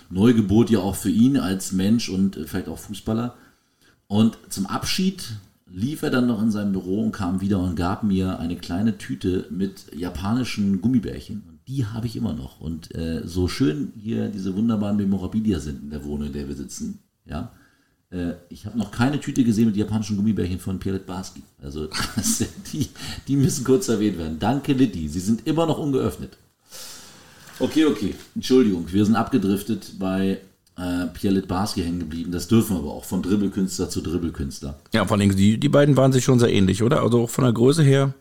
Neugebot 0.09 0.69
ja 0.69 0.79
auch 0.79 0.95
für 0.95 1.09
ihn 1.09 1.35
als 1.35 1.73
Mensch 1.73 2.07
und 2.07 2.37
äh, 2.37 2.45
vielleicht 2.45 2.69
auch 2.69 2.79
Fußballer. 2.79 3.35
Und 4.07 4.37
zum 4.47 4.65
Abschied 4.65 5.25
lief 5.73 6.03
er 6.03 6.11
dann 6.11 6.27
noch 6.27 6.41
in 6.41 6.51
seinem 6.51 6.71
Büro 6.71 7.01
und 7.01 7.11
kam 7.11 7.41
wieder 7.41 7.59
und 7.59 7.75
gab 7.75 8.03
mir 8.03 8.39
eine 8.39 8.55
kleine 8.55 8.97
Tüte 8.99 9.47
mit 9.49 9.93
japanischen 9.93 10.81
Gummibärchen. 10.81 11.43
Und 11.49 11.59
die 11.67 11.87
habe 11.87 12.05
ich 12.05 12.15
immer 12.15 12.33
noch. 12.33 12.61
Und 12.61 12.93
äh, 12.95 13.23
so 13.25 13.47
schön 13.47 13.91
hier 13.97 14.27
diese 14.29 14.55
wunderbaren 14.55 14.97
Memorabilia 14.97 15.59
sind 15.59 15.81
in 15.81 15.89
der 15.89 16.05
Wohnung, 16.05 16.27
in 16.27 16.33
der 16.33 16.47
wir 16.47 16.55
sitzen, 16.55 16.99
ja, 17.25 17.51
äh, 18.11 18.33
ich 18.49 18.67
habe 18.67 18.77
noch 18.77 18.91
keine 18.91 19.19
Tüte 19.19 19.43
gesehen 19.43 19.65
mit 19.65 19.75
japanischen 19.75 20.15
Gummibärchen 20.15 20.59
von 20.59 20.77
Pierre 20.77 20.99
Barski. 20.99 21.41
Also 21.59 21.89
die, 22.71 22.87
die 23.27 23.35
müssen 23.35 23.63
kurz 23.63 23.89
erwähnt 23.89 24.19
werden. 24.19 24.37
Danke, 24.37 24.73
Liddy. 24.73 25.07
Sie 25.07 25.19
sind 25.19 25.47
immer 25.47 25.65
noch 25.65 25.79
ungeöffnet. 25.79 26.37
Okay, 27.57 27.85
okay. 27.85 28.13
Entschuldigung, 28.35 28.91
wir 28.91 29.05
sind 29.05 29.15
abgedriftet 29.15 29.93
bei 29.97 30.39
äh, 30.77 31.07
Pierre 31.13 31.35
Litbarski 31.35 31.83
hängen 31.83 31.99
geblieben. 31.99 32.31
Das 32.31 32.47
dürfen 32.47 32.75
wir 32.75 32.79
aber 32.79 32.91
auch, 32.91 33.05
von 33.05 33.21
Dribbelkünstler 33.21 33.89
zu 33.89 34.01
Dribbelkünstler. 34.01 34.75
Ja, 34.93 35.05
vor 35.05 35.17
allem 35.17 35.35
die, 35.35 35.59
die 35.59 35.69
beiden 35.69 35.97
waren 35.97 36.11
sich 36.11 36.23
schon 36.23 36.39
sehr 36.39 36.51
ähnlich, 36.51 36.83
oder? 36.83 37.01
Also 37.01 37.23
auch 37.23 37.29
von 37.29 37.43
der 37.43 37.53
Größe 37.53 37.83
her 37.83 38.13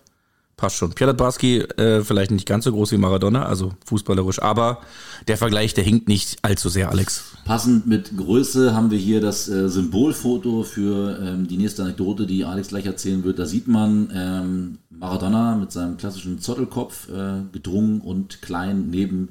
passt 0.62 0.76
schon. 0.76 0.92
Pierre 0.92 1.10
Litbarski 1.10 1.58
äh, 1.58 2.02
vielleicht 2.02 2.30
nicht 2.30 2.46
ganz 2.46 2.64
so 2.64 2.72
groß 2.72 2.92
wie 2.92 2.96
Maradona, 2.96 3.46
also 3.46 3.72
fußballerisch, 3.84 4.40
aber 4.40 4.78
der 5.26 5.36
Vergleich, 5.36 5.74
der 5.74 5.82
hinkt 5.82 6.06
nicht 6.08 6.38
allzu 6.42 6.68
sehr, 6.68 6.90
Alex. 6.90 7.32
Passend 7.44 7.86
mit 7.88 8.16
Größe 8.16 8.72
haben 8.72 8.90
wir 8.92 8.98
hier 8.98 9.20
das 9.20 9.48
äh, 9.48 9.68
Symbolfoto 9.68 10.62
für 10.62 11.18
ähm, 11.20 11.48
die 11.48 11.56
nächste 11.56 11.82
Anekdote, 11.82 12.26
die 12.26 12.44
Alex 12.44 12.68
gleich 12.68 12.86
erzählen 12.86 13.24
wird. 13.24 13.40
Da 13.40 13.46
sieht 13.46 13.66
man 13.66 14.12
ähm, 14.14 14.78
Maradona 14.90 15.56
mit 15.56 15.72
seinem 15.72 15.96
klassischen 15.96 16.38
Zottelkopf 16.38 17.08
äh, 17.08 17.42
gedrungen 17.50 18.00
und 18.00 18.40
klein 18.40 18.88
neben 18.90 19.30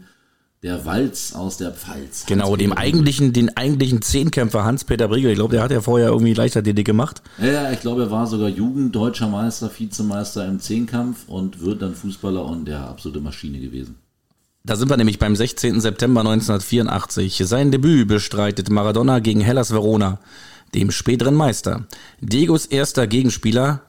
der 0.64 0.86
Walz 0.86 1.34
aus 1.34 1.58
der 1.58 1.72
Pfalz. 1.72 2.26
Genau, 2.28 2.56
dem 2.56 2.72
eigentlichen, 2.72 3.34
den 3.34 3.58
eigentlichen 3.58 4.04
Zehnkämpfer 4.04 4.64
Hans-Peter 4.64 5.08
Briegel. 5.08 5.32
Ich 5.32 5.38
glaube, 5.38 5.56
der 5.56 5.64
hat 5.64 5.72
ja 5.72 5.82
vorher 5.82 6.10
irgendwie 6.10 6.36
Leichtathletik 6.36 6.86
gemacht. 6.86 7.24
Ja, 7.40 7.72
ich 7.72 7.80
glaube, 7.80 8.04
er 8.04 8.12
war 8.12 8.28
sogar 8.28 8.48
Jugenddeutscher 8.48 9.28
Meister, 9.28 9.72
Vizemeister 9.76 10.46
im 10.46 10.60
Zehnkampf 10.60 11.28
und 11.28 11.62
wird 11.62 11.82
dann 11.82 11.96
Fußballer 11.96 12.46
und 12.46 12.66
der 12.66 12.82
absolute 12.82 13.22
Maschine 13.22 13.60
gewesen. 13.60 13.96
Da 14.64 14.76
sind 14.76 14.92
wir 14.92 14.98
nämlich 14.98 15.18
beim 15.18 15.36
16. 15.36 15.82
September 15.82 16.22
1984. 16.22 17.42
Sein 17.46 17.72
Debüt 17.72 18.08
bestreitet 18.08 18.70
Maradona 18.70 19.18
gegen 19.18 19.42
Hellas 19.42 19.72
Verona, 19.72 20.20
dem 20.76 20.92
späteren 20.92 21.34
Meister. 21.34 21.88
Diegos 22.20 22.68
erster 22.68 23.08
Gegenspieler 23.08 23.82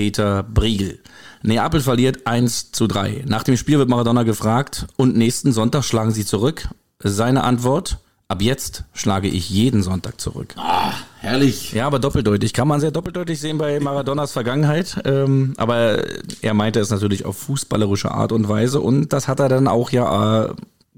Hans-Peter 0.00 0.42
Briegel. 0.42 0.98
Neapel 1.42 1.80
verliert 1.80 2.26
1 2.26 2.72
zu 2.72 2.86
3. 2.86 3.24
Nach 3.26 3.42
dem 3.42 3.58
Spiel 3.58 3.78
wird 3.78 3.90
Maradona 3.90 4.22
gefragt, 4.22 4.86
und 4.96 5.14
nächsten 5.14 5.52
Sonntag 5.52 5.84
schlagen 5.84 6.10
sie 6.10 6.24
zurück? 6.24 6.68
Seine 7.00 7.44
Antwort, 7.44 7.98
ab 8.26 8.40
jetzt 8.40 8.84
schlage 8.94 9.28
ich 9.28 9.50
jeden 9.50 9.82
Sonntag 9.82 10.18
zurück. 10.18 10.54
Ah, 10.56 10.92
herrlich. 11.18 11.72
Ja, 11.72 11.86
aber 11.86 11.98
doppeldeutig. 11.98 12.54
Kann 12.54 12.66
man 12.66 12.80
sehr 12.80 12.92
doppeldeutig 12.92 13.38
sehen 13.40 13.58
bei 13.58 13.78
Maradonas 13.78 14.32
Vergangenheit. 14.32 15.02
Ähm, 15.04 15.52
aber 15.58 16.02
er 16.40 16.54
meinte 16.54 16.80
es 16.80 16.88
natürlich 16.88 17.26
auf 17.26 17.36
fußballerische 17.36 18.10
Art 18.10 18.32
und 18.32 18.48
Weise 18.48 18.80
und 18.80 19.12
das 19.12 19.28
hat 19.28 19.38
er 19.38 19.50
dann 19.50 19.68
auch 19.68 19.90
ja 19.90 20.44
äh, 20.44 20.54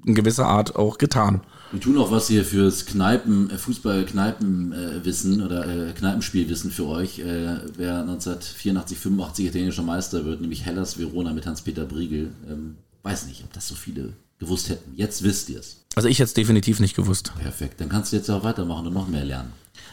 in 0.06 0.14
gewisser 0.14 0.46
Art 0.46 0.76
auch 0.76 0.98
getan. 0.98 1.40
Wir 1.72 1.80
tun 1.80 1.96
auch 1.96 2.10
was 2.10 2.28
hier 2.28 2.44
fürs 2.44 2.84
Kneipen, 2.84 3.48
äh, 3.48 3.56
Fußball-Kneipenwissen 3.56 5.40
äh, 5.40 5.42
oder 5.42 5.66
äh, 5.66 5.92
Kneipenspielwissen 5.92 6.70
für 6.70 6.86
euch. 6.86 7.18
Äh, 7.18 7.56
wer 7.78 8.00
1984, 8.00 8.98
85 8.98 9.46
italienischer 9.46 9.82
Meister 9.82 10.26
wird, 10.26 10.42
nämlich 10.42 10.66
Hellas 10.66 10.98
Verona 10.98 11.32
mit 11.32 11.46
Hans-Peter 11.46 11.86
Briegel. 11.86 12.30
Ähm, 12.46 12.76
weiß 13.02 13.26
nicht, 13.26 13.42
ob 13.42 13.54
das 13.54 13.68
so 13.68 13.74
viele 13.74 14.12
gewusst 14.38 14.68
hätten. 14.68 14.92
Jetzt 14.96 15.22
wisst 15.22 15.48
ihr 15.48 15.60
es. 15.60 15.78
Also 15.94 16.08
ich 16.08 16.18
hätte 16.18 16.26
es 16.26 16.34
definitiv 16.34 16.78
nicht 16.78 16.94
gewusst. 16.94 17.32
Perfekt, 17.38 17.80
dann 17.80 17.88
kannst 17.88 18.12
du 18.12 18.16
jetzt 18.16 18.28
auch 18.30 18.44
weitermachen 18.44 18.86
und 18.86 18.92
noch 18.92 19.08
mehr 19.08 19.24
lernen. 19.24 19.52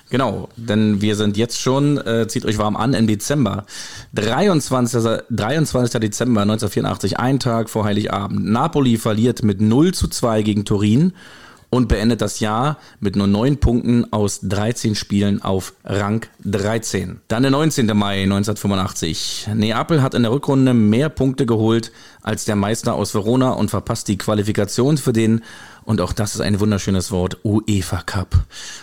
Genau, 0.09 0.49
denn 0.57 1.01
wir 1.01 1.15
sind 1.15 1.37
jetzt 1.37 1.61
schon, 1.61 1.97
äh, 1.97 2.27
zieht 2.27 2.43
euch 2.43 2.57
warm 2.57 2.75
an, 2.75 2.93
im 2.93 3.07
Dezember. 3.07 3.65
23. 4.15 5.21
23. 5.29 6.01
Dezember 6.01 6.41
1984, 6.41 7.19
ein 7.19 7.39
Tag 7.39 7.69
vor 7.69 7.85
Heiligabend. 7.85 8.43
Napoli 8.43 8.97
verliert 8.97 9.43
mit 9.43 9.61
0 9.61 9.93
zu 9.93 10.09
2 10.09 10.41
gegen 10.41 10.65
Turin 10.65 11.13
und 11.69 11.88
beendet 11.88 12.21
das 12.21 12.39
Jahr 12.39 12.77
mit 12.99 13.15
nur 13.15 13.27
neun 13.27 13.58
Punkten 13.58 14.12
aus 14.12 14.39
13 14.43 14.95
Spielen 14.95 15.41
auf 15.41 15.73
Rang 15.84 16.25
13. 16.43 17.21
Dann 17.27 17.43
der 17.43 17.51
19. 17.51 17.86
Mai 17.95 18.23
1985. 18.23 19.49
Neapel 19.53 20.01
hat 20.01 20.13
in 20.13 20.23
der 20.23 20.32
Rückrunde 20.32 20.73
mehr 20.73 21.10
Punkte 21.10 21.45
geholt 21.45 21.91
als 22.21 22.45
der 22.45 22.55
Meister 22.55 22.95
aus 22.95 23.13
Verona 23.13 23.51
und 23.51 23.69
verpasst 23.69 24.08
die 24.08 24.17
Qualifikation 24.17 24.97
für 24.97 25.13
den 25.13 25.41
und 25.89 26.01
auch 26.01 26.13
das 26.13 26.36
ist 26.36 26.41
ein 26.41 26.60
wunderschönes 26.60 27.10
Wort, 27.10 27.38
UEFA 27.43 28.03
Cup. 28.03 28.36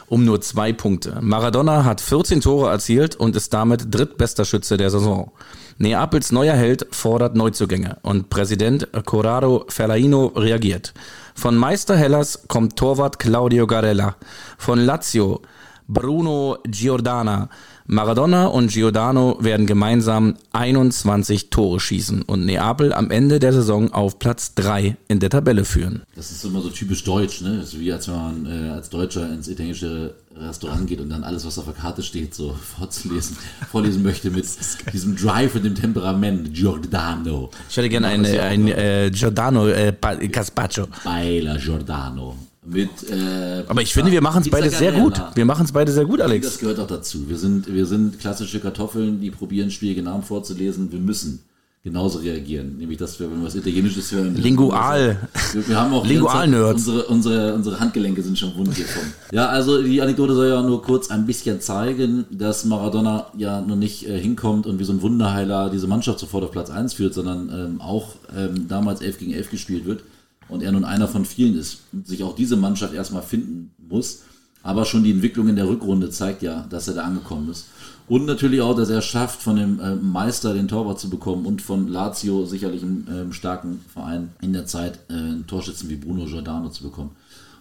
Um 0.09 0.25
nur 0.25 0.40
zwei 0.40 0.72
Punkte. 0.72 1.18
Maradona 1.20 1.85
hat 1.85 2.01
14 2.01 2.40
Tore 2.40 2.68
erzielt 2.68 3.14
und 3.14 3.37
ist 3.37 3.55
damit 3.55 3.94
drittbester 3.94 4.44
Schütze 4.44 4.77
der 4.77 4.90
Saison. 4.90 5.31
Neapels 5.79 6.33
neuer 6.33 6.55
Held 6.55 6.87
fordert 6.91 7.37
Neuzugänge 7.37 7.99
und 8.03 8.31
Präsident 8.31 8.89
Corrado 9.05 9.67
Ferlaino 9.69 10.29
reagiert. 10.29 10.95
Von 11.35 11.55
Meister 11.57 11.97
Hellas 11.97 12.45
kommt 12.49 12.77
Torwart 12.77 13.19
Claudio 13.19 13.67
Garella. 13.67 14.17
Von 14.57 14.79
Lazio 14.79 15.43
Bruno 15.87 16.59
Giordana. 16.65 17.51
Maradona 17.89 18.47
und 18.47 18.73
Giordano 18.73 19.37
werden 19.41 19.67
gemeinsam 19.67 20.35
21 20.53 21.51
Tore 21.51 21.79
schießen 21.79 22.23
und 22.23 22.45
Neapel 22.45 22.93
am 22.93 23.11
Ende 23.12 23.39
der 23.39 23.53
Saison 23.53 23.93
auf 23.93 24.19
Platz 24.19 24.55
3 24.55 24.97
in 25.07 25.21
der 25.21 25.31
Tabelle 25.31 25.65
führen. 25.65 26.03
Das 26.16 26.33
ist 26.33 26.45
immer 26.45 26.62
so 26.62 26.70
typisch 26.70 27.05
deutsch, 27.05 27.43
ne? 27.43 27.62
So 27.64 27.79
wie 27.79 27.93
als 27.93 28.09
man 28.09 28.47
äh, 28.47 28.70
als 28.70 28.91
Deutscher 28.91 29.31
ins 29.31 29.47
italienische 29.47 30.14
Restaurant 30.39 30.87
geht 30.87 31.01
und 31.01 31.11
dann 31.11 31.24
alles, 31.24 31.47
was 31.47 31.59
auf 31.59 31.64
der 31.64 31.74
Karte 31.74 32.03
steht, 32.03 32.34
so 32.34 32.55
vorzulesen, 32.78 33.37
vorlesen 33.70 34.03
möchte 34.03 34.30
mit 34.30 34.47
diesem 34.93 35.16
Drive 35.16 35.55
und 35.55 35.64
dem 35.64 35.74
Temperament. 35.74 36.53
Giordano. 36.53 37.51
Ich 37.68 37.76
hätte 37.76 37.89
gerne 37.89 38.09
ein, 38.09 38.24
ein 38.24 38.68
äh, 38.68 39.11
Giordano 39.12 39.68
äh, 39.68 39.93
Caspacho. 39.93 40.87
Baila 41.05 41.57
Giordano 41.57 42.37
mit. 42.66 43.09
Äh, 43.11 43.64
Aber 43.66 43.82
ich 43.82 43.93
finde, 43.93 44.12
wir 44.12 44.20
machen 44.20 44.43
es 44.43 44.51
beide 44.51 44.70
sehr 44.70 44.93
gut. 44.93 45.20
Wir 45.34 45.45
machen 45.45 45.64
es 45.64 45.72
beide 45.72 45.93
sehr 45.93 46.05
gut, 46.05 46.20
Alex. 46.20 46.47
Das 46.47 46.59
gehört 46.59 46.78
auch 46.80 46.87
dazu. 46.87 47.28
Wir 47.28 47.39
sind, 47.39 47.72
wir 47.72 47.87
sind 47.87 48.18
klassische 48.18 48.61
Kartoffeln, 48.61 49.20
die 49.20 49.30
probieren 49.30 49.70
schwierige 49.70 50.03
Namen 50.03 50.22
vorzulesen. 50.22 50.93
Wir 50.93 50.99
müssen 50.99 51.45
genauso 51.87 52.18
reagieren. 52.18 52.78
Nämlich, 52.78 52.99
dass 52.99 53.20
wir, 53.20 53.30
wenn 53.30 53.39
wir 53.39 53.47
was 53.47 53.55
Italienisches 53.55 54.11
hören. 54.11 54.34
Lingual. 54.34 55.28
Wir, 55.53 55.68
wir 55.68 55.80
haben 55.80 55.95
auch 55.95 56.05
Lingual-Nerds. 56.05 56.80
Unsere, 56.89 57.07
unsere, 57.07 57.55
unsere 57.55 57.78
Handgelenke 57.78 58.22
sind 58.22 58.37
schon 58.37 58.57
wund 58.57 58.74
gekommen. 58.74 59.12
ja, 59.30 59.47
also 59.47 59.80
die 59.80 60.03
Anekdote 60.03 60.34
soll 60.34 60.49
ja 60.49 60.61
nur 60.62 60.82
kurz 60.82 61.11
ein 61.11 61.26
bisschen 61.26 61.61
zeigen, 61.61 62.24
dass 62.28 62.64
Maradona 62.64 63.26
ja 63.37 63.61
noch 63.61 63.76
nicht 63.76 64.09
äh, 64.09 64.20
hinkommt 64.20 64.66
und 64.66 64.80
wie 64.80 64.84
so 64.84 64.93
ein 64.93 65.01
Wunderheiler 65.01 65.70
diese 65.70 65.87
Mannschaft 65.87 66.18
sofort 66.18 66.43
auf 66.43 66.51
Platz 66.51 66.70
1 66.70 66.95
führt, 66.95 67.14
sondern 67.14 67.51
ähm, 67.51 67.80
auch 67.80 68.16
ähm, 68.37 68.66
damals 68.66 69.01
11 69.01 69.18
gegen 69.18 69.32
11 69.32 69.51
gespielt 69.51 69.84
wird 69.84 70.03
und 70.49 70.64
er 70.64 70.72
nun 70.72 70.84
einer 70.84 71.07
von 71.07 71.24
vielen 71.24 71.57
ist 71.57 71.82
und 71.93 72.05
sich 72.09 72.24
auch 72.24 72.34
diese 72.34 72.57
Mannschaft 72.57 72.95
erstmal 72.95 73.22
finden 73.22 73.70
muss. 73.78 74.22
Aber 74.64 74.84
schon 74.84 75.05
die 75.05 75.12
Entwicklung 75.12 75.49
in 75.49 75.55
der 75.55 75.68
Rückrunde 75.68 76.11
zeigt 76.11 76.43
ja, 76.43 76.66
dass 76.68 76.89
er 76.89 76.95
da 76.95 77.03
angekommen 77.05 77.49
ist. 77.49 77.66
Und 78.09 78.24
natürlich 78.24 78.61
auch, 78.61 78.76
dass 78.76 78.88
er 78.88 78.98
es 78.98 79.04
schafft, 79.04 79.42
von 79.42 79.57
dem 79.57 79.80
äh, 79.80 79.96
Meister 79.96 80.54
den 80.54 80.68
Torwart 80.68 81.00
zu 81.00 81.11
bekommen 81.11 81.44
und 81.44 81.61
von 81.61 81.88
Lazio, 81.88 82.46
sicherlich 82.46 82.82
einem 82.82 83.30
äh, 83.30 83.32
starken 83.32 83.80
Verein, 83.92 84.30
in 84.40 84.52
der 84.52 84.66
Zeit 84.66 85.00
äh, 85.09 85.14
einen 85.14 85.46
Torschützen 85.46 85.88
wie 85.88 85.96
Bruno 85.96 86.24
Giordano 86.26 86.68
zu 86.68 86.84
bekommen. 86.84 87.11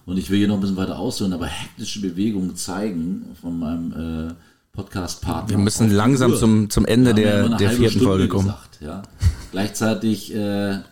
Und 0.05 0.17
ich 0.17 0.29
will 0.29 0.37
hier 0.37 0.47
noch 0.47 0.55
ein 0.55 0.61
bisschen 0.61 0.77
weiter 0.77 0.99
ausholen, 0.99 1.33
aber 1.33 1.47
hektische 1.47 1.99
Bewegungen 1.99 2.55
zeigen 2.55 3.25
von 3.41 3.57
meinem 3.57 4.29
äh, 4.29 4.33
Podcast-Partner. 4.73 5.49
Wir 5.49 5.57
müssen 5.57 5.89
langsam 5.89 6.35
zum, 6.35 6.69
zum 6.69 6.85
Ende 6.85 7.15
der, 7.15 7.49
der 7.49 7.71
vierten 7.71 7.91
Stunde 7.91 8.07
Folge 8.07 8.27
kommen. 8.27 8.45
Gesagt, 8.45 8.79
ja. 8.81 9.01
Gleichzeitig 9.51 10.33
äh, 10.33 10.37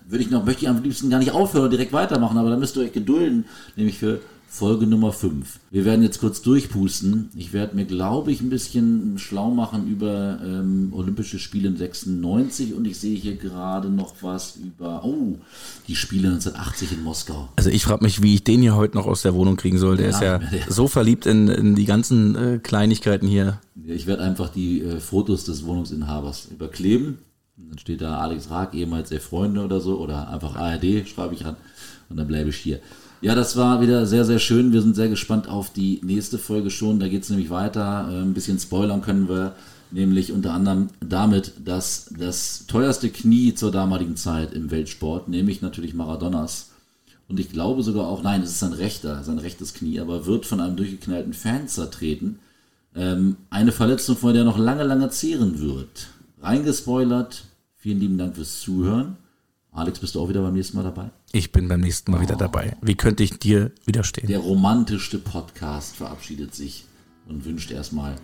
würde 0.07 0.23
ich 0.23 0.31
noch, 0.31 0.45
möchte 0.45 0.63
ich 0.63 0.69
am 0.69 0.81
liebsten 0.81 1.09
gar 1.09 1.19
nicht 1.19 1.31
aufhören 1.31 1.65
und 1.65 1.71
direkt 1.71 1.93
weitermachen, 1.93 2.37
aber 2.37 2.49
da 2.49 2.57
müsst 2.57 2.75
ihr 2.75 2.83
euch 2.83 2.93
gedulden, 2.93 3.45
nämlich 3.75 3.99
für 3.99 4.21
Folge 4.55 4.85
Nummer 4.85 5.11
5. 5.11 5.59
Wir 5.71 5.83
werden 5.83 6.03
jetzt 6.03 6.19
kurz 6.19 6.43
durchpusten. 6.43 7.31
Ich 7.35 7.53
werde 7.53 7.75
mir, 7.75 7.85
glaube 7.85 8.31
ich, 8.31 8.39
ein 8.39 8.51
bisschen 8.51 9.17
schlau 9.17 9.49
machen 9.49 9.87
über 9.87 10.37
ähm, 10.45 10.89
Olympische 10.91 11.39
Spiele 11.39 11.69
in 11.69 11.75
96 11.75 12.75
und 12.75 12.85
ich 12.85 12.99
sehe 12.99 13.17
hier 13.17 13.35
gerade 13.35 13.89
noch 13.89 14.13
was 14.21 14.55
über, 14.57 15.03
oh, 15.03 15.39
die 15.87 15.95
Spiele 15.95 16.27
1980 16.27 16.91
in 16.91 17.03
Moskau. 17.03 17.49
Also 17.55 17.71
ich 17.71 17.83
frage 17.83 18.03
mich, 18.03 18.21
wie 18.21 18.35
ich 18.35 18.43
den 18.43 18.61
hier 18.61 18.75
heute 18.75 18.95
noch 18.95 19.07
aus 19.07 19.23
der 19.23 19.33
Wohnung 19.33 19.55
kriegen 19.55 19.79
soll. 19.79 19.97
Der 19.97 20.11
Ja, 20.11 20.15
ist 20.15 20.21
ja 20.21 20.37
der- 20.51 20.71
so 20.71 20.87
verliebt 20.87 21.25
in, 21.25 21.47
in 21.47 21.73
die 21.73 21.85
ganzen 21.85 22.35
äh, 22.35 22.59
Kleinigkeiten 22.61 23.25
hier. 23.25 23.59
Ich 23.87 24.05
werde 24.05 24.21
einfach 24.21 24.49
die 24.49 24.81
äh, 24.81 24.99
Fotos 24.99 25.45
des 25.45 25.65
Wohnungsinhabers 25.65 26.49
überkleben. 26.51 27.17
Und 27.57 27.71
Dann 27.71 27.79
steht 27.79 28.01
da 28.01 28.19
Alex 28.19 28.51
Raag, 28.51 28.75
ehemals 28.75 29.09
der 29.09 29.19
Freunde 29.19 29.61
oder 29.65 29.81
so, 29.81 29.97
oder 29.99 30.29
einfach 30.29 30.55
ARD, 30.55 31.07
schreibe 31.09 31.33
ich 31.33 31.43
ran. 31.43 31.55
Und 32.09 32.17
dann 32.17 32.27
bleibe 32.27 32.51
ich 32.51 32.57
hier. 32.57 32.79
Ja, 33.23 33.35
das 33.35 33.55
war 33.55 33.79
wieder 33.79 34.05
sehr, 34.05 34.25
sehr 34.25 34.37
schön. 34.37 34.73
Wir 34.73 34.81
sind 34.81 34.97
sehr 34.97 35.07
gespannt 35.07 35.47
auf 35.47 35.71
die 35.71 36.01
nächste 36.03 36.37
Folge 36.37 36.69
schon. 36.69 36.99
Da 36.99 37.07
geht 37.07 37.23
es 37.23 37.29
nämlich 37.29 37.49
weiter. 37.49 38.09
Äh, 38.11 38.21
Ein 38.21 38.33
bisschen 38.33 38.59
spoilern 38.59 39.01
können 39.01 39.29
wir, 39.29 39.55
nämlich 39.91 40.33
unter 40.33 40.51
anderem 40.51 40.89
damit, 40.99 41.53
dass 41.63 42.13
das 42.19 42.65
teuerste 42.67 43.09
Knie 43.09 43.55
zur 43.55 43.71
damaligen 43.71 44.17
Zeit 44.17 44.51
im 44.51 44.71
Weltsport, 44.71 45.29
nämlich 45.29 45.61
natürlich 45.61 45.93
Maradonas, 45.93 46.71
und 47.29 47.39
ich 47.39 47.49
glaube 47.49 47.81
sogar 47.81 48.09
auch, 48.09 48.23
nein, 48.23 48.41
es 48.41 48.49
ist 48.49 48.59
sein 48.59 48.73
rechter, 48.73 49.23
sein 49.23 49.39
rechtes 49.39 49.73
Knie, 49.73 50.01
aber 50.01 50.25
wird 50.25 50.45
von 50.45 50.59
einem 50.59 50.75
durchgeknallten 50.75 51.31
Fan 51.31 51.69
zertreten. 51.69 52.39
Ähm, 52.93 53.37
eine 53.49 53.71
Verletzung, 53.71 54.17
von 54.17 54.33
der 54.33 54.41
er 54.41 54.45
noch 54.45 54.57
lange, 54.57 54.83
lange 54.83 55.09
zehren 55.11 55.61
wird. 55.61 56.09
Reingespoilert. 56.41 57.45
Vielen 57.77 58.01
lieben 58.01 58.17
Dank 58.17 58.35
fürs 58.35 58.59
Zuhören. 58.59 59.15
Alex, 59.71 59.99
bist 59.99 60.15
du 60.15 60.19
auch 60.19 60.27
wieder 60.27 60.41
beim 60.41 60.55
nächsten 60.55 60.75
Mal 60.75 60.83
dabei? 60.83 61.09
Ich 61.35 61.51
bin 61.51 61.67
beim 61.67 61.81
nächsten 61.81 62.11
Mal 62.11 62.21
wieder 62.21 62.35
dabei. 62.35 62.77
Wie 62.83 62.93
könnte 62.93 63.23
ich 63.23 63.39
dir 63.39 63.71
widerstehen? 63.85 64.27
Der 64.27 64.37
romantischste 64.37 65.17
Podcast 65.17 65.95
verabschiedet 65.95 66.53
sich 66.53 66.85
und 67.27 67.43
wünscht 67.43 67.71
erstmal 67.71 68.17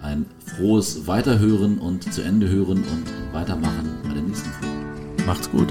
ein 0.00 0.24
frohes 0.42 1.06
Weiterhören 1.06 1.76
und 1.76 2.10
zu 2.14 2.22
Ende 2.22 2.48
hören 2.48 2.78
und 2.78 3.34
weitermachen 3.34 3.98
bei 4.04 4.14
der 4.14 4.22
nächsten 4.22 4.48
Folge. 4.52 5.26
Macht's 5.26 5.50
gut. 5.50 5.70